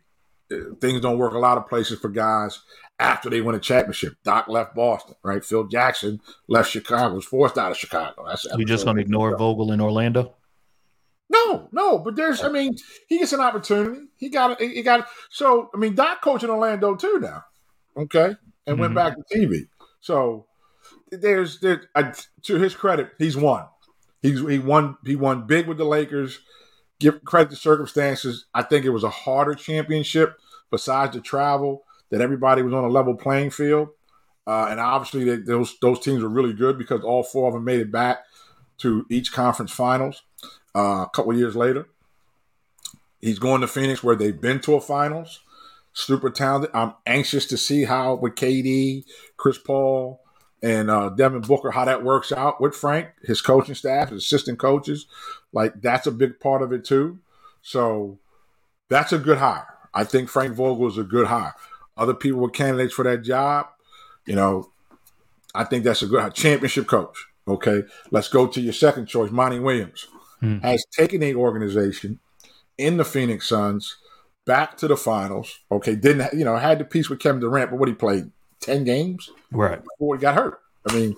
things 0.81 1.01
don't 1.01 1.19
work 1.19 1.33
a 1.33 1.39
lot 1.39 1.59
of 1.59 1.69
places 1.69 1.99
for 1.99 2.09
guys 2.09 2.61
after 2.99 3.31
they 3.31 3.41
win 3.41 3.55
a 3.55 3.61
championship. 3.61 4.15
Doc 4.25 4.49
left 4.49 4.75
Boston, 4.75 5.15
right? 5.23 5.45
Phil 5.45 5.65
Jackson 5.65 6.21
left 6.49 6.71
Chicago, 6.71 7.15
was 7.15 7.25
forced 7.25 7.57
out 7.57 7.71
of 7.71 7.77
Chicago. 7.77 8.25
That's 8.27 8.47
You 8.57 8.65
just 8.65 8.85
going 8.85 8.97
to 8.97 9.03
ignore 9.03 9.37
Vogel 9.37 9.73
in 9.73 9.81
Orlando? 9.81 10.35
No, 11.49 11.69
no, 11.73 11.99
but 11.99 12.17
there's, 12.17 12.43
I 12.43 12.49
mean, 12.49 12.77
he 13.09 13.19
gets 13.19 13.33
an 13.33 13.41
opportunity. 13.41 14.01
He 14.17 14.29
got, 14.29 14.61
it. 14.61 14.71
he 14.71 14.83
got. 14.83 15.01
it. 15.01 15.07
So, 15.31 15.71
I 15.75 15.79
mean, 15.79 15.95
Doc 15.95 16.21
coaching 16.23 16.51
Orlando 16.51 16.95
too 16.95 17.19
now, 17.21 17.45
okay, 17.97 18.37
and 18.67 18.79
went 18.79 18.93
Mhm. 18.93 18.97
back 18.97 19.15
to 19.17 19.23
TV. 19.35 19.69
So, 20.01 20.47
there's, 21.11 21.61
there, 21.61 21.83
uh, 21.95 22.13
to 22.43 22.57
his 22.57 22.75
credit, 22.75 23.11
he's 23.19 23.37
won. 23.37 23.65
He's 24.23 24.41
he 24.41 24.59
won. 24.59 24.97
He 25.05 25.17
won 25.17 25.47
big 25.47 25.69
with 25.69 25.79
the 25.79 25.85
Lakers. 25.85 26.41
Give 26.99 27.23
credit 27.25 27.51
to 27.51 27.57
circumstances. 27.57 28.47
I 28.53 28.63
think 28.63 28.85
it 28.85 28.91
was 28.91 29.05
a 29.05 29.11
harder 29.11 29.55
championship 29.55 30.37
besides 30.71 31.15
the 31.15 31.21
travel 31.21 31.85
that 32.11 32.21
everybody 32.21 32.63
was 32.63 32.75
on 32.75 32.83
a 32.85 32.89
level 32.89 33.15
playing 33.15 33.51
field, 33.51 33.89
uh, 34.47 34.67
and 34.71 34.81
obviously 34.81 35.25
they, 35.25 35.37
those 35.37 35.79
those 35.81 36.01
teams 36.01 36.23
were 36.23 36.29
really 36.29 36.53
good 36.53 36.77
because 36.77 37.03
all 37.05 37.23
four 37.23 37.47
of 37.49 37.55
them 37.55 37.65
made 37.65 37.81
it 37.81 37.93
back 37.93 38.19
to 38.79 39.07
each 39.11 39.33
conference 39.33 39.73
finals 39.73 40.23
uh, 40.79 41.03
a 41.03 41.11
couple 41.13 41.35
years 41.35 41.57
later. 41.57 41.89
He's 43.21 43.41
going 43.41 43.63
to 43.63 43.67
Phoenix 43.67 44.03
where 44.03 44.15
they've 44.15 44.41
been 44.41 44.61
to 44.61 44.75
a 44.75 44.81
finals. 44.81 45.41
Super 45.93 46.31
talented. 46.31 46.71
I'm 46.73 46.95
anxious 47.05 47.47
to 47.47 47.57
see 47.57 47.85
how 47.85 48.15
with 48.15 48.37
KD, 48.37 49.05
Chris 49.37 49.59
Paul, 49.59 50.21
and 50.63 50.89
uh, 50.89 51.09
Devin 51.09 51.41
Booker 51.41 51.73
how 51.73 51.85
that 51.85 52.05
works 52.05 52.31
out 52.31 52.61
with 52.61 52.77
Frank, 52.77 53.09
his 53.25 53.41
coaching 53.41 53.75
staff, 53.75 54.11
his 54.11 54.23
assistant 54.23 54.61
coaches. 54.61 55.07
Like 55.53 55.81
that's 55.81 56.07
a 56.07 56.13
big 56.13 56.39
part 56.39 56.63
of 56.63 56.73
it 56.73 56.85
too. 56.85 57.19
So 57.63 58.19
that's 58.89 59.13
a 59.13 59.19
good 59.19 59.39
hire. 59.39 59.67
I 59.93 60.05
think 60.05 60.29
Frank 60.29 60.55
Vogel 60.55 60.87
is 60.87 60.99
a 60.99 61.03
good 61.03 61.27
hire. 61.27 61.55
Other 61.97 62.15
people 62.15 62.39
were 62.39 62.51
candidates 62.51 62.95
for 62.95 63.03
that 63.03 63.23
job. 63.23 63.67
You 64.27 64.37
know, 64.37 64.71
I 65.55 65.65
think 65.65 65.83
that's 65.83 66.03
a 66.03 66.07
good 66.07 66.21
hire. 66.21 66.31
championship 66.31 66.87
coach. 66.87 67.27
Okay, 67.49 67.83
let's 68.13 68.29
go 68.29 68.47
to 68.47 68.61
your 68.61 68.75
second 68.75 69.07
choice, 69.07 69.33
Monty 69.33 69.59
Williams 69.59 70.07
Hmm. 70.41 70.59
has 70.59 70.85
taken 70.93 71.23
a 71.23 71.35
organization 71.35 72.21
in 72.77 72.97
the 72.97 73.05
Phoenix 73.05 73.49
Suns 73.49 73.97
back 74.47 74.77
to 74.79 74.89
the 74.89 74.97
finals. 74.97 75.59
Okay, 75.71 75.95
didn't 75.97 76.33
you 76.33 76.45
know 76.45 76.57
had 76.57 76.79
the 76.79 76.85
piece 76.85 77.09
with 77.11 77.19
Kevin 77.19 77.41
Durant, 77.41 77.71
but 77.71 77.79
what 77.79 77.89
he 77.89 77.95
played 77.95 78.31
ten 78.61 78.85
games 78.85 79.31
Right. 79.51 79.81
before 79.83 80.17
he 80.17 80.21
got 80.21 80.35
hurt. 80.37 80.61
I 80.89 80.95
mean, 80.95 81.17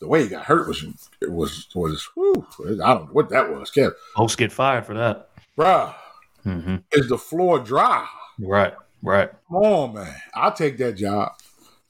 the 0.00 0.08
way 0.08 0.22
he 0.22 0.28
got 0.28 0.44
hurt 0.46 0.66
was 0.66 0.82
it 1.20 1.30
was 1.30 1.66
was 1.74 2.08
whew, 2.14 2.46
I 2.64 2.64
don't 2.94 3.06
know 3.06 3.08
what 3.12 3.28
that 3.30 3.50
was. 3.50 3.70
Kev, 3.70 3.92
Folks 4.16 4.34
get 4.36 4.50
fired 4.52 4.86
for 4.86 4.94
that. 4.94 5.28
bruh, 5.58 5.94
hmm 6.42 6.76
is 6.92 7.08
the 7.08 7.18
floor 7.18 7.58
dry? 7.58 8.06
Right. 8.38 8.74
Right. 9.02 9.30
Come 9.48 9.56
on, 9.58 9.94
man, 9.94 10.14
I'll 10.34 10.52
take 10.52 10.78
that 10.78 10.94
job. 10.96 11.32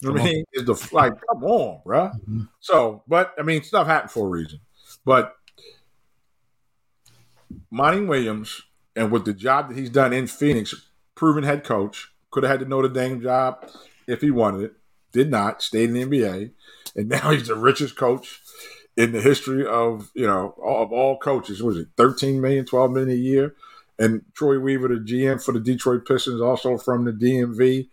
You 0.00 0.08
know 0.08 0.14
what 0.14 0.22
I 0.22 0.24
mean? 0.24 0.44
Is 0.52 0.64
the 0.64 0.88
like, 0.92 1.12
come 1.30 1.44
on, 1.44 1.80
bruh. 1.86 2.12
Mhm. 2.28 2.48
So, 2.60 3.04
but 3.06 3.32
I 3.38 3.42
mean, 3.42 3.62
stuff 3.62 3.86
happened 3.86 4.10
for 4.10 4.26
a 4.26 4.28
reason. 4.30 4.58
But 5.04 5.34
Monty 7.74 8.02
Williams, 8.02 8.62
and 8.94 9.10
with 9.10 9.24
the 9.24 9.32
job 9.32 9.68
that 9.68 9.76
he's 9.76 9.90
done 9.90 10.12
in 10.12 10.28
Phoenix, 10.28 10.88
proven 11.16 11.42
head 11.42 11.64
coach, 11.64 12.12
could 12.30 12.44
have 12.44 12.50
had 12.52 12.60
the 12.60 12.66
Notre 12.66 12.88
Dame 12.88 13.20
job 13.20 13.68
if 14.06 14.20
he 14.20 14.30
wanted 14.30 14.62
it. 14.62 14.74
Did 15.10 15.28
not. 15.28 15.60
Stayed 15.60 15.90
in 15.90 15.94
the 15.94 16.04
NBA, 16.04 16.52
and 16.94 17.08
now 17.08 17.32
he's 17.32 17.48
the 17.48 17.56
richest 17.56 17.96
coach 17.96 18.40
in 18.96 19.10
the 19.10 19.20
history 19.20 19.66
of 19.66 20.12
you 20.14 20.24
know 20.24 20.54
of 20.64 20.92
all 20.92 21.18
coaches. 21.18 21.64
Was 21.64 21.76
it 21.76 21.88
13 21.96 22.40
million, 22.40 22.64
12 22.64 22.92
million 22.92 23.10
a 23.10 23.20
year? 23.20 23.56
And 23.98 24.22
Troy 24.34 24.60
Weaver, 24.60 24.86
the 24.86 24.94
GM 24.94 25.44
for 25.44 25.50
the 25.50 25.58
Detroit 25.58 26.06
Pistons, 26.06 26.40
also 26.40 26.78
from 26.78 27.04
the 27.04 27.12
DMV. 27.12 27.88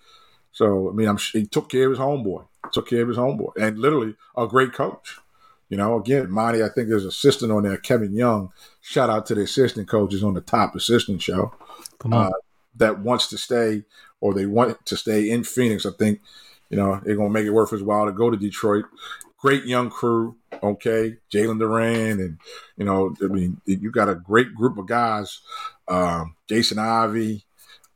So 0.51 0.91
I 0.91 0.93
mean, 0.93 1.07
I'm 1.07 1.17
he 1.17 1.47
took 1.47 1.69
care 1.69 1.85
of 1.85 1.93
his 1.93 1.99
homeboy, 1.99 2.45
took 2.71 2.87
care 2.87 3.01
of 3.01 3.07
his 3.07 3.17
homeboy, 3.17 3.53
and 3.59 3.79
literally 3.79 4.15
a 4.37 4.45
great 4.45 4.73
coach. 4.73 5.17
You 5.71 5.77
know, 5.77 5.97
again, 5.97 6.29
Monty, 6.29 6.61
I 6.61 6.67
think 6.67 6.89
there's 6.89 7.03
an 7.03 7.09
assistant 7.09 7.49
on 7.49 7.63
there, 7.63 7.77
Kevin 7.77 8.13
Young. 8.13 8.51
Shout 8.81 9.09
out 9.09 9.25
to 9.27 9.35
the 9.35 9.43
assistant 9.43 9.87
coaches 9.87 10.21
on 10.21 10.33
the 10.33 10.41
top 10.41 10.75
assistant 10.75 11.21
show 11.21 11.53
Come 11.97 12.13
on. 12.13 12.27
Uh, 12.27 12.31
that 12.75 12.99
wants 12.99 13.27
to 13.29 13.37
stay 13.37 13.83
or 14.19 14.33
they 14.33 14.45
want 14.45 14.85
to 14.85 14.97
stay 14.97 15.29
in 15.29 15.45
Phoenix. 15.45 15.85
I 15.85 15.91
think, 15.91 16.19
you 16.69 16.75
know, 16.75 16.99
they're 17.03 17.15
gonna 17.15 17.29
make 17.29 17.45
it 17.45 17.51
worth 17.51 17.71
his 17.71 17.83
while 17.83 18.05
to 18.05 18.11
go 18.11 18.29
to 18.29 18.35
Detroit. 18.35 18.83
Great 19.37 19.63
young 19.63 19.89
crew, 19.89 20.35
okay. 20.61 21.15
Jalen 21.33 21.57
Duren 21.57 22.19
and 22.19 22.37
you 22.75 22.83
know, 22.83 23.15
I 23.23 23.27
mean, 23.27 23.61
you 23.65 23.91
got 23.91 24.09
a 24.09 24.15
great 24.15 24.53
group 24.53 24.77
of 24.77 24.87
guys. 24.87 25.39
Um, 25.87 26.35
Jason 26.49 26.79
Ivey, 26.79 27.45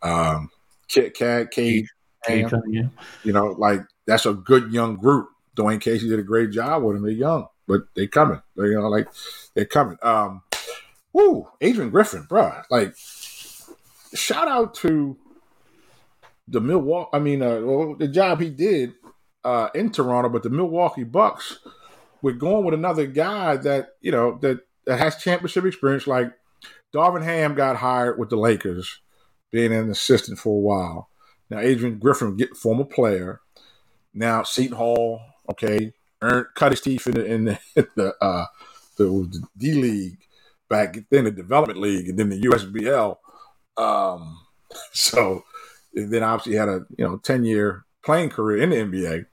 um, 0.01 0.49
Kit 0.87 1.13
Kat, 1.13 1.51
Kate, 1.51 1.87
Hey, 2.25 2.47
you 3.23 3.33
know, 3.33 3.47
like 3.57 3.81
that's 4.07 4.25
a 4.25 4.33
good 4.33 4.71
young 4.71 4.95
group. 4.95 5.29
Dwane 5.55 5.81
Casey 5.81 6.09
did 6.09 6.19
a 6.19 6.23
great 6.23 6.51
job 6.51 6.83
with 6.83 6.95
them. 6.95 7.03
They're 7.03 7.11
young, 7.11 7.47
but 7.67 7.81
they 7.95 8.07
coming. 8.07 8.41
They 8.55 8.65
you 8.65 8.75
know, 8.75 8.89
like 8.89 9.07
they're 9.53 9.65
coming. 9.65 9.97
Um, 10.01 10.41
woo, 11.13 11.47
Adrian 11.61 11.89
Griffin, 11.89 12.25
bruh. 12.29 12.63
Like, 12.69 12.95
shout 14.13 14.47
out 14.47 14.75
to 14.75 15.17
the 16.47 16.61
Milwaukee. 16.61 17.09
I 17.13 17.19
mean, 17.19 17.41
uh, 17.41 17.61
well, 17.61 17.95
the 17.95 18.07
job 18.07 18.41
he 18.41 18.49
did 18.49 18.93
uh, 19.43 19.69
in 19.73 19.91
Toronto, 19.91 20.29
but 20.29 20.43
the 20.43 20.49
Milwaukee 20.49 21.03
Bucks. 21.03 21.59
We're 22.21 22.33
going 22.33 22.65
with 22.65 22.73
another 22.73 23.05
guy 23.05 23.57
that 23.57 23.89
you 24.01 24.11
know 24.11 24.39
that, 24.41 24.61
that 24.85 24.97
has 24.97 25.17
championship 25.17 25.65
experience, 25.65 26.07
like 26.07 26.31
Darvin 26.93 27.23
Ham 27.23 27.53
got 27.53 27.75
hired 27.75 28.17
with 28.17 28.29
the 28.29 28.35
Lakers, 28.35 28.99
being 29.51 29.71
an 29.71 29.91
assistant 29.91 30.39
for 30.39 30.57
a 30.57 30.59
while. 30.59 31.09
Now 31.51 31.59
Adrian 31.59 31.99
Griffin, 31.99 32.39
former 32.55 32.85
player, 32.85 33.41
now 34.13 34.41
Seton 34.41 34.75
Hall, 34.75 35.21
okay, 35.51 35.93
earned 36.25 36.47
cut 36.55 36.71
his 36.71 36.81
teeth 36.81 37.07
in 37.07 37.13
the 37.45 37.59
in 37.75 37.87
the, 37.95 38.15
uh, 38.21 38.45
the 38.97 39.43
D 39.57 39.73
League 39.73 40.17
back 40.69 40.97
then, 41.09 41.25
the 41.25 41.31
Development 41.31 41.79
League, 41.79 42.09
and 42.09 42.19
then 42.19 42.29
the 42.29 42.41
USBL. 42.41 43.17
Um, 43.77 44.39
so 44.93 45.43
then 45.93 46.23
obviously 46.23 46.55
had 46.55 46.69
a 46.69 46.85
you 46.97 47.05
know 47.05 47.17
ten 47.17 47.43
year 47.43 47.85
playing 48.03 48.29
career 48.29 48.61
in 48.61 48.69
the 48.69 48.77
NBA. 48.77 49.25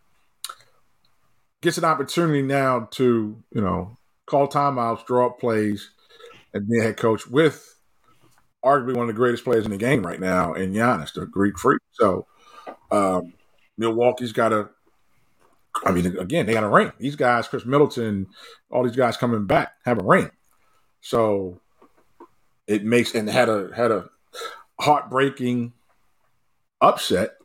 Gets 1.61 1.79
an 1.79 1.85
opportunity 1.85 2.43
now 2.43 2.89
to 2.93 3.43
you 3.53 3.61
know 3.61 3.99
call 4.27 4.49
timeouts, 4.49 5.07
draw 5.07 5.27
up 5.27 5.39
plays, 5.39 5.91
and 6.55 6.69
be 6.69 6.79
a 6.79 6.83
head 6.83 6.97
coach 6.97 7.27
with 7.27 7.77
arguably 8.65 8.95
one 8.95 9.09
of 9.09 9.15
the 9.15 9.21
greatest 9.21 9.45
players 9.45 9.65
in 9.65 9.71
the 9.71 9.77
game 9.77 10.07
right 10.07 10.21
now 10.21 10.55
in 10.55 10.73
Giannis, 10.73 11.13
the 11.13 11.27
Greek 11.27 11.59
freak. 11.59 11.81
So 11.93 12.27
um, 12.91 13.35
Milwaukee's 13.79 14.33
got 14.33 14.53
a. 14.53 14.71
I 15.85 15.91
mean, 15.91 16.19
again, 16.19 16.47
they 16.47 16.53
got 16.53 16.65
a 16.65 16.69
ring. 16.69 16.93
These 16.99 17.17
guys, 17.17 17.49
Khris 17.49 17.65
Middleton, 17.65 18.27
all 18.71 18.83
these 18.85 18.97
guys 18.97 19.17
coming 19.17 19.47
back 19.47 19.73
have 19.85 19.99
a 19.99 20.05
ring. 20.05 20.31
So 21.01 21.61
it 22.67 22.85
makes 22.85 23.15
and 23.15 23.29
had 23.29 23.49
a 23.49 23.71
had 23.75 23.91
a 23.91 24.09
heartbreaking 24.81 25.73
upset 26.81 27.37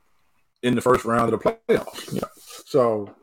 in 0.61 0.75
the 0.75 0.81
first 0.81 1.05
round 1.05 1.31
of 1.33 1.39
the 1.39 1.57
playoffs. 1.69 2.13
Yeah. 2.13 2.27
So 2.65 3.15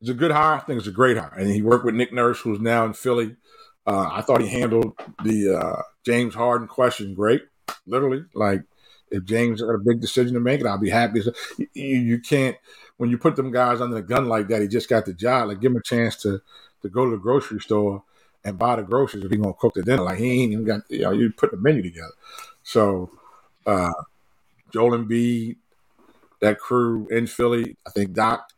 it's 0.00 0.10
a 0.10 0.14
good 0.14 0.30
hire. 0.30 0.56
I 0.56 0.60
think 0.60 0.78
it's 0.78 0.88
a 0.88 0.92
great 0.92 1.16
hire. 1.16 1.34
And 1.36 1.48
he 1.48 1.62
worked 1.62 1.84
with 1.84 1.94
Nick 1.94 2.12
Nurse, 2.12 2.40
who's 2.40 2.60
now 2.60 2.84
in 2.84 2.92
Philly. 2.92 3.36
Uh, 3.86 4.08
I 4.12 4.22
thought 4.22 4.40
he 4.42 4.48
handled 4.48 4.92
the 5.24 5.56
uh, 5.56 5.82
James 6.04 6.34
Harden 6.34 6.68
question 6.68 7.14
great. 7.14 7.42
Literally, 7.86 8.24
like 8.34 8.62
if 9.10 9.24
James 9.24 9.60
got 9.60 9.74
a 9.74 9.78
big 9.78 10.00
decision 10.00 10.34
to 10.34 10.40
make, 10.40 10.60
it 10.60 10.66
I'll 10.66 10.78
be 10.78 10.90
happy. 10.90 11.22
You, 11.58 11.68
you, 11.98 12.20
can't 12.20 12.56
when 13.00 13.08
you 13.08 13.16
put 13.16 13.34
them 13.34 13.50
guys 13.50 13.80
under 13.80 13.94
the 13.94 14.02
gun 14.02 14.28
like 14.28 14.48
that. 14.48 14.60
He 14.60 14.68
just 14.68 14.90
got 14.90 15.06
the 15.06 15.14
job. 15.14 15.48
Like 15.48 15.60
give 15.62 15.72
him 15.72 15.78
a 15.78 15.82
chance 15.82 16.16
to 16.16 16.42
to 16.82 16.88
go 16.90 17.06
to 17.06 17.12
the 17.12 17.16
grocery 17.16 17.58
store 17.58 18.02
and 18.44 18.58
buy 18.58 18.76
the 18.76 18.82
groceries 18.82 19.24
if 19.24 19.30
he 19.30 19.38
gonna 19.38 19.54
cook 19.54 19.72
the 19.72 19.82
dinner. 19.82 20.02
Like 20.02 20.18
he 20.18 20.42
ain't 20.42 20.52
even 20.52 20.66
got 20.66 20.82
you 20.90 21.00
know 21.00 21.12
you 21.12 21.32
put 21.32 21.50
the 21.50 21.56
menu 21.56 21.80
together. 21.80 22.12
So 22.62 23.10
uh, 23.64 23.94
Joel 24.70 24.98
Embiid, 24.98 25.56
that 26.42 26.58
crew 26.58 27.08
in 27.10 27.26
Philly, 27.26 27.74
I 27.86 27.90
think 27.90 28.12
Doc 28.12 28.52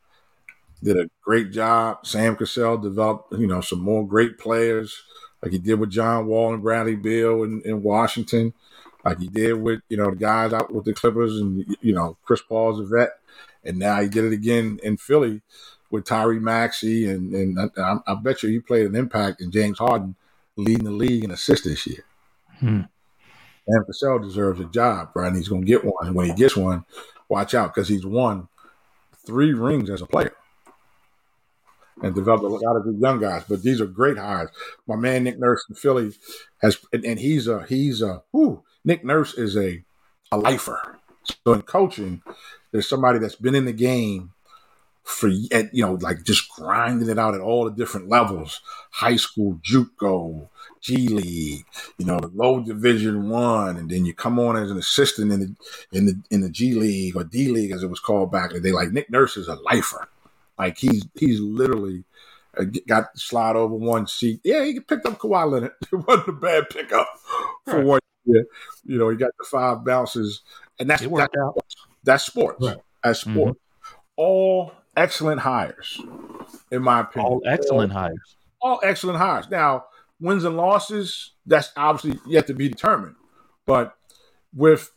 did 0.83 0.97
a 0.97 1.09
great 1.23 1.53
job. 1.53 2.05
Sam 2.05 2.35
Cassell 2.35 2.79
developed, 2.79 3.33
you 3.35 3.47
know, 3.47 3.61
some 3.61 3.79
more 3.79 4.05
great 4.05 4.39
players 4.39 5.05
like 5.41 5.53
he 5.53 5.59
did 5.59 5.79
with 5.79 5.91
John 5.91 6.27
Wall 6.27 6.53
and 6.53 6.65
Bradley 6.65 6.97
Beal 6.97 7.45
in, 7.45 7.63
in 7.65 7.85
Washington, 7.85 8.55
like 9.05 9.21
he 9.21 9.29
did 9.29 9.53
with, 9.55 9.83
you 9.89 9.97
know, 9.97 10.11
the 10.11 10.17
guys 10.17 10.53
out 10.53 10.75
with 10.75 10.85
the 10.85 10.93
Clippers 10.93 11.41
and, 11.41 11.65
you 11.81 11.93
know, 11.93 12.17
Chris 12.25 12.43
Paul's 12.43 12.81
a 12.81 12.85
vet. 12.85 13.11
And 13.65 13.79
now 13.79 14.01
he 14.01 14.09
did 14.09 14.25
it 14.25 14.33
again 14.33 14.81
in 14.83 14.97
Philly 14.97 15.43
with 15.91 16.05
Tyrese 16.05 16.41
Maxey. 16.41 17.09
And, 17.09 17.33
and 17.35 17.71
I, 17.77 17.99
I, 18.07 18.15
bet 18.15 18.43
you 18.43 18.49
he 18.49 18.61
played 18.61 18.87
an 18.87 18.97
impact 18.97 19.41
in 19.41 19.51
James 19.51 19.79
Harden 19.79 20.17
leading 20.57 20.85
the 20.85 20.91
league 20.91 21.25
in 21.25 21.31
assists 21.31 21.67
this 21.67 21.87
year. 21.87 22.05
Hmm. 22.59 22.83
And 23.67 23.87
Cassell 23.87 24.19
deserves 24.19 24.61
a 24.61 24.65
job, 24.65 25.11
right? 25.15 25.29
And 25.29 25.37
he's 25.37 25.49
going 25.49 25.63
to 25.63 25.67
get 25.67 25.85
one. 25.85 26.07
And 26.07 26.15
when 26.15 26.27
he 26.27 26.35
gets 26.35 26.57
one, 26.57 26.85
watch 27.29 27.55
out 27.55 27.75
because 27.75 27.89
he's 27.89 28.05
won 28.05 28.49
three 29.25 29.53
rings 29.53 29.89
as 29.89 30.03
a 30.03 30.07
player 30.07 30.35
and 32.03 32.15
developed 32.15 32.45
a 32.45 32.49
lot 32.49 32.77
of 32.77 32.85
good 32.85 32.99
young 32.99 33.21
guys. 33.21 33.45
But 33.49 33.63
these 33.63 33.81
are 33.81 33.87
great 33.87 34.19
hires. 34.19 34.51
My 34.87 34.97
man 34.97 35.25
Nick 35.25 35.39
Nurse 35.39 35.65
in 35.69 35.77
Philly 35.77 36.13
has, 36.61 36.79
and, 36.93 37.05
and 37.05 37.19
he's 37.21 37.47
a 37.47 37.65
he's 37.65 38.03
a 38.03 38.23
whoo. 38.33 38.63
Nick 38.85 39.05
Nurse 39.05 39.35
is 39.35 39.57
a 39.57 39.85
a 40.31 40.39
lifer. 40.39 40.99
So 41.47 41.53
in 41.53 41.63
coaching, 41.63 42.23
there's 42.73 42.89
somebody 42.89 43.19
that's 43.19 43.37
been 43.37 43.55
in 43.55 43.65
the 43.65 43.73
game 43.73 44.33
for 45.05 45.29
you 45.29 45.69
know 45.75 45.95
like 45.95 46.23
just 46.23 46.49
grinding 46.51 47.09
it 47.09 47.19
out 47.19 47.35
at 47.35 47.41
all 47.41 47.65
the 47.65 47.73
different 47.73 48.09
levels 48.09 48.61
high 48.93 49.17
school 49.17 49.59
juco 49.69 50.49
g 50.81 51.09
league 51.09 51.65
you 51.99 52.07
know 52.07 52.21
the 52.21 52.31
low 52.35 52.61
division 52.61 53.29
one 53.29 53.77
and 53.77 53.91
then 53.91 54.05
you 54.05 54.15
come 54.15 54.39
on 54.39 54.57
as 54.57 54.71
an 54.71 54.79
assistant 54.79 55.33
in 55.33 55.41
the 55.41 55.55
in 55.91 56.07
the 56.07 56.23
in 56.31 56.41
the 56.41 56.49
g 56.49 56.75
league 56.75 57.17
or 57.17 57.25
d 57.25 57.49
league 57.49 57.73
as 57.73 57.83
it 57.83 57.91
was 57.91 57.99
called 57.99 58.31
back 58.31 58.51
in 58.51 58.63
the 58.63 58.69
day 58.69 58.73
like 58.73 58.93
nick 58.93 59.11
nurse 59.11 59.37
is 59.37 59.49
a 59.49 59.57
lifer 59.57 60.09
like 60.57 60.79
he's 60.79 61.05
he's 61.17 61.41
literally 61.41 62.05
uh, 62.57 62.65
got 62.87 63.19
slide 63.19 63.57
over 63.57 63.75
one 63.75 64.07
seat. 64.07 64.41
Yeah, 64.45 64.65
he 64.65 64.79
picked 64.79 65.07
up 65.07 65.19
Kawhi 65.19 65.51
Leonard. 65.51 65.73
It 65.93 65.97
wasn't 66.07 66.29
a 66.29 66.33
bad 66.33 66.69
pickup 66.71 67.09
for 67.65 67.77
right. 67.77 67.85
one 67.85 68.01
year. 68.27 68.45
You 68.85 68.99
know, 68.99 69.09
he 69.09 69.17
got 69.17 69.31
the 69.39 69.47
five 69.51 69.85
bounces, 69.85 70.43
and 70.79 70.89
that's 70.89 71.07
worked 71.07 71.35
that's, 71.35 71.77
that's 72.05 72.25
sports. 72.25 72.65
Right. 72.65 72.77
That's 73.03 73.21
sports. 73.21 73.59
Mm-hmm. 73.59 73.99
All 74.17 74.73
excellent 74.97 75.41
hires, 75.41 76.01
in 76.71 76.83
my 76.83 77.01
opinion. 77.01 77.33
All 77.33 77.43
excellent 77.47 77.93
all, 77.93 77.99
hires. 77.99 78.37
All 78.61 78.81
excellent 78.83 79.19
hires. 79.19 79.49
Now, 79.51 79.85
wins 80.21 80.45
and 80.45 80.57
losses, 80.57 81.33
that's 81.47 81.73
obviously 81.77 82.21
yet 82.27 82.47
to 82.49 82.55
be 82.55 82.69
determined. 82.69 83.17
But 83.67 83.95
with 84.55 84.91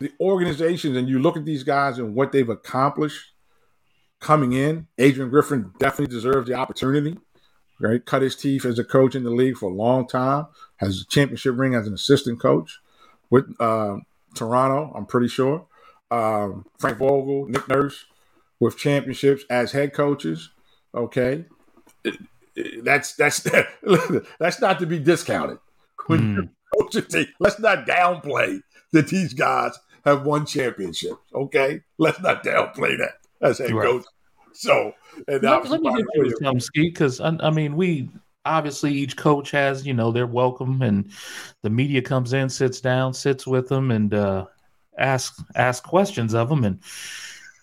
the 0.00 0.12
organizations, 0.20 0.96
and 0.96 1.08
you 1.08 1.18
look 1.18 1.36
at 1.36 1.44
these 1.44 1.62
guys 1.62 1.98
and 1.98 2.14
what 2.14 2.32
they've 2.32 2.48
accomplished 2.48 3.34
coming 4.24 4.52
in. 4.54 4.88
Adrian 4.98 5.30
Griffin 5.30 5.70
definitely 5.78 6.12
deserves 6.12 6.48
the 6.48 6.54
opportunity. 6.54 7.18
Right, 7.80 8.04
cut 8.04 8.22
his 8.22 8.36
teeth 8.36 8.64
as 8.64 8.78
a 8.78 8.84
coach 8.84 9.14
in 9.14 9.24
the 9.24 9.30
league 9.30 9.56
for 9.56 9.68
a 9.68 9.74
long 9.74 10.06
time. 10.06 10.46
Has 10.76 11.00
a 11.00 11.06
championship 11.06 11.58
ring 11.58 11.74
as 11.74 11.86
an 11.86 11.92
assistant 11.92 12.40
coach 12.40 12.80
with 13.30 13.52
uh, 13.60 13.96
Toronto. 14.34 14.92
I'm 14.94 15.06
pretty 15.06 15.28
sure. 15.28 15.66
Um, 16.14 16.64
Frank 16.78 16.98
Vogel, 16.98 17.46
Nick 17.48 17.66
Nurse, 17.68 18.04
with 18.60 18.76
championships 18.76 19.44
as 19.50 19.72
head 19.72 19.92
coaches. 19.92 20.50
Okay, 20.94 21.44
that's 22.82 23.14
that's 23.16 23.40
that's 24.38 24.60
not 24.60 24.78
to 24.78 24.86
be 24.86 24.98
discounted. 24.98 25.58
Mm. 26.08 26.50
coaching, 26.78 27.26
let's 27.40 27.58
not 27.58 27.86
downplay 27.86 28.60
that 28.92 29.08
these 29.08 29.34
guys 29.34 29.72
have 30.04 30.24
won 30.24 30.46
championships. 30.46 31.20
Okay, 31.34 31.80
let's 31.98 32.20
not 32.20 32.44
downplay 32.44 32.96
that 32.98 33.14
as 33.40 33.58
head 33.58 33.72
right. 33.72 33.86
coach. 33.86 34.04
So, 34.52 34.92
and 35.26 35.42
let, 35.42 35.68
let 35.68 35.80
me 35.80 35.90
get 35.90 36.26
you 36.26 36.36
some 36.40 36.60
ski 36.60 36.90
because 36.90 37.20
I, 37.20 37.36
I 37.40 37.50
mean 37.50 37.74
we 37.74 38.08
obviously 38.44 38.92
each 38.92 39.16
coach 39.16 39.50
has 39.50 39.86
you 39.86 39.94
know 39.94 40.12
their 40.12 40.26
welcome 40.26 40.82
and 40.82 41.10
the 41.62 41.70
media 41.70 42.02
comes 42.02 42.32
in 42.34 42.48
sits 42.48 42.80
down 42.80 43.14
sits 43.14 43.46
with 43.46 43.68
them 43.68 43.90
and 43.90 44.12
uh 44.12 44.44
ask 44.98 45.42
ask 45.54 45.82
questions 45.82 46.34
of 46.34 46.48
them. 46.48 46.64
And 46.64 46.80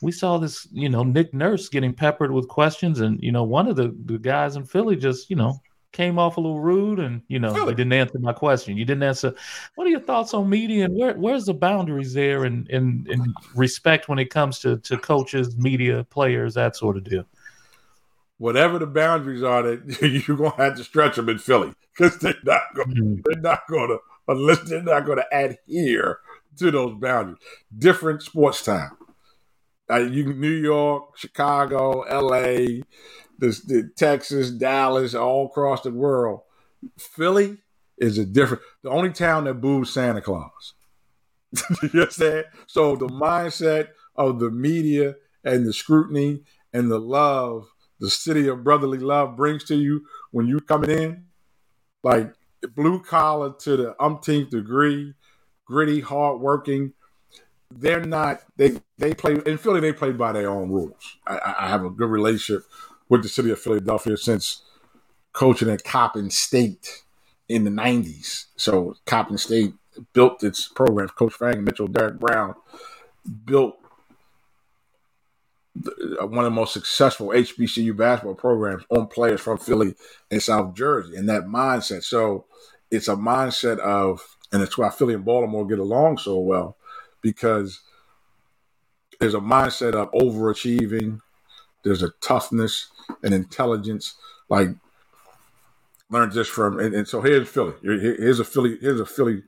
we 0.01 0.11
saw 0.11 0.37
this 0.37 0.67
you 0.71 0.89
know 0.89 1.03
nick 1.03 1.33
nurse 1.33 1.69
getting 1.69 1.93
peppered 1.93 2.31
with 2.31 2.47
questions. 2.47 2.99
And 2.99 3.21
you 3.21 3.31
know 3.31 3.43
one 3.43 3.67
of 3.67 3.75
the, 3.75 3.95
the 4.05 4.17
guys 4.17 4.55
in 4.55 4.65
philly 4.65 4.95
just 4.95 5.29
you 5.29 5.35
know 5.35 5.61
came 5.91 6.17
off 6.17 6.37
a 6.37 6.39
little 6.39 6.59
rude 6.59 6.99
and 6.99 7.21
you 7.27 7.39
know 7.39 7.53
really? 7.53 7.75
didn't 7.75 7.93
answer 7.93 8.19
my 8.19 8.33
question. 8.33 8.77
You 8.77 8.85
didn't 8.85 9.03
answer. 9.03 9.33
What 9.75 9.87
are 9.87 9.89
your 9.89 9.99
thoughts 9.99 10.33
on 10.33 10.49
media? 10.49 10.85
And 10.85 10.95
where, 10.95 11.13
where's 11.15 11.45
the 11.45 11.53
boundaries 11.53 12.13
there 12.13 12.45
and 12.45 12.69
in, 12.69 13.05
in, 13.09 13.21
in, 13.21 13.33
respect 13.55 14.07
when 14.07 14.19
it 14.19 14.29
comes 14.29 14.59
to, 14.59 14.77
to 14.79 14.97
coaches 14.97 15.57
media 15.57 16.05
players 16.09 16.53
that 16.53 16.75
sort 16.75 16.97
of 16.97 17.03
deal? 17.03 17.25
Whatever 18.37 18.79
the 18.79 18.87
boundaries 18.87 19.43
are 19.43 19.63
that 19.63 20.01
you're 20.27 20.37
going 20.37 20.51
to 20.51 20.57
have 20.57 20.77
to 20.77 20.83
stretch 20.83 21.17
them 21.17 21.29
in 21.29 21.37
philly. 21.37 21.73
Because 21.95 22.17
they're 22.19 22.35
not 22.43 22.61
going 22.73 22.95
mm-hmm. 22.95 23.21
they're 23.25 23.41
not 23.41 23.67
going 23.69 23.89
to 23.89 23.99
unless 24.27 24.61
they're 24.61 24.81
not 24.81 25.05
going 25.05 25.17
to 25.17 25.25
adhere 25.33 26.19
to 26.57 26.71
those 26.71 26.95
boundaries 26.99 27.37
different 27.77 28.21
sports 28.21 28.63
time 28.63 28.91
uh, 29.89 29.97
you 29.97 30.33
new 30.33 30.49
york 30.49 31.17
chicago 31.17 31.99
la 32.21 32.81
the, 33.41 33.89
Texas, 33.97 34.51
Dallas, 34.51 35.15
all 35.15 35.47
across 35.47 35.81
the 35.81 35.91
world. 35.91 36.41
Philly 36.97 37.57
is 37.97 38.17
a 38.17 38.25
different. 38.25 38.63
The 38.83 38.89
only 38.89 39.11
town 39.11 39.45
that 39.45 39.55
boos 39.55 39.91
Santa 39.91 40.21
Claus. 40.21 40.73
you 41.81 42.01
understand? 42.01 42.45
So 42.67 42.95
the 42.95 43.07
mindset 43.07 43.89
of 44.15 44.39
the 44.39 44.49
media 44.49 45.15
and 45.43 45.65
the 45.65 45.73
scrutiny 45.73 46.43
and 46.71 46.89
the 46.89 46.99
love 46.99 47.65
the 47.99 48.09
city 48.09 48.47
of 48.47 48.63
brotherly 48.63 48.97
love 48.97 49.37
brings 49.37 49.63
to 49.65 49.75
you 49.75 50.01
when 50.31 50.47
you 50.47 50.59
coming 50.59 50.89
in, 50.89 51.25
like 52.03 52.33
blue 52.75 52.99
collar 52.99 53.53
to 53.59 53.77
the 53.77 54.03
umpteenth 54.03 54.49
degree, 54.49 55.13
gritty, 55.71 56.01
hardworking. 56.01 56.93
They're 57.73 58.03
not. 58.05 58.41
They 58.57 58.77
they 58.97 59.13
play 59.13 59.39
in 59.45 59.57
Philly. 59.57 59.79
They 59.79 59.93
play 59.93 60.11
by 60.11 60.33
their 60.33 60.49
own 60.49 60.69
rules. 60.69 61.17
I, 61.25 61.55
I 61.59 61.69
have 61.69 61.85
a 61.85 61.89
good 61.89 62.09
relationship 62.09 62.65
with 63.07 63.23
the 63.23 63.29
city 63.29 63.49
of 63.51 63.59
Philadelphia 63.59 64.17
since 64.17 64.63
coaching 65.33 65.69
at 65.69 65.83
Coppin 65.83 66.29
State 66.29 67.03
in 67.47 67.63
the 67.63 67.71
90s. 67.71 68.45
So 68.55 68.95
Coppin 69.05 69.37
State 69.37 69.73
built 70.13 70.43
its 70.43 70.67
programs. 70.67 71.11
Coach 71.11 71.33
Fang 71.33 71.63
Mitchell, 71.63 71.87
Derek 71.87 72.19
Brown 72.19 72.55
built 73.45 73.77
uh, 76.19 76.27
one 76.27 76.39
of 76.39 76.45
the 76.45 76.49
most 76.51 76.73
successful 76.73 77.27
HBCU 77.27 77.95
basketball 77.95 78.35
programs 78.35 78.83
on 78.89 79.07
players 79.07 79.41
from 79.41 79.57
Philly 79.57 79.95
and 80.29 80.41
South 80.41 80.73
Jersey 80.73 81.15
and 81.15 81.29
that 81.29 81.43
mindset. 81.43 82.03
So 82.03 82.45
it's 82.89 83.07
a 83.07 83.15
mindset 83.15 83.79
of, 83.79 84.21
and 84.51 84.61
it's 84.61 84.77
why 84.77 84.89
Philly 84.89 85.13
and 85.13 85.25
Baltimore 85.25 85.67
get 85.67 85.79
along 85.79 86.17
so 86.17 86.37
well 86.39 86.77
because 87.21 87.79
there's 89.19 89.33
a 89.33 89.39
mindset 89.39 89.93
of 89.93 90.11
overachieving. 90.11 91.21
There's 91.83 92.03
a 92.03 92.11
toughness 92.21 92.87
and 93.23 93.33
intelligence. 93.33 94.15
Like 94.49 94.69
learned 96.09 96.33
this 96.33 96.47
from, 96.47 96.79
and, 96.79 96.93
and 96.93 97.07
so 97.07 97.21
here's 97.21 97.47
Philly. 97.47 97.73
Here's 97.81 98.39
a 98.39 98.43
Philly. 98.43 98.77
Here's 98.81 98.99
a 98.99 99.05
Philly 99.05 99.43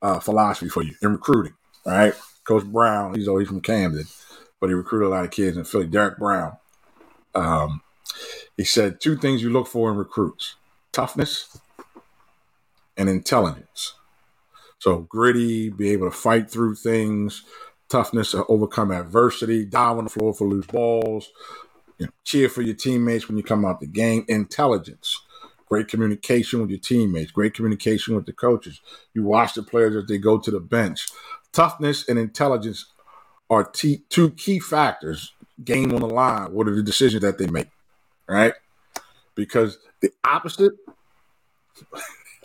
uh, 0.00 0.20
philosophy 0.20 0.68
for 0.68 0.82
you 0.82 0.94
in 1.02 1.12
recruiting. 1.12 1.54
right? 1.84 2.14
Coach 2.44 2.64
Brown. 2.64 3.14
He's 3.14 3.28
always 3.28 3.48
from 3.48 3.60
Camden, 3.60 4.04
but 4.60 4.68
he 4.68 4.74
recruited 4.74 5.08
a 5.08 5.10
lot 5.10 5.24
of 5.24 5.30
kids 5.30 5.56
in 5.56 5.64
Philly. 5.64 5.86
Derek 5.86 6.18
Brown. 6.18 6.56
Um, 7.34 7.82
he 8.56 8.64
said 8.64 9.00
two 9.00 9.16
things 9.16 9.42
you 9.42 9.50
look 9.50 9.66
for 9.66 9.90
in 9.90 9.96
recruits: 9.96 10.54
toughness 10.92 11.58
and 12.96 13.08
intelligence. 13.08 13.94
So 14.78 15.00
gritty, 15.00 15.70
be 15.70 15.90
able 15.90 16.10
to 16.10 16.16
fight 16.16 16.50
through 16.50 16.76
things, 16.76 17.42
toughness 17.88 18.32
to 18.32 18.44
overcome 18.46 18.90
adversity, 18.90 19.64
dive 19.64 19.98
on 19.98 20.04
the 20.04 20.10
floor 20.10 20.34
for 20.34 20.46
loose 20.46 20.66
balls, 20.66 21.30
you 21.98 22.06
know, 22.06 22.12
cheer 22.24 22.48
for 22.48 22.62
your 22.62 22.74
teammates 22.74 23.28
when 23.28 23.36
you 23.36 23.42
come 23.42 23.64
out 23.64 23.80
the 23.80 23.86
game, 23.86 24.24
intelligence, 24.28 25.20
great 25.68 25.88
communication 25.88 26.60
with 26.60 26.70
your 26.70 26.78
teammates, 26.78 27.30
great 27.30 27.54
communication 27.54 28.14
with 28.14 28.26
the 28.26 28.32
coaches. 28.32 28.80
You 29.14 29.24
watch 29.24 29.54
the 29.54 29.62
players 29.62 29.96
as 29.96 30.06
they 30.06 30.18
go 30.18 30.38
to 30.38 30.50
the 30.50 30.60
bench. 30.60 31.08
Toughness 31.52 32.08
and 32.08 32.18
intelligence 32.18 32.86
are 33.48 33.64
t- 33.64 34.04
two 34.08 34.30
key 34.30 34.58
factors. 34.58 35.32
Game 35.64 35.94
on 35.94 36.00
the 36.00 36.08
line. 36.08 36.52
What 36.52 36.68
are 36.68 36.74
the 36.74 36.82
decisions 36.82 37.22
that 37.22 37.38
they 37.38 37.46
make? 37.46 37.68
Right? 38.28 38.52
Because 39.34 39.78
the 40.00 40.10
opposite, 40.22 40.72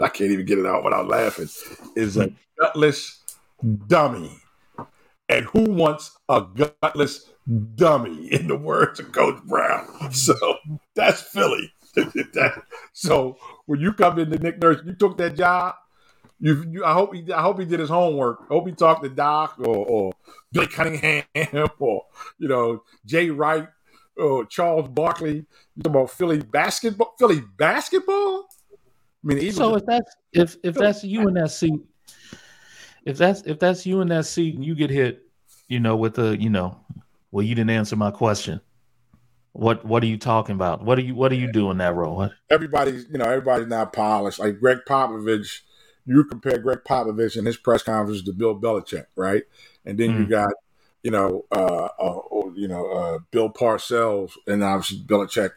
I 0.02 0.10
can't 0.10 0.32
even 0.32 0.46
get 0.46 0.60
it 0.60 0.66
out 0.66 0.84
without 0.84 1.08
laughing, 1.08 1.50
is 1.96 2.18
a 2.18 2.32
gutless 2.60 3.24
dummy. 3.88 4.38
And 5.30 5.46
who 5.46 5.64
wants 5.64 6.18
a 6.28 6.44
gutless 6.82 7.30
dummy, 7.76 8.34
in 8.34 8.48
the 8.48 8.58
words 8.58 9.00
of 9.00 9.12
Coach 9.12 9.42
Brown? 9.44 10.12
So 10.12 10.36
that's 10.96 11.22
Philly. 11.22 11.72
so 12.94 13.38
when 13.66 13.80
you 13.80 13.94
come 13.94 14.20
in 14.20 14.32
into 14.32 14.44
Nick 14.44 14.62
Nurse, 14.62 14.82
you 14.86 14.94
took 14.94 15.18
that 15.18 15.36
job. 15.36 15.76
You, 16.40 16.66
you, 16.70 16.86
I 16.86 16.94
hope 16.94 17.14
he, 17.14 17.32
I 17.32 17.42
hope 17.42 17.60
he 17.60 17.66
did 17.66 17.80
his 17.80 17.90
homework. 17.90 18.40
I 18.50 18.54
hope 18.54 18.68
he 18.68 18.74
talked 18.74 19.04
to 19.04 19.10
Doc 19.10 19.56
or, 19.60 19.76
or 19.76 20.14
Billy 20.52 20.68
Cunningham 20.68 21.24
or 21.80 22.06
you 22.40 22.48
know 22.48 22.84
Jay 23.06 23.30
Wright 23.30 23.68
or 24.18 24.46
Charles 24.46 24.88
Barkley. 24.88 25.46
You 25.76 25.84
talk 25.84 25.94
about 25.94 26.12
Philly 26.12 26.40
basketball. 26.40 27.14
Philly 27.20 27.44
basketball. 27.58 28.48
I 29.24 29.28
mean, 29.28 29.52
so 29.52 29.76
if 29.76 29.86
that's 29.86 30.16
if 30.34 30.58
if 30.64 30.76
that's 30.76 31.04
you 31.04 31.28
in 31.28 31.36
that 31.36 31.52
seat, 31.52 31.80
if 33.06 33.18
that's 33.18 33.42
if 33.44 33.60
that's 33.60 33.86
you 33.86 34.02
in 34.02 34.08
that 34.10 34.26
seat 34.26 34.56
and 34.56 34.66
you 34.66 34.76
get 34.76 34.90
hit, 34.90 35.24
you 35.68 35.80
know, 35.80 35.96
with 35.96 36.16
the 36.16 36.38
you 36.40 36.50
know, 36.50 36.80
well, 37.32 37.46
you 37.46 37.54
didn't 37.54 37.70
answer 37.70 37.96
my 37.96 38.12
question. 38.12 38.62
What 39.54 39.86
what 39.86 40.02
are 40.02 40.08
you 40.08 40.18
talking 40.18 40.56
about? 40.56 40.84
What 40.84 40.98
are 40.98 41.02
you 41.02 41.14
what 41.14 41.32
are 41.32 41.36
you 41.36 41.52
doing 41.52 41.78
that 41.78 41.94
role? 41.94 42.16
What? 42.16 42.32
Everybody's 42.50 43.06
you 43.12 43.18
know 43.18 43.26
everybody's 43.26 43.68
not 43.68 43.94
polished. 43.94 44.40
Like 44.40 44.60
Gregg 44.60 44.80
Popovich, 44.88 45.60
you 46.06 46.24
compare 46.24 46.58
Gregg 46.58 46.80
Popovich 46.88 47.38
and 47.38 47.46
his 47.46 47.58
press 47.58 47.84
conference 47.84 48.24
to 48.24 48.34
Bill 48.34 48.60
Belichick, 48.60 49.06
right? 49.16 49.44
And 49.86 49.98
then 49.98 50.12
mm. 50.12 50.20
you 50.20 50.26
got 50.28 50.54
you 51.04 51.12
know 51.12 51.46
uh, 51.52 51.90
uh, 52.00 52.50
you 52.56 52.68
know 52.68 52.90
uh, 52.92 53.20
Bill 53.30 53.50
Parcells, 53.50 54.32
and 54.48 54.64
obviously 54.64 55.00
Belichick 55.06 55.52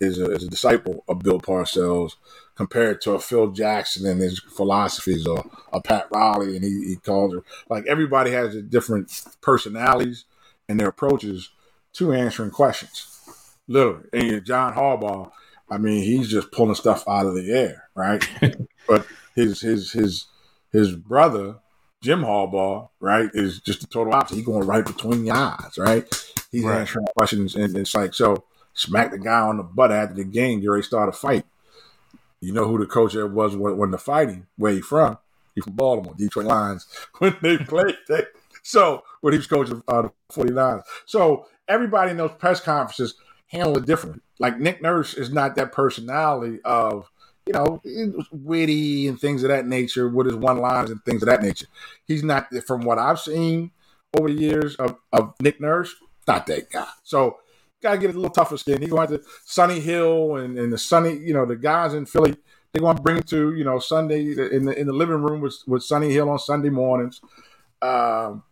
is 0.00 0.18
a, 0.18 0.30
is 0.30 0.44
a 0.44 0.48
disciple 0.48 1.04
of 1.08 1.20
Bill 1.20 1.40
Parcells 1.40 2.16
compared 2.54 3.00
to 3.02 3.12
a 3.12 3.20
Phil 3.20 3.50
Jackson 3.50 4.06
and 4.06 4.20
his 4.20 4.38
philosophies 4.38 5.26
or 5.26 5.44
a 5.72 5.80
Pat 5.80 6.08
Riley 6.10 6.56
and 6.56 6.64
he, 6.64 6.84
he 6.86 6.96
calls 6.96 7.34
her 7.34 7.42
like 7.68 7.84
everybody 7.86 8.30
has 8.32 8.56
different 8.62 9.24
personalities 9.40 10.24
and 10.68 10.80
their 10.80 10.88
approaches 10.88 11.50
to 11.94 12.12
answering 12.12 12.50
questions. 12.50 13.06
Literally. 13.68 14.08
And 14.12 14.44
John 14.44 14.74
Harbaugh, 14.74 15.30
I 15.70 15.78
mean, 15.78 16.02
he's 16.02 16.28
just 16.28 16.50
pulling 16.50 16.74
stuff 16.74 17.06
out 17.08 17.26
of 17.26 17.34
the 17.34 17.52
air, 17.52 17.88
right? 17.94 18.26
but 18.88 19.06
his 19.34 19.60
his 19.60 19.92
his 19.92 20.26
his 20.72 20.96
brother, 20.96 21.56
Jim 22.02 22.22
Harbaugh, 22.22 22.88
right, 23.00 23.30
is 23.34 23.60
just 23.60 23.80
the 23.80 23.86
total 23.86 24.14
opposite. 24.14 24.36
He's 24.36 24.46
going 24.46 24.66
right 24.66 24.84
between 24.84 25.24
the 25.24 25.30
eyes, 25.30 25.78
right? 25.78 26.06
He's 26.50 26.64
right. 26.64 26.80
answering 26.80 27.06
questions 27.16 27.54
and 27.54 27.76
it's 27.76 27.94
like 27.94 28.14
so 28.14 28.44
smack 28.80 29.10
the 29.10 29.18
guy 29.18 29.40
on 29.40 29.58
the 29.58 29.62
butt 29.62 29.92
after 29.92 30.14
the 30.14 30.24
game, 30.24 30.60
you 30.60 30.70
already 30.70 30.82
start 30.82 31.08
a 31.08 31.12
fight. 31.12 31.44
You 32.40 32.52
know 32.52 32.66
who 32.66 32.78
the 32.78 32.86
coach 32.86 33.14
was 33.14 33.54
when, 33.54 33.76
when 33.76 33.90
the 33.90 33.98
fighting, 33.98 34.46
where 34.56 34.72
he 34.72 34.80
from? 34.80 35.18
He 35.54 35.60
from 35.60 35.74
Baltimore, 35.74 36.14
Detroit 36.16 36.46
Lions. 36.46 36.86
When 37.18 37.36
they 37.42 37.58
played, 37.58 37.96
so 38.62 39.02
when 39.20 39.34
he 39.34 39.38
was 39.38 39.46
coaching 39.46 39.82
uh, 39.86 40.02
the 40.02 40.12
49ers. 40.32 40.84
So 41.04 41.46
everybody 41.68 42.12
in 42.12 42.16
those 42.16 42.32
press 42.38 42.60
conferences 42.60 43.14
handle 43.48 43.76
it 43.76 43.84
differently. 43.84 44.22
Like 44.38 44.58
Nick 44.58 44.80
Nurse 44.80 45.12
is 45.14 45.30
not 45.30 45.56
that 45.56 45.72
personality 45.72 46.60
of, 46.64 47.10
you 47.46 47.52
know, 47.52 47.82
witty 48.32 49.08
and 49.08 49.20
things 49.20 49.42
of 49.42 49.48
that 49.48 49.66
nature 49.66 50.08
with 50.08 50.26
his 50.26 50.36
one 50.36 50.58
lines 50.58 50.90
and 50.90 51.04
things 51.04 51.22
of 51.22 51.28
that 51.28 51.42
nature. 51.42 51.66
He's 52.06 52.24
not, 52.24 52.48
from 52.66 52.82
what 52.82 52.98
I've 52.98 53.20
seen 53.20 53.72
over 54.18 54.28
the 54.28 54.40
years 54.40 54.76
of, 54.76 54.96
of 55.12 55.34
Nick 55.40 55.60
Nurse, 55.60 55.94
not 56.26 56.46
that 56.46 56.70
guy. 56.70 56.88
So 57.02 57.38
got 57.80 57.92
to 57.92 57.98
get 57.98 58.10
a 58.10 58.12
little 58.12 58.30
tougher 58.30 58.56
skin. 58.56 58.80
He's 58.80 58.90
going 58.90 59.08
to 59.08 59.22
Sonny 59.44 59.80
Hill 59.80 60.36
and, 60.36 60.58
and 60.58 60.72
the 60.72 60.78
Sunny, 60.78 61.16
you 61.16 61.32
know, 61.32 61.46
the 61.46 61.56
guys 61.56 61.94
in 61.94 62.06
Philly. 62.06 62.36
They're 62.72 62.82
going 62.82 62.96
to 62.96 63.02
bring 63.02 63.16
it 63.16 63.26
to 63.28 63.52
you 63.54 63.64
know 63.64 63.80
Sunday 63.80 64.30
in 64.30 64.64
the 64.64 64.78
in 64.78 64.86
the 64.86 64.92
living 64.92 65.22
room 65.22 65.40
with 65.40 65.56
with 65.66 65.82
Sonny 65.82 66.12
Hill 66.12 66.30
on 66.30 66.38
Sunday 66.38 66.70
mornings. 66.70 67.20
Um, 67.82 68.44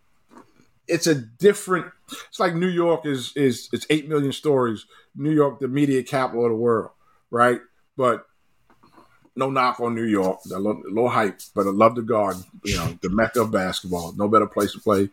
it's 0.88 1.06
a 1.06 1.14
different. 1.14 1.86
It's 2.28 2.40
like 2.40 2.54
New 2.54 2.68
York 2.68 3.06
is 3.06 3.32
is 3.36 3.68
it's 3.72 3.86
eight 3.90 4.08
million 4.08 4.32
stories. 4.32 4.86
New 5.14 5.30
York, 5.30 5.60
the 5.60 5.68
media 5.68 6.02
capital 6.02 6.46
of 6.46 6.50
the 6.50 6.56
world, 6.56 6.90
right? 7.30 7.60
But 7.96 8.26
no 9.36 9.50
knock 9.50 9.78
on 9.78 9.94
New 9.94 10.04
York. 10.04 10.40
A 10.46 10.58
little, 10.58 10.82
a 10.84 10.88
little 10.88 11.08
hype, 11.08 11.40
but 11.54 11.66
I 11.66 11.70
love 11.70 11.94
the 11.94 12.02
Garden. 12.02 12.42
You 12.64 12.76
know, 12.76 12.98
the 13.00 13.10
mecca 13.10 13.42
of 13.42 13.52
basketball. 13.52 14.14
No 14.16 14.26
better 14.26 14.48
place 14.48 14.72
to 14.72 14.80
play 14.80 15.10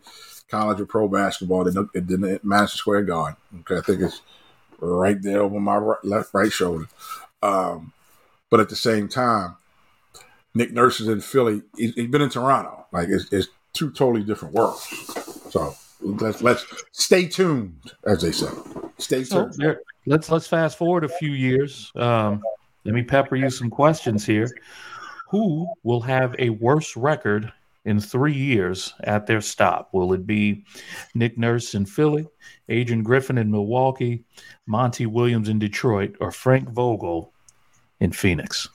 college 0.48 0.80
or 0.80 0.86
pro 0.86 1.08
basketball 1.08 1.64
than, 1.64 1.88
than 1.94 2.40
Madison 2.42 2.78
Square 2.78 3.02
Garden. 3.02 3.36
Okay, 3.60 3.78
I 3.78 3.80
think 3.80 4.00
it's 4.00 4.22
right 4.80 5.20
there 5.20 5.40
over 5.40 5.60
my 5.60 5.76
right, 5.76 6.04
left 6.04 6.34
right 6.34 6.52
shoulder. 6.52 6.88
Um, 7.42 7.92
but 8.50 8.60
at 8.60 8.68
the 8.68 8.76
same 8.76 9.08
time, 9.08 9.56
Nick 10.54 10.72
Nurse 10.72 11.00
is 11.00 11.08
in 11.08 11.20
Philly. 11.20 11.62
He, 11.76 11.92
has 11.96 12.06
been 12.06 12.22
in 12.22 12.30
Toronto. 12.30 12.86
Like 12.92 13.08
it's, 13.08 13.30
it's 13.32 13.48
two 13.72 13.90
totally 13.90 14.24
different 14.24 14.54
worlds. 14.54 14.86
So 15.50 15.74
let's 16.00 16.42
let's 16.42 16.64
stay 16.92 17.26
tuned, 17.26 17.92
as 18.04 18.22
they 18.22 18.32
say. 18.32 18.48
Stay 18.98 19.24
tuned. 19.24 19.54
So, 19.54 19.76
let's 20.06 20.30
let's 20.30 20.46
fast 20.46 20.78
forward 20.78 21.04
a 21.04 21.08
few 21.08 21.32
years. 21.32 21.92
Um, 21.96 22.42
let 22.84 22.94
me 22.94 23.02
pepper 23.02 23.36
you 23.36 23.50
some 23.50 23.70
questions 23.70 24.24
here. 24.24 24.48
Who 25.30 25.68
will 25.82 26.00
have 26.02 26.36
a 26.38 26.50
worse 26.50 26.96
record 26.96 27.52
in 27.86 28.00
three 28.00 28.34
years 28.34 28.92
at 29.04 29.26
their 29.26 29.40
stop? 29.40 29.88
Will 29.92 30.12
it 30.12 30.26
be 30.26 30.64
Nick 31.14 31.38
Nurse 31.38 31.74
in 31.74 31.86
Philly, 31.86 32.26
Adrian 32.68 33.04
Griffin 33.04 33.38
in 33.38 33.50
Milwaukee, 33.50 34.24
Monty 34.66 35.06
Williams 35.06 35.48
in 35.48 35.60
Detroit, 35.60 36.16
or 36.20 36.32
Frank 36.32 36.68
Vogel 36.68 37.32
in 38.00 38.10
Phoenix? 38.10 38.68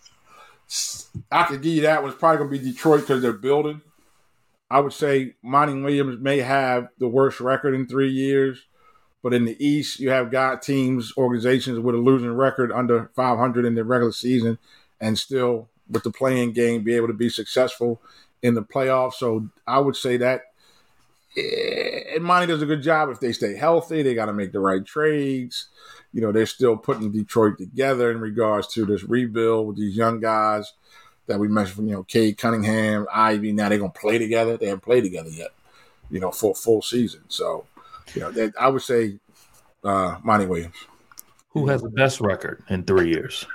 I 1.29 1.43
could 1.43 1.61
give 1.61 1.73
you 1.73 1.81
that 1.81 2.01
one's 2.01 2.15
probably 2.15 2.37
going 2.37 2.51
to 2.51 2.59
be 2.59 2.71
Detroit 2.71 3.01
because 3.01 3.21
they're 3.21 3.33
building. 3.33 3.81
I 4.69 4.79
would 4.79 4.93
say 4.93 5.35
Monty 5.43 5.73
Williams 5.73 6.17
may 6.21 6.37
have 6.37 6.87
the 6.97 7.09
worst 7.09 7.41
record 7.41 7.75
in 7.75 7.87
three 7.87 8.09
years, 8.09 8.65
but 9.21 9.33
in 9.33 9.43
the 9.43 9.57
East, 9.63 9.99
you 9.99 10.09
have 10.09 10.31
got 10.31 10.61
teams, 10.61 11.11
organizations 11.17 11.77
with 11.79 11.95
a 11.95 11.97
losing 11.97 12.31
record 12.31 12.71
under 12.71 13.11
500 13.13 13.65
in 13.65 13.75
the 13.75 13.83
regular 13.83 14.13
season, 14.13 14.57
and 15.01 15.19
still 15.19 15.67
with 15.89 16.03
the 16.03 16.11
playing 16.11 16.53
game 16.53 16.85
be 16.85 16.95
able 16.95 17.07
to 17.07 17.13
be 17.13 17.27
successful 17.27 18.01
in 18.41 18.53
the 18.53 18.63
playoffs. 18.63 19.15
So 19.15 19.49
I 19.67 19.79
would 19.79 19.95
say 19.95 20.17
that. 20.17 20.43
Eh, 21.37 22.15
and 22.15 22.23
Monty 22.23 22.47
does 22.47 22.61
a 22.61 22.65
good 22.65 22.81
job 22.81 23.09
if 23.09 23.19
they 23.19 23.31
stay 23.31 23.55
healthy. 23.55 24.03
They 24.03 24.13
got 24.13 24.25
to 24.25 24.33
make 24.33 24.51
the 24.51 24.59
right 24.59 24.85
trades. 24.85 25.67
You 26.13 26.21
know, 26.21 26.31
they're 26.31 26.45
still 26.45 26.75
putting 26.75 27.11
Detroit 27.11 27.57
together 27.57 28.11
in 28.11 28.19
regards 28.19 28.67
to 28.73 28.85
this 28.85 29.03
rebuild 29.03 29.67
with 29.67 29.77
these 29.77 29.95
young 29.95 30.19
guys 30.19 30.73
that 31.27 31.39
we 31.39 31.47
mentioned 31.47 31.75
from, 31.77 31.87
you 31.87 31.93
know, 31.93 32.03
Cade 32.03 32.37
Cunningham, 32.37 33.07
Ivey. 33.13 33.53
Now 33.53 33.69
they're 33.69 33.77
going 33.77 33.91
to 33.91 33.99
play 33.99 34.17
together. 34.17 34.57
They 34.57 34.65
haven't 34.65 34.81
played 34.83 35.03
together 35.03 35.29
yet, 35.29 35.51
you 36.09 36.19
know, 36.19 36.31
for 36.31 36.51
a 36.51 36.55
full 36.55 36.81
season. 36.81 37.21
So, 37.29 37.65
you 38.13 38.21
know, 38.21 38.31
they, 38.31 38.51
I 38.59 38.67
would 38.67 38.81
say 38.81 39.19
uh, 39.83 40.17
Monty 40.23 40.45
Williams. 40.45 40.75
Who 41.51 41.67
has 41.67 41.81
the 41.81 41.89
best 41.89 42.19
record 42.21 42.63
in 42.69 42.83
three 42.83 43.09
years? 43.09 43.45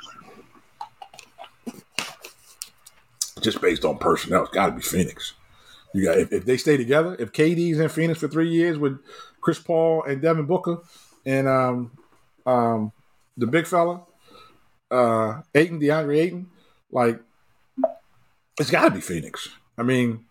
Just 3.46 3.60
based 3.60 3.84
on 3.84 3.96
personnel, 3.98 4.42
it's 4.42 4.50
got 4.50 4.66
to 4.66 4.72
be 4.72 4.82
Phoenix. 4.82 5.34
You 5.94 6.04
got 6.04 6.18
if, 6.18 6.32
if, 6.32 6.44
they 6.44 6.56
stay 6.56 6.76
together, 6.76 7.14
if 7.20 7.30
KD's 7.30 7.78
in 7.78 7.88
Phoenix 7.88 8.18
for 8.18 8.26
three 8.26 8.50
years 8.50 8.76
with 8.76 8.98
Chris 9.40 9.60
Paul 9.60 10.02
and 10.02 10.20
Devin 10.20 10.46
Booker 10.46 10.78
and 11.24 11.46
um, 11.46 11.92
um, 12.44 12.90
the 13.36 13.46
big 13.46 13.68
fella, 13.68 14.02
uh, 14.90 15.42
Ayton, 15.54 15.78
DeAndre 15.78 16.18
Ayton, 16.18 16.50
like 16.90 17.20
It's 18.58 18.68
got 18.68 18.86
to 18.86 18.90
be 18.90 19.00
Phoenix. 19.00 19.48
I 19.78 19.84
mean, 19.84 20.24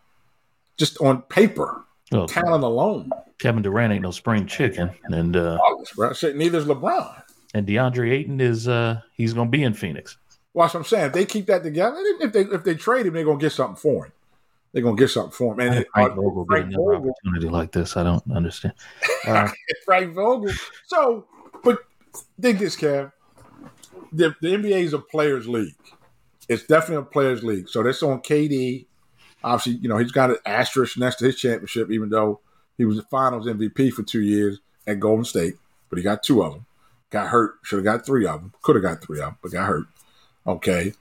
just 0.75 0.99
on 0.99 1.21
paper, 1.21 1.85
Well, 2.11 2.27
talent 2.27 2.65
alone. 2.65 3.11
Kevin 3.39 3.63
Durant 3.63 3.93
ain't 3.93 4.01
no 4.01 4.11
spring 4.11 4.47
chicken, 4.47 4.91
and 5.05 5.37
uh, 5.37 5.57
Neither 6.01 6.57
is 6.57 6.65
LeBron. 6.65 7.23
and 7.53 7.65
DeAndre 7.65 8.11
Ayton 8.11 8.41
is 8.41 8.67
uh, 8.67 8.99
he's 9.13 9.31
gonna 9.31 9.49
be 9.49 9.63
in 9.63 9.73
Phoenix. 9.73 10.17
Watch 10.55 10.73
what 10.73 10.79
I'm 10.79 10.85
saying. 10.85 11.07
If 11.07 11.13
they 11.13 11.25
keep 11.25 11.47
that 11.47 11.63
together, 11.63 11.97
if 12.21 12.31
they 12.31 12.41
if 12.43 12.63
they 12.63 12.75
trade 12.75 13.05
him, 13.05 13.13
they're 13.13 13.25
gonna 13.25 13.37
get 13.37 13.51
something 13.51 13.75
for 13.75 14.05
him. 14.05 14.13
They're 14.71 14.81
gonna 14.81 14.95
get 14.95 15.09
something 15.09 15.33
for 15.33 15.53
him. 15.53 15.59
And 15.59 15.75
it- 15.79 15.87
Frank 15.93 16.15
Vogel 16.15 16.45
Frank 16.45 16.67
another 16.67 16.83
Vogel, 16.93 17.09
opportunity 17.11 17.49
like 17.49 17.73
this. 17.73 17.97
I 17.97 18.03
don't 18.03 18.23
understand. 18.31 18.73
Uh, 19.27 19.49
Frank 19.85 20.13
Vogel. 20.13 20.53
So, 20.85 21.25
but 21.63 21.79
think 22.39 22.59
this, 22.59 22.75
Kev. 22.75 23.11
The, 24.13 24.35
the 24.39 24.49
NBA 24.49 24.83
is 24.83 24.93
a 24.93 24.99
players' 24.99 25.47
league. 25.47 25.73
It's 26.47 26.61
definitely 26.63 26.97
a 26.97 27.11
players' 27.11 27.43
league. 27.43 27.67
So 27.67 27.81
that's 27.81 28.03
on 28.03 28.21
KD. 28.21 28.85
Obviously, 29.43 29.81
you 29.81 29.89
know 29.89 29.97
he's 29.97 30.11
got 30.11 30.29
an 30.29 30.37
asterisk 30.45 30.95
next 30.99 31.15
to 31.17 31.25
his 31.25 31.37
championship, 31.37 31.89
even 31.89 32.09
though 32.09 32.39
he 32.77 32.85
was 32.85 32.97
the 32.97 33.03
Finals 33.03 33.47
MVP 33.47 33.91
for 33.93 34.03
two 34.03 34.21
years 34.21 34.59
at 34.85 34.99
Golden 34.99 35.25
State, 35.25 35.55
but 35.89 35.97
he 35.97 36.03
got 36.03 36.21
two 36.21 36.43
of 36.43 36.53
them. 36.53 36.65
Got 37.09 37.27
hurt. 37.29 37.55
Should 37.63 37.77
have 37.77 37.85
got 37.85 38.05
three 38.05 38.27
of 38.27 38.39
them. 38.41 38.53
Could 38.61 38.75
have 38.75 38.83
got 38.83 39.01
three 39.03 39.19
of 39.19 39.25
them, 39.25 39.37
but 39.41 39.51
got 39.51 39.67
hurt. 39.67 39.85
Okay. 40.45 40.93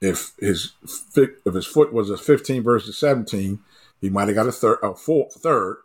If 0.00 0.32
his 0.38 0.72
if 1.16 1.54
his 1.54 1.66
foot 1.66 1.92
was 1.92 2.10
a 2.10 2.16
15 2.16 2.62
versus 2.62 2.96
17, 2.98 3.58
he 4.00 4.10
might 4.10 4.28
have 4.28 4.36
got 4.36 4.46
a 4.46 4.52
third, 4.52 4.78
a 4.82 4.94
fourth, 4.94 5.34
third 5.34 5.78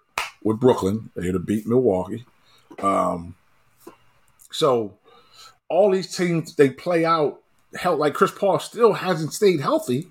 with 0.43 0.59
Brooklyn. 0.59 1.09
They'd 1.15 1.33
have 1.33 1.45
beat 1.45 1.65
Milwaukee. 1.65 2.25
Um, 2.79 3.35
so 4.51 4.97
all 5.67 5.91
these 5.91 6.15
teams 6.15 6.55
they 6.55 6.69
play 6.69 7.05
out 7.05 7.41
hell 7.75 7.97
like 7.97 8.13
Chris 8.13 8.31
Paul 8.31 8.59
still 8.59 8.93
hasn't 8.93 9.33
stayed 9.33 9.59
healthy 9.59 10.07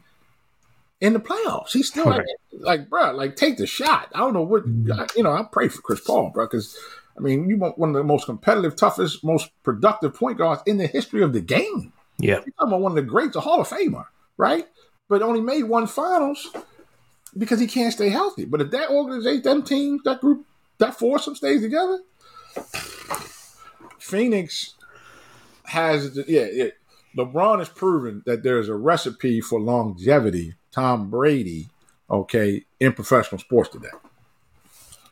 in 1.00 1.12
the 1.12 1.20
playoffs. 1.20 1.72
He's 1.72 1.88
still 1.88 2.06
like, 2.06 2.26
like 2.52 2.88
bro, 2.88 3.12
like 3.12 3.36
take 3.36 3.56
the 3.56 3.66
shot. 3.66 4.08
I 4.14 4.18
don't 4.18 4.34
know 4.34 4.42
what 4.42 4.66
you 5.16 5.22
know. 5.22 5.32
I 5.32 5.44
pray 5.50 5.68
for 5.68 5.82
Chris 5.82 6.00
Paul, 6.00 6.30
bro, 6.30 6.46
because 6.46 6.76
I 7.16 7.20
mean 7.20 7.48
you 7.48 7.56
want 7.56 7.78
one 7.78 7.90
of 7.90 7.94
the 7.94 8.04
most 8.04 8.26
competitive, 8.26 8.76
toughest, 8.76 9.22
most 9.22 9.50
productive 9.62 10.14
point 10.14 10.38
guards 10.38 10.62
in 10.66 10.78
the 10.78 10.86
history 10.86 11.22
of 11.22 11.32
the 11.32 11.40
game. 11.40 11.92
Yeah, 12.22 12.34
You're 12.34 12.54
talking 12.54 12.68
about 12.68 12.80
one 12.80 12.92
of 12.92 12.96
the 12.96 13.02
greats, 13.02 13.34
a 13.34 13.40
Hall 13.40 13.60
of 13.60 13.68
Famer, 13.68 14.06
right? 14.36 14.66
But 15.08 15.22
only 15.22 15.40
made 15.40 15.64
one 15.64 15.88
finals 15.88 16.50
because 17.36 17.58
he 17.58 17.66
can't 17.66 17.92
stay 17.92 18.10
healthy. 18.10 18.44
But 18.44 18.60
if 18.60 18.70
that 18.70 18.90
organization, 18.90 19.42
them 19.42 19.62
teams, 19.64 20.02
that 20.04 20.20
group, 20.20 20.46
that 20.78 20.98
foursome 20.98 21.34
stays 21.34 21.62
together, 21.62 22.00
Phoenix 23.98 24.74
has, 25.64 26.18
yeah, 26.28 26.46
yeah. 26.52 26.68
LeBron 27.16 27.58
has 27.58 27.68
proven 27.68 28.22
that 28.24 28.42
there 28.42 28.58
is 28.58 28.68
a 28.68 28.74
recipe 28.74 29.40
for 29.40 29.60
longevity. 29.60 30.54
Tom 30.70 31.10
Brady, 31.10 31.68
okay, 32.08 32.64
in 32.80 32.92
professional 32.92 33.38
sports 33.40 33.68
today, 33.68 33.88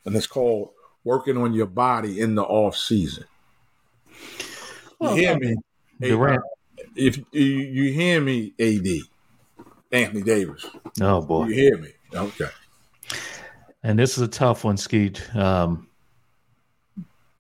and 0.04 0.14
it's 0.16 0.26
called 0.26 0.70
working 1.04 1.36
on 1.36 1.52
your 1.54 1.66
body 1.66 2.20
in 2.20 2.36
the 2.36 2.42
off 2.42 2.76
season. 2.76 3.24
You 5.00 5.14
hear 5.14 5.38
me? 5.38 5.56
Durant. 6.00 6.42
If 6.97 7.18
you, 7.18 7.24
you 7.33 7.93
hear 7.93 8.20
me, 8.20 8.53
AD, 8.59 8.87
Anthony 9.93 10.22
Davis, 10.22 10.66
Oh 11.01 11.20
boy. 11.22 11.47
you 11.47 11.55
hear 11.55 11.78
me? 11.78 11.91
Okay. 12.14 12.49
And 13.83 13.99
this 13.99 14.16
is 14.16 14.22
a 14.22 14.28
tough 14.28 14.64
one, 14.64 14.76
Skeet. 14.76 15.35
Um, 15.35 15.89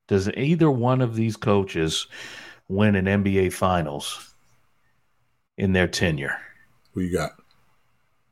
does 0.08 0.28
either 0.30 0.70
one 0.70 1.00
of 1.00 1.14
these 1.14 1.36
coaches 1.36 2.06
win 2.68 2.96
an 2.96 3.06
NBA 3.06 3.52
Finals 3.52 4.34
in 5.58 5.72
their 5.72 5.86
tenure? 5.88 6.36
Who 6.94 7.00
you 7.02 7.12
got? 7.12 7.32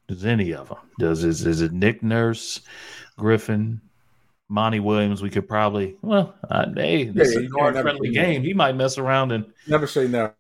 Does 0.09 0.25
any 0.25 0.55
of 0.55 0.69
them? 0.69 0.79
Does 0.99 1.23
is, 1.23 1.47
is 1.47 1.61
it 1.61 1.73
Nick 1.73 2.03
Nurse, 2.03 2.61
Griffin, 3.19 3.81
Monty 4.49 4.81
Williams? 4.81 5.23
We 5.23 5.31
could 5.31 5.49
probably 5.49 5.97
well, 6.03 6.35
uh, 6.51 6.67
hey, 6.75 7.05
this 7.05 7.35
Yeah, 7.35 7.41
is 7.41 7.53
a 7.55 7.83
friendly 7.83 8.11
game. 8.11 8.43
He 8.43 8.55
might 8.55 8.75
mess 8.77 8.97
around 8.99 9.33
and 9.33 9.47
Never 9.67 9.87
say 9.87 10.09
never. 10.09 10.35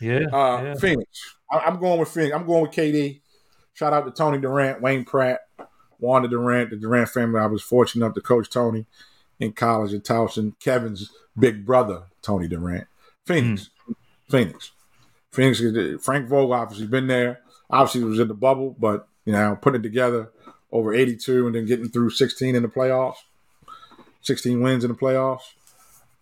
Yeah, 0.00 0.26
Uh, 0.32 0.62
yeah. 0.62 0.74
Phoenix. 0.76 1.36
I, 1.50 1.58
I'm 1.60 1.78
going 1.78 2.00
with 2.00 2.08
Phoenix. 2.08 2.34
I'm 2.34 2.46
going 2.46 2.62
with 2.62 2.70
KD. 2.72 3.20
Shout 3.74 3.92
out 3.92 4.04
to 4.06 4.10
Tony 4.12 4.38
Durant, 4.38 4.80
Wayne 4.80 5.04
Pratt, 5.04 5.40
Wanda 5.98 6.28
Durant, 6.28 6.70
the 6.70 6.76
Durant 6.76 7.08
family. 7.08 7.40
I 7.40 7.46
was 7.46 7.62
fortunate 7.62 8.04
enough 8.04 8.14
to 8.14 8.20
coach 8.20 8.48
Tony 8.50 8.86
in 9.40 9.52
college 9.52 9.92
at 9.92 10.04
Towson. 10.04 10.58
Kevin's 10.60 11.10
big 11.38 11.66
brother, 11.66 12.04
Tony 12.22 12.46
Durant. 12.46 12.86
Phoenix. 13.26 13.70
Phoenix. 14.28 14.72
Phoenix. 15.32 15.60
Frank 16.04 16.28
Vogel 16.28 16.52
obviously 16.52 16.86
been 16.86 17.08
there. 17.08 17.40
Obviously 17.70 18.04
was 18.04 18.20
in 18.20 18.28
the 18.28 18.34
bubble, 18.34 18.76
but 18.78 19.08
you 19.24 19.32
know 19.32 19.58
putting 19.60 19.80
it 19.80 19.82
together 19.82 20.30
over 20.70 20.92
82 20.94 21.46
and 21.46 21.54
then 21.54 21.66
getting 21.66 21.88
through 21.88 22.10
16 22.10 22.54
in 22.54 22.62
the 22.62 22.68
playoffs, 22.68 23.16
16 24.22 24.60
wins 24.60 24.84
in 24.84 24.90
the 24.90 24.96
playoffs. 24.96 25.52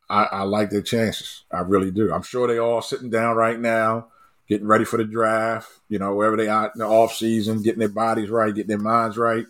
I, 0.09 0.25
I 0.25 0.43
like 0.43 0.71
their 0.71 0.83
chances. 0.83 1.45
I 1.51 1.61
really 1.61 1.91
do. 1.91 2.13
I'm 2.13 2.23
sure 2.23 2.47
they 2.47 2.59
all 2.59 2.83
sitting 2.83 3.11
down 3.11 3.37
right 3.37 3.59
now, 3.59 4.09
getting 4.49 4.67
ready 4.67 4.85
for 4.85 4.97
the 4.97 5.05
draft. 5.05 5.71
You 5.89 5.99
know, 5.99 6.15
wherever 6.15 6.37
they 6.37 6.49
are 6.49 6.67
in 6.67 6.79
the 6.79 6.87
off 6.87 7.15
season, 7.15 7.63
getting 7.63 7.81
their 7.81 7.89
bodies 7.89 8.29
right, 8.31 8.55
getting 8.55 8.69
their 8.69 8.79
minds 8.79 9.17
right. 9.17 9.47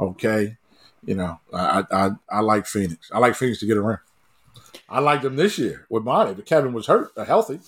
Okay, 0.00 0.56
you 1.04 1.14
know, 1.14 1.38
I 1.52 1.84
I, 1.90 2.10
I 2.30 2.40
like 2.40 2.66
Phoenix. 2.66 3.10
I 3.12 3.18
like 3.18 3.34
Phoenix 3.34 3.60
to 3.60 3.66
get 3.66 3.76
around. 3.76 4.00
I 4.88 5.00
liked 5.00 5.22
them 5.22 5.36
this 5.36 5.58
year 5.58 5.86
with 5.90 6.04
Monty, 6.04 6.34
but 6.34 6.46
Kevin 6.46 6.72
was 6.72 6.86
hurt, 6.86 7.12
uh, 7.16 7.24
healthy. 7.24 7.60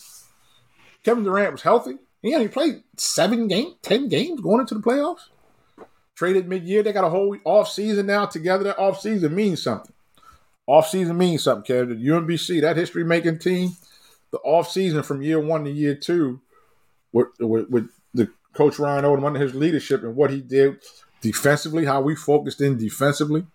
Kevin 1.04 1.24
Durant 1.24 1.52
was 1.52 1.62
healthy. 1.62 1.98
He 2.22 2.34
only 2.34 2.48
played 2.48 2.82
seven 2.96 3.48
games, 3.48 3.74
ten 3.82 4.08
games 4.08 4.40
going 4.40 4.60
into 4.60 4.74
the 4.74 4.80
playoffs. 4.80 5.28
Traded 6.14 6.48
mid 6.48 6.64
year. 6.64 6.82
They 6.82 6.92
got 6.92 7.04
a 7.04 7.10
whole 7.10 7.36
off 7.44 7.70
season 7.70 8.06
now 8.06 8.26
together. 8.26 8.64
That 8.64 8.78
off 8.78 9.00
season 9.00 9.34
means 9.34 9.62
something. 9.62 9.92
Off 10.70 10.88
season 10.88 11.18
means 11.18 11.42
something, 11.42 11.64
Kevin. 11.64 12.00
The 12.00 12.06
UMBC, 12.06 12.60
that 12.60 12.76
history 12.76 13.02
making 13.02 13.40
team, 13.40 13.72
the 14.30 14.38
off 14.38 14.70
season 14.70 15.02
from 15.02 15.20
year 15.20 15.40
one 15.40 15.64
to 15.64 15.70
year 15.70 15.96
two, 15.96 16.40
with, 17.10 17.26
with, 17.40 17.68
with 17.68 17.90
the 18.14 18.30
coach 18.52 18.78
Ryan 18.78 19.02
Odom 19.02 19.26
under 19.26 19.40
his 19.40 19.52
leadership 19.52 20.04
and 20.04 20.14
what 20.14 20.30
he 20.30 20.40
did 20.40 20.78
defensively, 21.22 21.86
how 21.86 22.00
we 22.00 22.14
focused 22.14 22.60
in 22.60 22.78
defensively, 22.78 23.46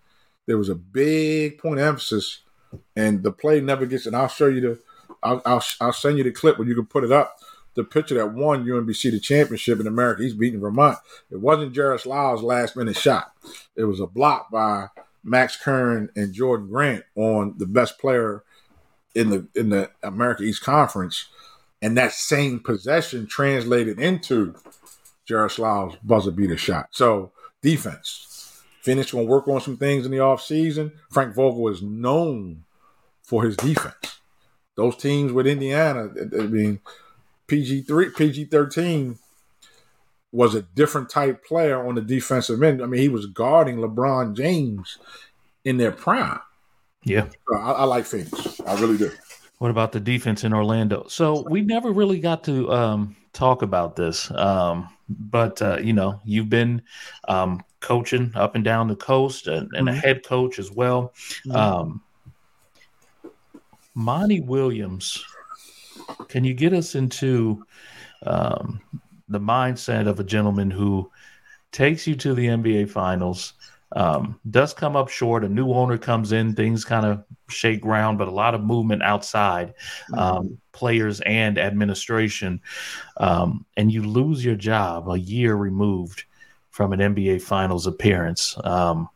there 0.44 0.58
was 0.58 0.68
a 0.68 0.74
big 0.74 1.56
point 1.56 1.80
of 1.80 1.86
emphasis, 1.86 2.40
and 2.94 3.22
the 3.22 3.32
play 3.32 3.62
never 3.62 3.86
gets. 3.86 4.04
And 4.04 4.14
I'll 4.14 4.28
show 4.28 4.48
you 4.48 4.60
the, 4.60 4.80
I'll, 5.22 5.40
I'll, 5.46 5.64
I'll 5.80 5.92
send 5.94 6.18
you 6.18 6.24
the 6.24 6.32
clip 6.32 6.58
where 6.58 6.68
you 6.68 6.74
can 6.74 6.84
put 6.84 7.02
it 7.02 7.12
up. 7.12 7.38
The 7.76 7.84
picture 7.84 8.16
that 8.16 8.34
won 8.34 8.66
UMBC 8.66 9.10
the 9.10 9.20
championship 9.20 9.80
in 9.80 9.86
America. 9.86 10.22
He's 10.22 10.34
beating 10.34 10.60
Vermont. 10.60 10.98
It 11.30 11.40
wasn't 11.40 11.74
Jairus 11.74 12.04
Lyle's 12.04 12.42
last 12.42 12.76
minute 12.76 12.98
shot. 12.98 13.32
It 13.74 13.84
was 13.84 14.00
a 14.00 14.06
block 14.06 14.50
by 14.50 14.88
Max 15.26 15.56
Curran 15.56 16.08
and 16.14 16.32
Jourdan 16.32 16.70
Grant 16.70 17.04
on 17.16 17.54
the 17.58 17.66
best 17.66 17.98
player 17.98 18.44
in 19.14 19.30
the 19.30 19.48
in 19.54 19.70
the 19.70 19.90
America 20.02 20.44
East 20.44 20.62
Conference, 20.62 21.26
and 21.82 21.96
that 21.96 22.12
same 22.12 22.60
possession 22.60 23.26
translated 23.26 23.98
into 23.98 24.54
Jairus 25.28 25.58
Lyle's 25.58 25.96
buzzer 26.02 26.30
beater 26.30 26.56
shot. 26.56 26.88
So 26.92 27.32
defense. 27.60 28.62
Phoenix 28.82 29.10
gonna 29.10 29.24
work 29.24 29.48
on 29.48 29.60
some 29.60 29.76
things 29.76 30.06
in 30.06 30.12
the 30.12 30.18
offseason. 30.18 30.92
Frank 31.10 31.34
Vogel 31.34 31.68
is 31.68 31.82
known 31.82 32.64
for 33.22 33.42
his 33.42 33.56
defense. 33.56 34.20
Those 34.76 34.96
teams 34.96 35.32
with 35.32 35.48
Indiana, 35.48 36.08
I 36.38 36.42
mean, 36.42 36.78
PG 37.48 37.82
three, 37.82 38.10
PG 38.10 38.44
thirteen 38.44 39.18
was 40.36 40.54
a 40.54 40.62
different 40.62 41.08
type 41.08 41.44
player 41.44 41.86
on 41.86 41.94
the 41.94 42.00
defensive 42.02 42.62
end. 42.62 42.82
I 42.82 42.86
mean, 42.86 43.00
he 43.00 43.08
was 43.08 43.26
guarding 43.26 43.78
LeBron 43.78 44.36
James 44.36 44.98
in 45.64 45.78
their 45.78 45.90
prime. 45.92 46.38
yeah. 47.04 47.28
So 47.48 47.56
I, 47.58 47.72
I 47.72 47.84
like 47.84 48.04
Phoenix. 48.04 48.60
I 48.66 48.78
really 48.80 48.98
do. 48.98 49.10
What 49.58 49.70
about 49.70 49.92
the 49.92 50.00
defense 50.00 50.44
in 50.44 50.52
Orlando? 50.52 51.06
So 51.08 51.42
we 51.48 51.62
never 51.62 51.90
really 51.90 52.20
got 52.20 52.44
to 52.44 52.70
um, 52.70 53.16
talk 53.32 53.62
about 53.62 53.96
this, 53.96 54.30
um, 54.32 54.88
but 55.08 55.62
uh, 55.62 55.78
you 55.78 55.94
know, 55.94 56.20
you've 56.24 56.50
been 56.50 56.82
um, 57.28 57.64
coaching 57.80 58.30
up 58.34 58.54
and 58.54 58.62
down 58.64 58.88
the 58.88 58.96
coast 58.96 59.46
and, 59.46 59.70
and 59.74 59.88
a 59.88 59.92
Mhm. 59.92 60.02
head 60.02 60.26
coach 60.26 60.58
as 60.58 60.70
well. 60.70 61.14
Um, 61.50 62.02
Monty 63.94 64.40
Williams, 64.40 65.24
can 66.28 66.44
you 66.44 66.52
get 66.52 66.74
us 66.74 66.94
into 66.94 67.64
um, 68.26 68.80
the 69.28 69.40
mindset 69.40 70.06
of 70.06 70.20
a 70.20 70.24
gentleman 70.24 70.70
who 70.70 71.10
takes 71.72 72.06
you 72.06 72.14
to 72.16 72.34
the 72.34 72.46
NBA 72.46 72.90
Finals? 72.90 73.54
Um, 73.92 74.40
does 74.50 74.74
come 74.74 74.96
up 74.96 75.08
short. 75.08 75.44
A 75.44 75.48
new 75.48 75.72
owner 75.72 75.96
comes 75.96 76.32
in, 76.32 76.54
things 76.54 76.84
kind 76.84 77.06
of 77.06 77.24
shake 77.48 77.80
ground, 77.80 78.18
but 78.18 78.28
a 78.28 78.32
lot 78.32 78.54
of 78.54 78.64
movement 78.64 79.02
outside, 79.02 79.74
um, 80.16 80.58
players 80.72 81.20
and 81.20 81.56
administration. 81.56 82.60
Um, 83.18 83.64
and 83.76 83.92
you 83.92 84.02
lose 84.02 84.44
your 84.44 84.56
job 84.56 85.08
a 85.08 85.18
year 85.18 85.54
removed 85.54 86.24
from 86.70 86.92
an 86.92 87.00
NBA 87.00 87.42
Finals 87.42 87.86
appearance. 87.86 88.58
Um, 88.64 89.08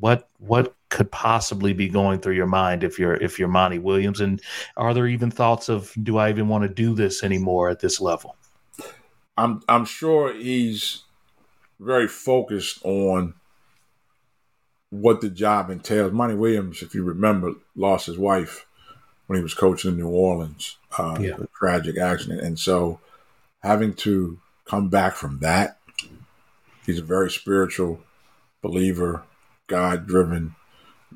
what 0.00 0.28
what 0.38 0.74
could 0.88 1.10
possibly 1.10 1.72
be 1.72 1.88
going 1.88 2.20
through 2.20 2.34
your 2.34 2.46
mind 2.46 2.84
if 2.84 2.98
you're 2.98 3.14
if 3.14 3.38
you're 3.38 3.48
Monty 3.48 3.78
Williams? 3.78 4.20
And 4.20 4.40
are 4.76 4.92
there 4.92 5.06
even 5.06 5.30
thoughts 5.30 5.68
of 5.68 5.92
do 6.02 6.18
I 6.18 6.30
even 6.30 6.48
want 6.48 6.62
to 6.64 6.68
do 6.68 6.94
this 6.94 7.22
anymore 7.22 7.70
at 7.70 7.80
this 7.80 8.00
level? 8.00 8.36
I'm 9.40 9.62
I'm 9.68 9.84
sure 9.86 10.34
he's 10.34 11.04
very 11.78 12.06
focused 12.06 12.80
on 12.84 13.34
what 14.90 15.20
the 15.22 15.30
job 15.30 15.70
entails. 15.70 16.12
Monty 16.12 16.34
Williams, 16.34 16.82
if 16.82 16.94
you 16.94 17.02
remember, 17.02 17.54
lost 17.74 18.06
his 18.06 18.18
wife 18.18 18.66
when 19.26 19.38
he 19.38 19.42
was 19.42 19.54
coaching 19.54 19.92
in 19.92 19.96
New 19.96 20.08
Orleans. 20.08 20.76
Uh, 20.98 21.16
Yeah. 21.20 21.36
a 21.38 21.46
tragic 21.58 21.96
accident, 21.96 22.42
and 22.42 22.58
so 22.58 23.00
having 23.62 23.94
to 23.94 24.38
come 24.66 24.88
back 24.88 25.14
from 25.14 25.38
that, 25.38 25.78
he's 26.84 26.98
a 26.98 27.04
very 27.04 27.30
spiritual 27.30 28.00
believer, 28.60 29.22
God-driven, 29.68 30.54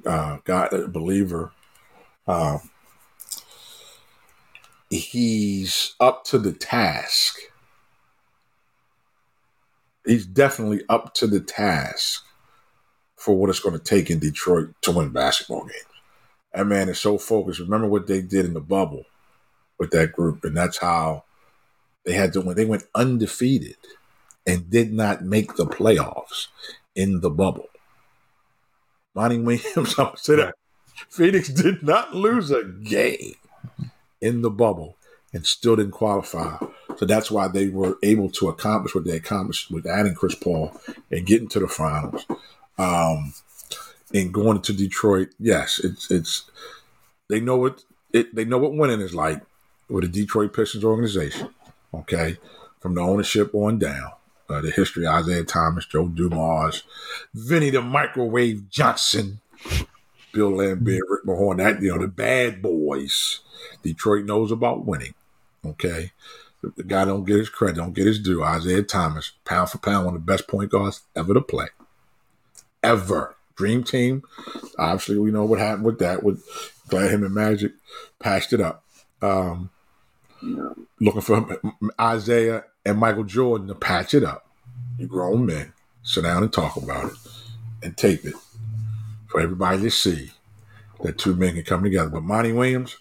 uh, 0.07 0.39
God 0.45 0.73
uh, 0.73 0.87
believer. 0.87 1.53
Uh, 2.27 2.59
he's 4.89 5.95
up 6.01 6.25
to 6.25 6.39
the 6.39 6.53
task. 6.53 7.37
He's 10.05 10.27
definitely 10.27 10.83
up 10.89 11.15
to 11.15 11.27
the 11.27 11.41
task 11.41 12.25
for 13.17 13.35
what 13.37 13.51
it's 13.51 13.61
going 13.61 13.79
to 13.79 13.83
take 13.83 14.11
in 14.11 14.19
Detroit 14.19 14.75
to 14.83 14.93
win 14.93 15.11
basketball 15.11 15.63
games. 15.63 15.85
That 16.53 16.67
man 16.67 16.89
is 16.89 17.01
so 17.01 17.19
focused. 17.19 17.61
Remember 17.61 17.87
what 17.87 18.07
they 18.07 18.21
did 18.21 18.45
in 18.45 18.55
the 18.55 18.61
bubble 18.61 19.05
with 19.79 19.91
that 19.91 20.13
group, 20.13 20.45
and 20.45 20.57
that's 20.57 20.79
how 20.79 21.25
they 22.05 22.13
had 22.13 22.33
to 22.35 22.43
win. 22.43 22.57
They 22.57 22.65
went 22.65 22.85
undefeated 22.95 23.77
and 24.47 24.71
did 24.71 24.93
not 24.93 25.25
make 25.25 25.57
the 25.57 25.67
playoffs 25.67 26.49
in 26.95 27.21
the 27.21 27.31
bubble. 27.31 27.69
Monty 29.15 29.39
Williams, 29.39 29.95
I 29.99 30.11
would 30.11 30.19
say 30.19 30.37
that 30.37 30.55
Phoenix 31.09 31.49
did 31.49 31.83
not 31.83 32.15
lose 32.15 32.51
a 32.51 32.65
game 32.65 33.35
in 34.21 34.43
the 34.43 34.51
bubble 34.51 34.97
and 35.33 35.47
still 35.47 35.77
didn't 35.77 35.93
qualify. 35.93 36.59
So 36.97 37.07
that's 37.07 37.31
why 37.31 37.49
they 37.49 37.69
were 37.69 37.99
able 38.03 38.31
to 38.31 38.49
accomplish 38.49 38.95
what 38.95 39.05
they 39.05 39.17
accomplished 39.17 39.71
with 39.71 39.87
adding 39.87 40.15
Chris 40.15 40.35
Paul 40.35 40.79
and 41.11 41.27
getting 41.27 41.49
to 41.49 41.61
the 41.61 41.69
finals. 41.69 42.27
Um, 42.79 43.35
and 44.13 44.33
going 44.33 44.63
to 44.63 44.73
Detroit, 44.73 45.31
yes, 45.39 45.81
it's 45.83 46.11
it's 46.11 46.51
they 47.29 47.41
know 47.41 47.57
what 47.57 47.83
it 48.13 48.35
they 48.35 48.45
know 48.45 48.59
what 48.59 48.75
winning 48.75 49.01
is 49.01 49.15
like 49.15 49.43
with 49.89 50.05
the 50.05 50.21
Detroit 50.21 50.53
Pistons 50.53 50.85
organization. 50.85 51.51
Okay, 51.93 52.39
from 52.81 52.95
the 52.95 53.01
ownership 53.01 53.55
on 53.55 53.79
down, 53.79 54.13
uh, 54.49 54.61
the 54.61 54.71
history: 54.71 55.05
Isiah 55.05 55.45
Thomas, 55.45 55.87
Joe 55.87 56.09
Dumars, 56.09 56.85
Vinnie 57.35 57.71
the 57.71 57.83
Microwave 57.83 58.71
Johnson, 58.71 59.41
Bill 60.33 60.53
Laimbeer, 60.53 61.01
Rick 61.09 61.25
Mahorn. 61.25 61.59
That 61.59 61.83
you 61.83 61.91
know 61.91 62.01
the 62.01 62.09
bad 62.09 62.63
boys. 62.63 63.41
Detroit 63.83 64.25
knows 64.27 64.53
about 64.53 64.85
winning. 64.85 65.15
Okay, 65.65 66.13
the 66.77 66.83
guy 66.83 67.05
don't 67.05 67.25
get 67.25 67.39
his 67.39 67.49
credit, 67.49 67.77
don't 67.77 67.95
get 67.95 68.07
his 68.07 68.19
due. 68.19 68.45
Isiah 68.45 68.83
Thomas, 68.83 69.33
pound 69.45 69.71
for 69.71 69.79
pound, 69.79 70.07
one 70.07 70.15
of 70.15 70.25
the 70.25 70.33
best 70.33 70.49
point 70.49 70.71
guards 70.71 71.03
ever 71.15 71.35
to 71.35 71.41
play, 71.41 71.69
ever. 72.83 73.37
Dream 73.57 73.85
team. 73.85 74.25
Obviously, 74.81 75.17
we 75.17 75.31
know 75.31 75.45
what 75.45 75.61
happened 75.61 75.85
with 75.85 76.01
that. 76.01 76.25
With 76.25 76.45
glad 76.89 77.13
him 77.13 77.23
and 77.23 77.33
Magic 77.33 77.71
patched 78.19 78.53
it 78.53 78.61
up. 78.61 78.83
Um, 79.23 79.71
looking 81.01 81.21
for 81.21 81.61
Isiah 82.01 82.65
and 82.85 82.99
Michael 82.99 83.23
Jordan 83.23 83.69
to 83.69 83.77
patch 83.77 84.13
it 84.13 84.25
up. 84.25 84.49
You 84.99 85.07
grown 85.07 85.47
men, 85.47 85.73
sit 86.03 86.25
down 86.25 86.43
and 86.43 86.53
talk 86.53 86.77
about 86.77 87.13
it 87.13 87.19
and 87.83 87.97
tape 87.97 88.25
it 88.25 88.35
for 89.29 89.41
everybody 89.41 89.83
to 89.83 89.91
see 89.91 90.33
that 91.03 91.19
two 91.19 91.35
men 91.35 91.55
can 91.55 91.65
come 91.65 91.83
together. 91.83 92.11
But 92.11 92.23
Monty 92.23 92.53
Williams, 92.53 92.97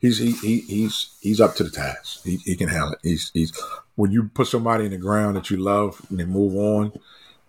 he's 0.00 0.18
he, 0.18 0.32
he 0.32 0.60
he's 0.60 1.16
he's 1.20 1.40
up 1.40 1.54
to 1.56 1.64
the 1.64 1.70
task. 1.70 2.22
He, 2.24 2.36
he 2.44 2.56
can 2.56 2.68
handle 2.68 2.92
it. 2.92 2.98
He's 3.02 3.30
he's 3.34 3.52
when 3.96 4.10
you 4.10 4.30
put 4.34 4.48
somebody 4.48 4.86
in 4.86 4.90
the 4.90 4.98
ground 4.98 5.36
that 5.36 5.50
you 5.50 5.56
love 5.56 6.04
and 6.10 6.18
they 6.18 6.24
move 6.24 6.56
on, 6.56 6.92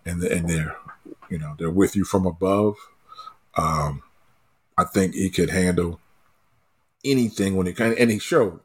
and 0.06 0.22
the, 0.22 0.32
and 0.32 0.50
they're 0.50 0.78
you 1.30 1.38
know 1.38 1.56
they're 1.58 1.70
with 1.70 1.96
you 1.96 2.06
from 2.06 2.26
above. 2.26 2.76
Um, 3.56 4.04
I 4.78 4.84
think 4.84 5.14
he 5.14 5.30
could 5.30 5.50
handle 5.50 6.00
anything 7.04 7.56
when 7.56 7.68
it 7.68 7.78
kind 7.78 7.94
and 7.98 8.12
he 8.12 8.20
showed. 8.20 8.60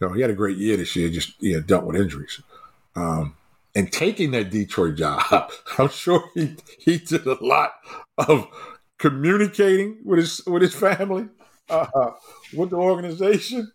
You 0.00 0.08
know, 0.08 0.14
he 0.14 0.22
had 0.22 0.30
a 0.30 0.34
great 0.34 0.56
year 0.56 0.76
this 0.76 0.96
year. 0.96 1.08
Just 1.08 1.34
he 1.40 1.52
had 1.52 1.66
dealt 1.66 1.84
with 1.84 1.96
injuries. 1.96 2.40
Um, 2.96 3.36
and 3.74 3.90
taking 3.90 4.30
that 4.32 4.50
Detroit 4.50 4.96
job, 4.96 5.50
I'm 5.78 5.88
sure 5.88 6.24
he 6.34 6.56
he 6.78 6.98
did 6.98 7.26
a 7.26 7.42
lot 7.44 7.72
of 8.18 8.48
communicating 9.04 9.98
with 10.02 10.18
his 10.18 10.40
with 10.46 10.62
his 10.62 10.72
family, 10.74 11.28
uh, 11.68 12.12
with 12.54 12.70
the 12.70 12.76
organization. 12.76 13.70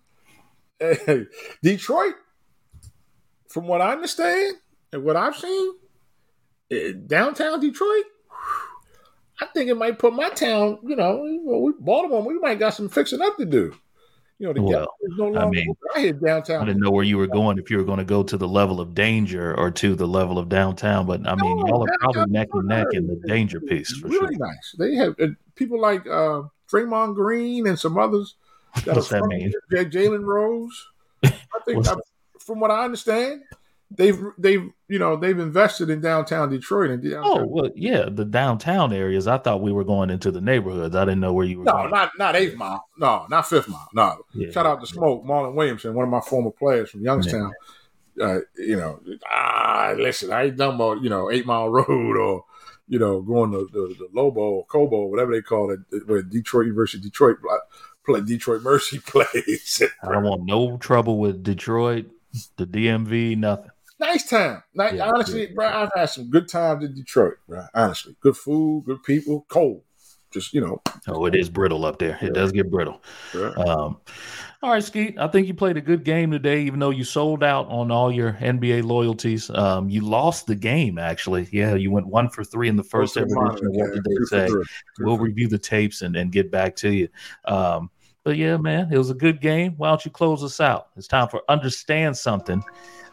Hey, 0.80 1.28
Detroit, 1.62 2.16
from 3.48 3.68
what 3.68 3.80
I 3.80 3.92
understand 3.92 4.56
and 4.92 5.04
what 5.04 5.16
I've 5.16 5.36
seen, 5.36 5.74
eh, 6.72 6.94
downtown 7.06 7.60
Detroit, 7.60 8.06
I 9.40 9.46
think 9.54 9.70
it 9.70 9.76
might 9.78 10.00
put 10.00 10.14
my 10.14 10.30
town. 10.30 10.80
You 10.82 10.96
know, 10.96 11.20
we, 11.20 11.74
Baltimore, 11.80 12.24
we 12.24 12.40
might 12.40 12.58
got 12.58 12.74
some 12.74 12.90
fixing 12.90 13.22
up 13.22 13.38
to 13.38 13.46
do. 13.46 13.76
You 14.40 14.48
know, 14.48 14.54
the 14.54 14.62
Well, 14.62 15.32
no 15.32 15.38
I 15.38 15.50
mean, 15.50 15.76
I 15.96 16.00
hit 16.00 16.24
downtown. 16.24 16.62
I 16.62 16.66
didn't 16.66 16.82
know 16.82 16.92
where 16.92 17.04
you 17.04 17.18
were 17.18 17.28
going 17.28 17.58
if 17.58 17.70
you 17.70 17.78
were 17.78 17.84
going 17.84 17.98
to 17.98 18.06
go 18.06 18.24
to 18.24 18.38
the 18.38 18.48
level 18.48 18.80
of 18.80 18.96
danger 18.96 19.54
or 19.54 19.70
to 19.72 19.96
the 19.96 20.08
level 20.08 20.40
of 20.40 20.48
downtown. 20.48 21.06
But 21.06 21.28
I 21.28 21.36
mean, 21.36 21.58
No, 21.58 21.68
y'all 21.68 21.84
are 21.84 21.98
probably 22.00 22.32
neck 22.32 22.48
and 22.54 22.68
neck 22.68 22.88
in 22.94 23.06
the 23.06 23.22
danger 23.28 23.60
piece 23.60 23.92
for 23.98 24.08
really 24.08 24.36
sure. 24.36 24.48
nice. 24.48 24.76
They 24.80 24.96
have 24.96 25.16
uh, 25.20 25.28
people 25.56 25.82
like 25.82 26.08
uh, 26.08 26.44
Draymond 26.72 27.16
Green 27.16 27.68
and 27.68 27.78
some 27.78 27.98
others. 27.98 28.36
That 28.86 28.96
What's 28.96 29.10
that 29.10 29.26
mean? 29.26 29.52
Jalen 29.72 30.24
Rose. 30.24 30.88
I 31.26 31.32
think, 31.66 31.78
What's 31.78 31.90
uh, 31.90 31.98
from 32.40 32.62
what 32.62 32.72
I 32.72 32.86
understand, 32.86 33.42
they've 33.92 34.20
they've 34.38 34.70
you 34.88 35.00
know 35.00 35.16
they've 35.16 35.38
invested 35.38 35.90
in 35.90 36.02
downtown 36.02 36.50
Detroit 36.50 36.92
and 36.92 37.04
downtown. 37.04 37.24
Oh 37.26 37.46
well, 37.46 37.70
yeah, 37.76 38.08
the 38.10 38.26
downtown 38.26 38.94
areas. 38.94 39.28
I 39.28 39.38
thought 39.38 39.62
we 39.62 39.72
were 39.72 39.84
going 39.84 40.10
into 40.10 40.32
the 40.32 40.42
neighborhoods. 40.42 40.96
I 40.96 41.06
didn't 41.06 41.20
know 41.20 41.34
where 41.34 41.46
you 41.46 41.60
were 41.60 41.66
no, 41.66 41.72
going. 41.74 41.92
not 41.92 42.12
not 42.18 42.36
eighth 42.36 42.56
mile. 42.56 42.86
No, 42.98 43.26
not 43.30 43.48
fifth 43.48 43.68
mile. 43.68 43.90
No. 43.94 44.18
Yeah. 44.34 44.52
Shout 44.52 44.66
out 44.66 44.82
to 44.82 44.88
Smoke 44.88 45.26
Marlon 45.26 45.56
Williamson, 45.56 45.94
one 45.94 46.06
of 46.06 46.12
my 46.12 46.22
former 46.22 46.52
players 46.52 46.92
from 46.92 47.02
Youngstown. 47.02 47.54
Uh, 48.20 48.40
you 48.58 48.76
know, 48.76 49.00
ah, 49.32 49.94
listen, 49.98 50.32
I 50.32 50.46
ain't 50.46 50.58
done 50.58 50.76
about 50.76 51.02
you 51.02 51.10
know 51.10 51.32
Eight 51.32 51.46
Mile 51.46 51.70
Road 51.70 52.18
or 52.18 52.46
you 52.88 53.00
know 53.00 53.22
going 53.22 53.52
to 53.52 53.70
the, 53.72 53.96
the 53.98 54.10
Lobo 54.14 54.42
or 54.42 54.66
Cobo, 54.66 55.06
whatever 55.06 55.32
they 55.32 55.42
call 55.42 55.72
it, 55.72 55.80
where 56.06 56.22
Detroit 56.22 56.66
University, 56.66 57.02
Detroit 57.02 57.38
play 58.06 58.22
Detroit 58.22 58.62
Mercy 58.62 59.00
plays. 59.06 59.82
I 60.04 60.12
don't 60.12 60.24
want 60.24 60.46
no 60.46 60.78
trouble 60.78 61.18
with 61.18 61.44
Detroit, 61.44 62.08
the 62.58 62.66
DMV, 62.66 63.38
nothing. 63.38 63.72
Nice 64.00 64.28
time. 64.30 64.64
Nice, 64.74 64.94
Yeah, 64.94 65.10
honestly, 65.10 65.48
yeah, 65.48 65.54
bro, 65.56 65.68
I've 65.68 65.90
had 65.96 66.06
some 66.08 66.30
good 66.30 66.48
times 66.48 66.84
in 66.84 66.94
Detroit, 66.96 67.36
bro. 67.48 67.66
Honestly, 67.74 68.16
good 68.22 68.38
food, 68.38 68.84
good 68.86 69.04
people, 69.04 69.46
cold. 69.50 69.84
Just 70.32 70.54
you 70.54 70.62
know, 70.62 70.80
Oh, 71.08 71.26
it 71.26 71.34
is 71.34 71.50
brittle 71.50 71.86
up 71.86 71.98
there. 71.98 72.16
It 72.22 72.36
does 72.36 72.52
get 72.52 72.70
brittle. 72.70 73.02
bro. 73.32 73.52
Um, 73.56 73.98
all 74.62 74.70
right, 74.72 74.84
Skeet. 74.84 75.18
I 75.18 75.28
think 75.28 75.48
you 75.48 75.56
played 75.56 75.76
a 75.76 75.82
good 75.82 76.04
game 76.04 76.30
today, 76.30 76.62
even 76.62 76.80
though 76.80 76.92
you 76.92 77.04
sold 77.04 77.44
out 77.44 77.68
on 77.68 77.90
all 77.90 78.12
your 78.12 78.34
NBA 78.34 78.84
loyalties. 78.84 79.50
Um, 79.50 79.90
you 79.90 80.02
lost 80.02 80.46
the 80.46 80.54
game, 80.54 81.00
actually. 81.00 81.48
Yeah, 81.52 81.74
you 81.74 81.90
went 81.90 82.06
one 82.06 82.30
for 82.30 82.44
three 82.44 82.70
in 82.70 82.76
the 82.76 82.84
first 82.84 83.16
Go 83.16 83.22
to 83.22 83.26
the 83.26 83.32
evolution. 83.32 83.66
of 83.68 83.74
monitor, 83.74 83.94
What 83.96 84.04
did 84.04 84.04
they 84.04 84.54
say? 84.54 84.66
We'll 85.00 85.18
review 85.18 85.48
the 85.48 85.58
tapes 85.58 86.04
and, 86.04 86.16
and 86.16 86.32
get 86.32 86.52
back 86.52 86.76
to 86.78 86.94
you. 86.94 87.08
Um, 87.46 87.90
but 88.24 88.38
yeah, 88.38 88.58
man, 88.58 88.94
it 88.94 88.98
was 89.00 89.10
a 89.10 89.16
good 89.16 89.42
game. 89.42 89.74
Why 89.78 89.90
don't 89.90 90.06
you 90.06 90.12
close 90.12 90.44
us 90.44 90.60
out? 90.60 90.90
It's 90.96 91.08
time 91.08 91.30
for 91.30 91.42
Understand 91.50 92.16
Something 92.18 92.62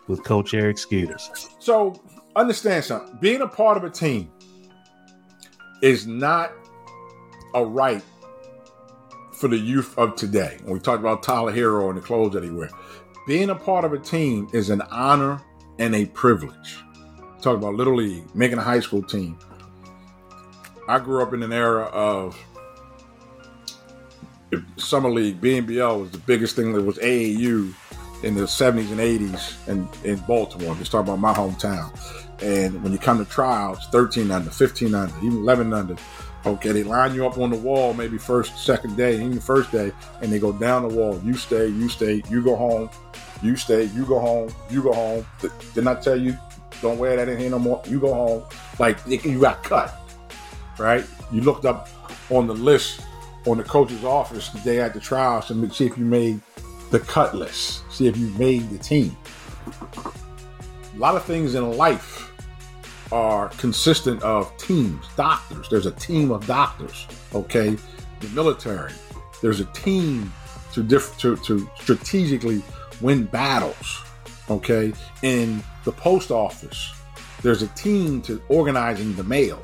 with 0.09 0.23
Coach 0.25 0.55
Eric 0.55 0.79
Skeeters. 0.79 1.51
So 1.59 2.01
understand 2.35 2.85
something. 2.85 3.19
Being 3.21 3.43
a 3.43 3.49
part 3.49 3.77
of 3.77 3.85
a 3.85 3.91
team 3.91 4.31
is 5.83 6.07
not 6.07 6.53
a 7.55 7.65
right 7.65 8.03
for 9.33 9.49
the 9.49 9.59
youth 9.59 9.97
of 9.99 10.17
today. 10.17 10.59
When 10.65 10.75
we 10.75 10.81
talked 10.81 11.01
about 11.01 11.23
Tyler 11.23 11.53
Herro 11.53 11.89
and 11.89 11.99
the 11.99 12.03
clothes 12.03 12.33
that 12.35 12.45
he 12.45 12.51
wear. 12.51 12.71
Being 13.27 13.51
a 13.51 13.55
part 13.55 13.85
of 13.85 13.93
a 13.93 13.99
team 13.99 14.49
is 14.53 14.71
an 14.71 14.83
honor 14.91 15.41
and 15.79 15.95
a 15.95 16.07
privilege. 16.07 16.79
Talk 17.43 17.57
about 17.57 17.75
Little 17.75 17.97
League, 17.97 18.35
making 18.35 18.59
a 18.59 18.63
high 18.63 18.81
school 18.81 19.03
team. 19.03 19.39
I 20.89 20.99
grew 21.01 21.23
up 21.23 21.35
in 21.35 21.43
an 21.43 21.53
era 21.53 21.85
of 21.87 22.37
summer 24.77 25.11
league, 25.11 25.41
BNBL 25.41 26.01
was 26.01 26.11
the 26.11 26.19
biggest 26.19 26.57
thing 26.57 26.73
that 26.73 26.83
was 26.83 26.99
AAU 26.99 27.75
in 28.23 28.35
the 28.35 28.43
70s 28.43 28.91
and 28.91 29.01
80s 29.01 29.69
in, 29.69 29.89
in 30.05 30.19
Baltimore. 30.27 30.75
Just 30.77 30.93
talking 30.93 31.13
about 31.13 31.19
my 31.19 31.35
hometown. 31.35 31.93
And 32.43 32.83
when 32.83 32.93
you 32.93 32.99
come 32.99 33.19
to 33.19 33.31
trials, 33.31 33.79
13 33.93 34.31
under, 34.31 34.51
15 34.51 34.95
under, 34.95 35.15
even 35.19 35.39
11 35.39 35.73
under, 35.73 35.97
okay, 36.45 36.73
they 36.73 36.83
line 36.83 37.15
you 37.15 37.27
up 37.27 37.39
on 37.39 37.51
the 37.51 37.57
wall 37.57 37.95
maybe 37.95 38.19
first, 38.19 38.59
second 38.59 38.97
day, 38.97 39.17
even 39.17 39.41
first 39.41 39.73
day, 39.73 39.93
and 40.21 40.33
they 40.33 40.39
go 40.39 40.53
down 40.53 40.89
the 40.89 40.95
wall. 40.95 41.21
You 41.25 41.35
stay, 41.35 41.67
you 41.67 41.89
stay, 41.89 42.23
you 42.29 42.43
go 42.43 42.57
home, 42.57 42.91
you 43.43 43.57
stay, 43.57 43.85
you 43.85 44.05
go 44.05 44.19
home, 44.19 44.51
you 44.71 44.83
go 44.83 44.93
home. 44.93 45.27
Didn't 45.75 45.89
I 45.89 45.95
tell 45.95 46.21
you, 46.21 46.37
don't 46.83 46.99
wear 46.99 47.17
that 47.17 47.29
in 47.29 47.39
here 47.39 47.51
no 47.51 47.59
more? 47.59 47.83
You 47.87 48.01
go 48.01 48.13
home. 48.13 48.43
Like, 48.79 48.99
you 49.07 49.41
got 49.41 49.63
cut, 49.65 49.99
right? 50.79 51.05
You 51.33 51.41
looked 51.41 51.65
up 51.65 51.89
on 52.31 52.47
the 52.47 52.55
list 52.55 53.01
on 53.47 53.59
the 53.59 53.65
coach's 53.65 54.05
office 54.05 54.49
the 54.51 54.59
day 54.61 54.81
after 54.81 55.01
trials 55.01 55.47
to 55.49 55.71
see 55.71 55.87
if 55.87 55.97
you 55.97 56.05
made 56.05 56.41
the 56.91 57.01
cut 57.01 57.35
list, 57.35 57.83
see 57.91 58.07
if 58.07 58.17
you 58.17 58.29
made 58.39 58.69
the 58.71 58.79
team. 58.79 59.17
A 60.95 60.99
lot 60.99 61.17
of 61.17 61.25
things 61.25 61.55
in 61.55 61.77
life 61.77 62.33
are 63.13 63.49
consistent 63.51 64.23
of 64.23 64.57
teams, 64.57 65.07
doctors. 65.17 65.69
There's 65.69 65.87
a 65.87 65.93
team 65.93 66.31
of 66.31 66.47
doctors. 66.47 67.07
Okay, 67.35 67.77
the 68.21 68.29
military. 68.35 68.93
There's 69.43 69.61
a 69.61 69.67
team 69.67 70.33
to 70.73 70.83
diff- 70.83 71.17
to, 71.19 71.37
to 71.37 71.69
strategically 71.79 72.63
win 73.01 73.25
battles. 73.25 74.03
Okay, 74.49 74.93
in 75.23 75.63
the 75.85 75.93
post 75.93 76.31
office, 76.31 76.95
there's 77.43 77.63
a 77.63 77.69
team 77.69 78.23
to 78.23 78.41
organizing 78.49 79.15
the 79.17 79.25
mail. 79.25 79.61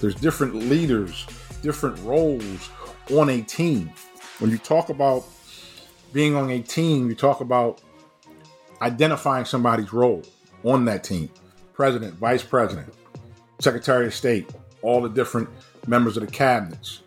There's 0.00 0.14
different 0.14 0.54
leaders, 0.54 1.26
different 1.62 1.98
roles 2.00 2.70
on 3.10 3.28
a 3.28 3.42
team. 3.42 3.90
When 4.38 4.50
you 4.50 4.58
talk 4.58 4.88
about 4.88 5.24
being 6.12 6.34
on 6.36 6.50
a 6.50 6.60
team, 6.60 7.08
you 7.08 7.14
talk 7.14 7.40
about 7.40 7.80
identifying 8.80 9.44
somebody's 9.44 9.92
role 9.92 10.22
on 10.64 10.84
that 10.84 11.04
team 11.04 11.28
president, 11.72 12.14
vice 12.14 12.42
president, 12.42 12.92
secretary 13.58 14.06
of 14.06 14.14
state, 14.14 14.50
all 14.82 15.00
the 15.00 15.08
different 15.08 15.48
members 15.86 16.16
of 16.16 16.24
the 16.24 16.30
cabinets. 16.30 17.00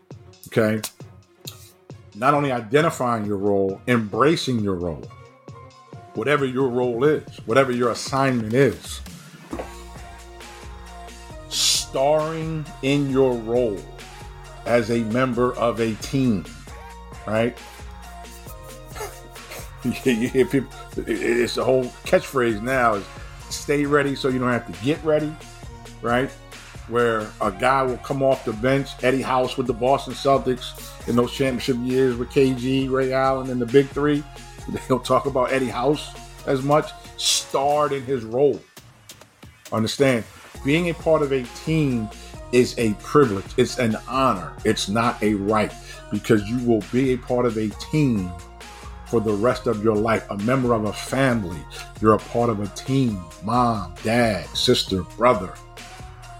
Okay. 0.47 0.81
Not 2.15 2.33
only 2.33 2.51
identifying 2.51 3.25
your 3.25 3.37
role, 3.37 3.79
embracing 3.87 4.59
your 4.59 4.75
role, 4.75 5.09
whatever 6.15 6.45
your 6.45 6.69
role 6.69 7.03
is, 7.03 7.23
whatever 7.45 7.71
your 7.71 7.91
assignment 7.91 8.53
is, 8.53 9.01
starring 11.49 12.65
in 12.81 13.09
your 13.09 13.33
role 13.33 13.79
as 14.65 14.91
a 14.91 14.99
member 15.05 15.55
of 15.55 15.79
a 15.79 15.93
team, 15.95 16.45
right? 17.27 17.57
You 19.85 20.29
hear 20.29 20.45
people, 20.45 20.69
it's 20.97 21.55
the 21.55 21.63
whole 21.63 21.85
catchphrase 22.05 22.61
now 22.61 22.95
is 22.95 23.05
stay 23.49 23.85
ready 23.85 24.15
so 24.15 24.27
you 24.27 24.39
don't 24.39 24.51
have 24.51 24.67
to 24.67 24.83
get 24.83 25.03
ready, 25.03 25.33
right? 26.01 26.29
Where 26.87 27.27
a 27.41 27.51
guy 27.51 27.83
will 27.83 27.97
come 27.97 28.21
off 28.21 28.45
the 28.45 28.53
bench, 28.53 28.89
Eddie 29.03 29.21
House 29.21 29.57
with 29.57 29.67
the 29.67 29.73
Boston 29.73 30.13
Celtics 30.13 31.07
in 31.07 31.15
those 31.15 31.33
championship 31.33 31.77
years 31.79 32.15
with 32.15 32.29
KG, 32.29 32.89
Ray 32.89 33.13
Allen, 33.13 33.49
and 33.49 33.61
the 33.61 33.65
Big 33.65 33.87
Three. 33.89 34.23
They 34.67 34.81
don't 34.89 35.05
talk 35.05 35.27
about 35.27 35.51
Eddie 35.51 35.67
House 35.67 36.15
as 36.47 36.63
much, 36.63 36.91
starred 37.17 37.91
in 37.91 38.03
his 38.03 38.23
role. 38.23 38.59
Understand, 39.71 40.23
being 40.63 40.89
a 40.89 40.93
part 40.95 41.21
of 41.21 41.31
a 41.31 41.43
team 41.63 42.09
is 42.51 42.73
a 42.79 42.93
privilege, 42.95 43.45
it's 43.57 43.77
an 43.77 43.95
honor, 44.07 44.53
it's 44.63 44.89
not 44.89 45.21
a 45.21 45.35
right 45.35 45.71
because 46.11 46.43
you 46.49 46.57
will 46.67 46.83
be 46.91 47.13
a 47.13 47.17
part 47.17 47.45
of 47.45 47.57
a 47.57 47.69
team 47.91 48.31
for 49.15 49.21
the 49.21 49.33
rest 49.33 49.65
of 49.65 49.81
your 49.81 49.95
life, 49.95 50.29
a 50.29 50.37
member 50.39 50.73
of 50.73 50.83
a 50.83 50.91
family. 50.91 51.61
You're 52.01 52.15
a 52.15 52.19
part 52.19 52.49
of 52.49 52.59
a 52.59 52.67
team 52.75 53.23
mom, 53.45 53.95
dad, 54.03 54.45
sister, 54.47 55.03
brother. 55.15 55.53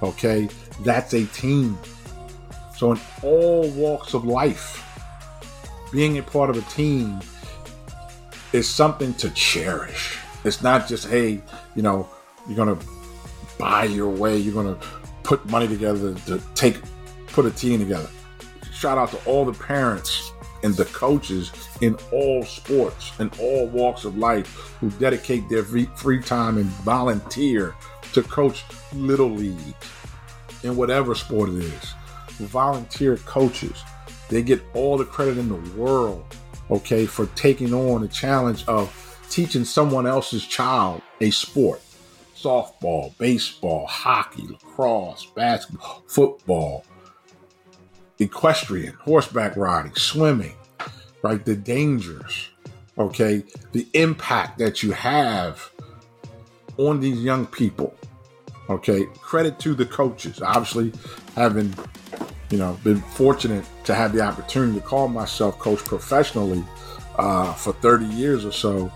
Okay, 0.04 0.50
that's 0.82 1.14
a 1.14 1.26
team. 1.28 1.78
So, 2.76 2.92
in 2.92 3.00
all 3.24 3.70
walks 3.70 4.14
of 4.14 4.26
life, 4.26 4.84
being 5.94 6.18
a 6.18 6.22
part 6.22 6.50
of 6.50 6.58
a 6.58 6.70
team 6.70 7.22
is 8.52 8.68
something 8.68 9.14
to 9.14 9.30
cherish. 9.30 10.20
It's 10.44 10.62
not 10.62 10.86
just, 10.86 11.08
hey, 11.08 11.42
you 11.78 11.82
know, 11.82 12.10
you're 12.46 12.58
going 12.58 12.78
to 12.78 12.86
buy 13.58 13.86
your 13.86 14.10
way, 14.10 14.36
you're 14.36 14.54
going 14.54 14.76
to 14.76 14.86
put 15.24 15.46
money 15.46 15.70
together 15.70 16.14
to 16.26 16.42
take, 16.56 16.76
put 17.28 17.46
a 17.46 17.52
team 17.52 17.80
together. 17.80 18.10
Shout 18.74 18.98
out 18.98 19.12
to 19.12 19.18
all 19.26 19.46
the 19.46 19.54
parents 19.54 20.34
and 20.66 20.76
the 20.76 20.86
coaches 20.86 21.52
in 21.82 21.96
all 22.12 22.44
sports 22.44 23.12
and 23.20 23.32
all 23.40 23.68
walks 23.68 24.04
of 24.04 24.18
life 24.18 24.48
who 24.80 24.90
dedicate 24.92 25.48
their 25.48 25.64
free 25.64 26.22
time 26.22 26.58
and 26.58 26.66
volunteer 26.66 27.76
to 28.14 28.24
coach 28.24 28.66
little 28.94 29.30
league 29.30 29.76
in 30.64 30.76
whatever 30.76 31.14
sport 31.14 31.50
it 31.50 31.58
is. 31.58 31.94
Volunteer 32.40 33.18
coaches, 33.18 33.84
they 34.30 34.42
get 34.42 34.62
all 34.74 34.98
the 34.98 35.06
credit 35.06 35.38
in 35.38 35.50
the 35.50 35.80
world, 35.80 36.26
okay, 36.72 37.06
for 37.06 37.28
taking 37.28 37.72
on 37.72 38.02
the 38.02 38.08
challenge 38.08 38.66
of 38.68 38.92
teaching 39.30 39.64
someone 39.64 40.08
else's 40.08 40.46
child 40.46 41.02
a 41.22 41.30
sport. 41.30 41.80
Softball, 42.36 43.16
baseball, 43.20 43.86
hockey, 43.86 44.48
lacrosse, 44.48 45.28
basketball, 45.36 46.04
football, 46.08 46.84
equestrian, 48.20 48.94
horseback 49.02 49.56
riding, 49.56 49.94
swimming, 49.96 50.56
right? 51.22 51.44
The 51.44 51.56
dangers, 51.56 52.50
okay? 52.98 53.44
The 53.72 53.88
impact 53.94 54.60
that 54.60 54.84
you 54.84 54.92
have 54.92 55.70
on 56.78 57.00
these 57.00 57.22
young 57.22 57.46
people, 57.48 57.96
okay? 58.70 59.06
Credit 59.22 59.60
to 59.60 59.74
the 59.74 59.86
coaches. 59.86 60.42
Obviously, 60.42 60.94
having, 61.36 61.74
you 62.50 62.58
know, 62.58 62.78
been 62.84 63.02
fortunate 63.02 63.66
to 63.86 63.96
have 63.96 64.14
the 64.14 64.22
opportunity 64.22 64.80
to 64.80 64.86
call 64.86 65.08
myself 65.08 65.60
coach 65.60 65.80
professionally 65.80 66.64
uh, 67.18 67.54
for 67.54 67.74
30 67.74 68.06
years 68.06 68.46
or 68.46 68.52
so, 68.52 68.92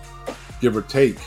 give 0.60 0.76
or 0.76 0.82
take. 0.82 1.18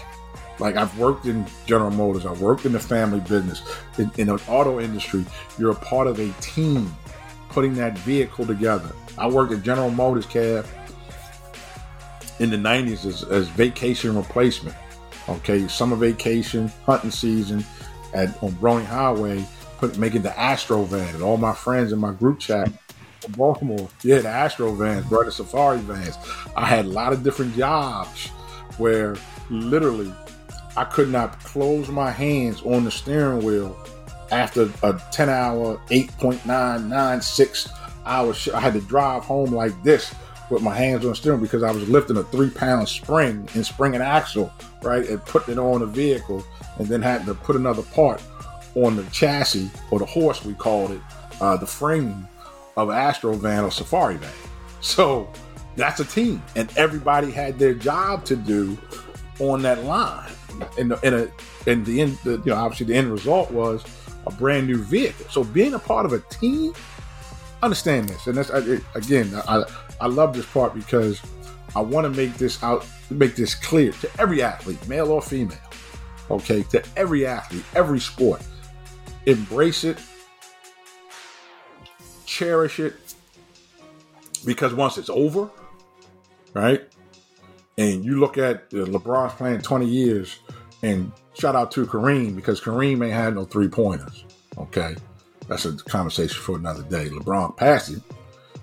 Like 0.59 0.75
I've 0.77 0.97
worked 0.99 1.25
in 1.25 1.45
General 1.65 1.91
Motors, 1.91 2.25
I've 2.25 2.41
worked 2.41 2.65
in 2.65 2.73
the 2.73 2.79
family 2.79 3.19
business, 3.21 3.63
in, 3.97 4.11
in 4.17 4.27
the 4.27 4.41
auto 4.47 4.79
industry. 4.79 5.25
You're 5.57 5.71
a 5.71 5.75
part 5.75 6.07
of 6.07 6.19
a 6.19 6.31
team 6.41 6.95
putting 7.53 7.75
that 7.75 7.97
vehicle 7.99 8.45
together. 8.45 8.89
I 9.17 9.27
worked 9.27 9.53
at 9.53 9.63
General 9.63 9.91
Motors 9.91 10.25
cab 10.25 10.65
in 12.39 12.49
the 12.49 12.57
90s 12.57 13.05
as, 13.05 13.23
as 13.23 13.47
vacation 13.49 14.15
replacement. 14.15 14.75
Okay, 15.29 15.67
summer 15.67 15.95
vacation, 15.95 16.67
hunting 16.85 17.11
season 17.11 17.63
at 18.13 18.29
on 18.43 18.51
Broening 18.53 18.85
Highway, 18.85 19.45
put 19.77 19.97
making 19.97 20.23
the 20.23 20.37
Astro 20.37 20.83
van. 20.83 21.13
And 21.13 21.23
all 21.23 21.37
my 21.37 21.53
friends 21.53 21.91
in 21.91 21.99
my 21.99 22.11
group 22.11 22.39
chat 22.39 22.71
Baltimore, 23.29 23.89
yeah, 24.03 24.19
the 24.19 24.29
Astro 24.29 24.73
vans, 24.73 25.05
brother 25.05 25.31
Safari 25.31 25.79
vans. 25.79 26.17
I 26.55 26.65
had 26.65 26.85
a 26.85 26.89
lot 26.89 27.13
of 27.13 27.23
different 27.23 27.55
jobs 27.55 28.27
where 28.77 29.15
literally 29.49 30.13
I 30.75 30.83
could 30.85 31.09
not 31.09 31.39
close 31.39 31.87
my 31.89 32.11
hands 32.11 32.61
on 32.63 32.83
the 32.83 32.91
steering 32.91 33.43
wheel 33.43 33.77
after 34.33 34.69
a 34.83 34.99
10 35.11 35.29
hour, 35.29 35.77
8.996 35.89 37.69
hour 38.05 38.33
shift, 38.33 38.55
I 38.55 38.59
had 38.59 38.73
to 38.73 38.81
drive 38.81 39.23
home 39.23 39.53
like 39.53 39.81
this 39.83 40.13
with 40.49 40.61
my 40.61 40.75
hands 40.75 41.05
on 41.05 41.11
the 41.11 41.15
steering 41.15 41.41
because 41.41 41.63
I 41.63 41.71
was 41.71 41.87
lifting 41.87 42.17
a 42.17 42.23
three 42.23 42.49
pound 42.49 42.89
spring 42.89 43.47
and 43.53 43.65
spring 43.65 43.93
and 43.93 44.03
axle, 44.03 44.51
right? 44.81 45.07
And 45.07 45.23
putting 45.25 45.53
it 45.53 45.57
on 45.57 45.79
the 45.79 45.85
vehicle 45.85 46.43
and 46.77 46.87
then 46.87 47.01
had 47.01 47.25
to 47.25 47.33
put 47.33 47.55
another 47.55 47.83
part 47.83 48.21
on 48.75 48.95
the 48.95 49.03
chassis 49.05 49.69
or 49.91 49.99
the 49.99 50.05
horse, 50.05 50.43
we 50.43 50.53
called 50.53 50.91
it, 50.91 51.01
uh, 51.39 51.57
the 51.57 51.67
frame 51.67 52.27
of 52.75 52.89
Astro 52.89 53.33
van 53.33 53.63
or 53.63 53.71
Safari 53.71 54.17
van. 54.17 54.31
So 54.81 55.31
that's 55.75 55.99
a 55.99 56.05
team. 56.05 56.41
And 56.55 56.71
everybody 56.75 57.31
had 57.31 57.59
their 57.59 57.73
job 57.73 58.25
to 58.25 58.35
do 58.35 58.77
on 59.39 59.61
that 59.61 59.83
line. 59.83 60.31
And, 60.77 60.91
and, 61.03 61.15
a, 61.15 61.31
and 61.67 61.85
the 61.85 62.01
end, 62.01 62.17
the, 62.23 62.31
you 62.31 62.51
know, 62.51 62.55
obviously 62.55 62.87
the 62.87 62.95
end 62.95 63.11
result 63.11 63.51
was 63.51 63.83
a 64.25 64.31
brand 64.31 64.67
new 64.67 64.83
vehicle. 64.83 65.25
So 65.29 65.43
being 65.43 65.73
a 65.73 65.79
part 65.79 66.05
of 66.05 66.13
a 66.13 66.19
team, 66.19 66.73
understand 67.61 68.09
this, 68.09 68.27
and 68.27 68.37
that's 68.37 68.49
again, 68.49 69.31
I 69.47 69.63
I 70.01 70.07
love 70.07 70.33
this 70.33 70.45
part 70.45 70.73
because 70.73 71.21
I 71.75 71.81
want 71.81 72.05
to 72.05 72.09
make 72.09 72.35
this 72.35 72.61
out, 72.63 72.85
make 73.09 73.35
this 73.35 73.55
clear 73.55 73.91
to 73.93 74.09
every 74.19 74.41
athlete, 74.41 74.87
male 74.87 75.11
or 75.11 75.21
female. 75.21 75.57
Okay, 76.29 76.63
to 76.63 76.83
every 76.95 77.25
athlete, 77.25 77.65
every 77.75 77.99
sport, 77.99 78.41
embrace 79.25 79.83
it, 79.83 79.97
cherish 82.25 82.79
it, 82.79 82.93
because 84.45 84.73
once 84.73 84.97
it's 84.97 85.09
over, 85.09 85.49
right? 86.53 86.81
And 87.77 88.05
you 88.05 88.19
look 88.19 88.37
at 88.37 88.69
LeBron's 88.69 89.33
playing 89.33 89.61
20 89.61 89.85
years 89.85 90.39
and 90.81 91.11
shout 91.33 91.55
out 91.55 91.71
to 91.71 91.85
Kareem 91.85 92.35
because 92.35 92.61
Kareem 92.61 93.03
ain't 93.03 93.13
had 93.13 93.35
no 93.35 93.45
three 93.45 93.67
pointers. 93.67 94.25
Okay. 94.57 94.95
That's 95.47 95.65
a 95.65 95.73
conversation 95.73 96.41
for 96.41 96.55
another 96.55 96.83
day. 96.83 97.09
LeBron 97.09 97.57
passed 97.57 97.91
it, 97.91 98.01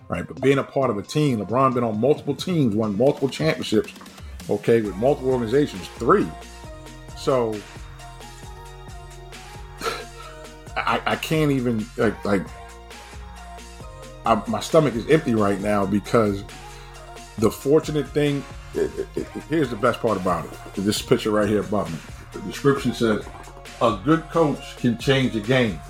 right? 0.09 0.27
But 0.27 0.41
being 0.41 0.59
a 0.59 0.65
part 0.65 0.91
of 0.91 0.99
a 0.99 1.03
team, 1.03 1.39
LeBron 1.39 1.75
been 1.75 1.85
on 1.85 2.01
multiple 2.01 2.35
teams, 2.35 2.75
won 2.75 2.97
multiple 2.97 3.29
championships, 3.29 3.93
okay, 4.49 4.81
with 4.81 4.97
multiple 4.97 5.31
organizations, 5.31 5.87
three. 5.97 6.27
So 7.17 7.55
I, 10.77 11.03
I 11.05 11.17
can't 11.17 11.51
even 11.53 11.85
like, 11.97 12.25
like 12.25 12.43
I, 14.25 14.43
my 14.47 14.61
stomach 14.61 14.95
is 14.95 15.09
empty 15.09 15.35
right 15.35 15.61
now 15.61 15.85
because 15.87 16.45
the 17.39 17.51
fortunate 17.51 18.09
thing. 18.09 18.45
It, 18.73 18.89
it, 19.01 19.09
it, 19.17 19.27
here's 19.49 19.69
the 19.69 19.77
best 19.77 20.01
part 20.01 20.17
about 20.17 20.45
it. 20.45 20.53
This 20.77 21.03
picture 21.03 21.33
right 21.33 21.49
here 21.49 21.59
above 21.59 21.93
me. 21.93 21.99
The 22.33 22.41
description 22.41 22.95
says, 22.95 23.25
a 23.83 23.99
good 24.05 24.23
coach 24.31 24.77
can 24.77 24.99
change 24.99 25.35
a 25.35 25.41
game, 25.41 25.81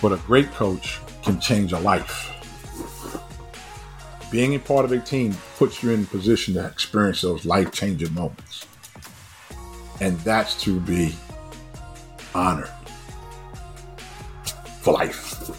but 0.00 0.12
a 0.12 0.16
great 0.18 0.50
coach 0.52 1.00
can 1.22 1.40
change 1.40 1.72
a 1.72 1.78
life. 1.78 2.28
Being 4.30 4.54
a 4.54 4.58
part 4.58 4.84
of 4.84 4.92
a 4.92 4.98
team 4.98 5.34
puts 5.56 5.82
you 5.82 5.90
in 5.90 6.04
a 6.04 6.06
position 6.06 6.54
to 6.54 6.66
experience 6.66 7.20
those 7.20 7.44
life 7.44 7.72
changing 7.72 8.14
moments. 8.14 8.66
And 10.00 10.18
that's 10.20 10.60
to 10.62 10.80
be 10.80 11.14
honored 12.34 12.70
for 14.80 14.94
life. 14.94 15.50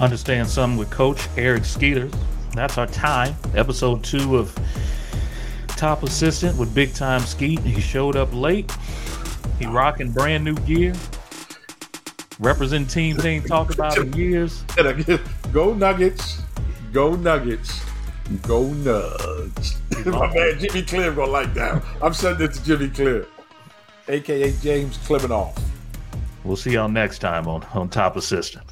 Understand 0.00 0.48
something 0.48 0.78
with 0.78 0.90
Coach 0.90 1.28
Eric 1.36 1.64
Skeeter. 1.64 2.10
That's 2.54 2.76
our 2.78 2.86
time. 2.86 3.34
Episode 3.54 4.02
two 4.02 4.36
of 4.36 4.54
Top 5.82 6.04
Assistant 6.04 6.56
with 6.58 6.72
Big 6.76 6.94
Time 6.94 7.22
Skeet. 7.22 7.58
He 7.58 7.80
showed 7.80 8.14
up 8.14 8.32
late. 8.32 8.70
He 9.58 9.66
rocking 9.66 10.12
brand 10.12 10.44
new 10.44 10.54
gear. 10.58 10.94
Represent 12.38 12.88
teams 12.88 13.20
they 13.20 13.30
ain't 13.30 13.48
talked 13.48 13.74
about 13.74 13.98
in 13.98 14.12
years. 14.12 14.62
Go 15.52 15.74
Nuggets. 15.74 16.40
Go 16.92 17.16
Nuggets. 17.16 17.84
Go 18.42 18.66
Nugs. 18.66 20.06
My 20.06 20.32
man 20.32 20.60
Jimmy 20.60 20.82
Clear 20.84 21.10
gonna 21.10 21.32
like 21.32 21.52
that. 21.54 21.82
I'm 22.00 22.14
sending 22.14 22.48
it 22.48 22.54
to 22.54 22.62
Jimmy 22.64 22.88
Clear, 22.88 23.26
aka 24.06 24.52
James 24.60 24.98
Klimenoff. 24.98 25.60
We'll 26.44 26.54
see 26.54 26.74
y'all 26.74 26.88
next 26.88 27.18
time 27.18 27.48
on, 27.48 27.64
on 27.74 27.88
Top 27.88 28.14
Assistant. 28.14 28.66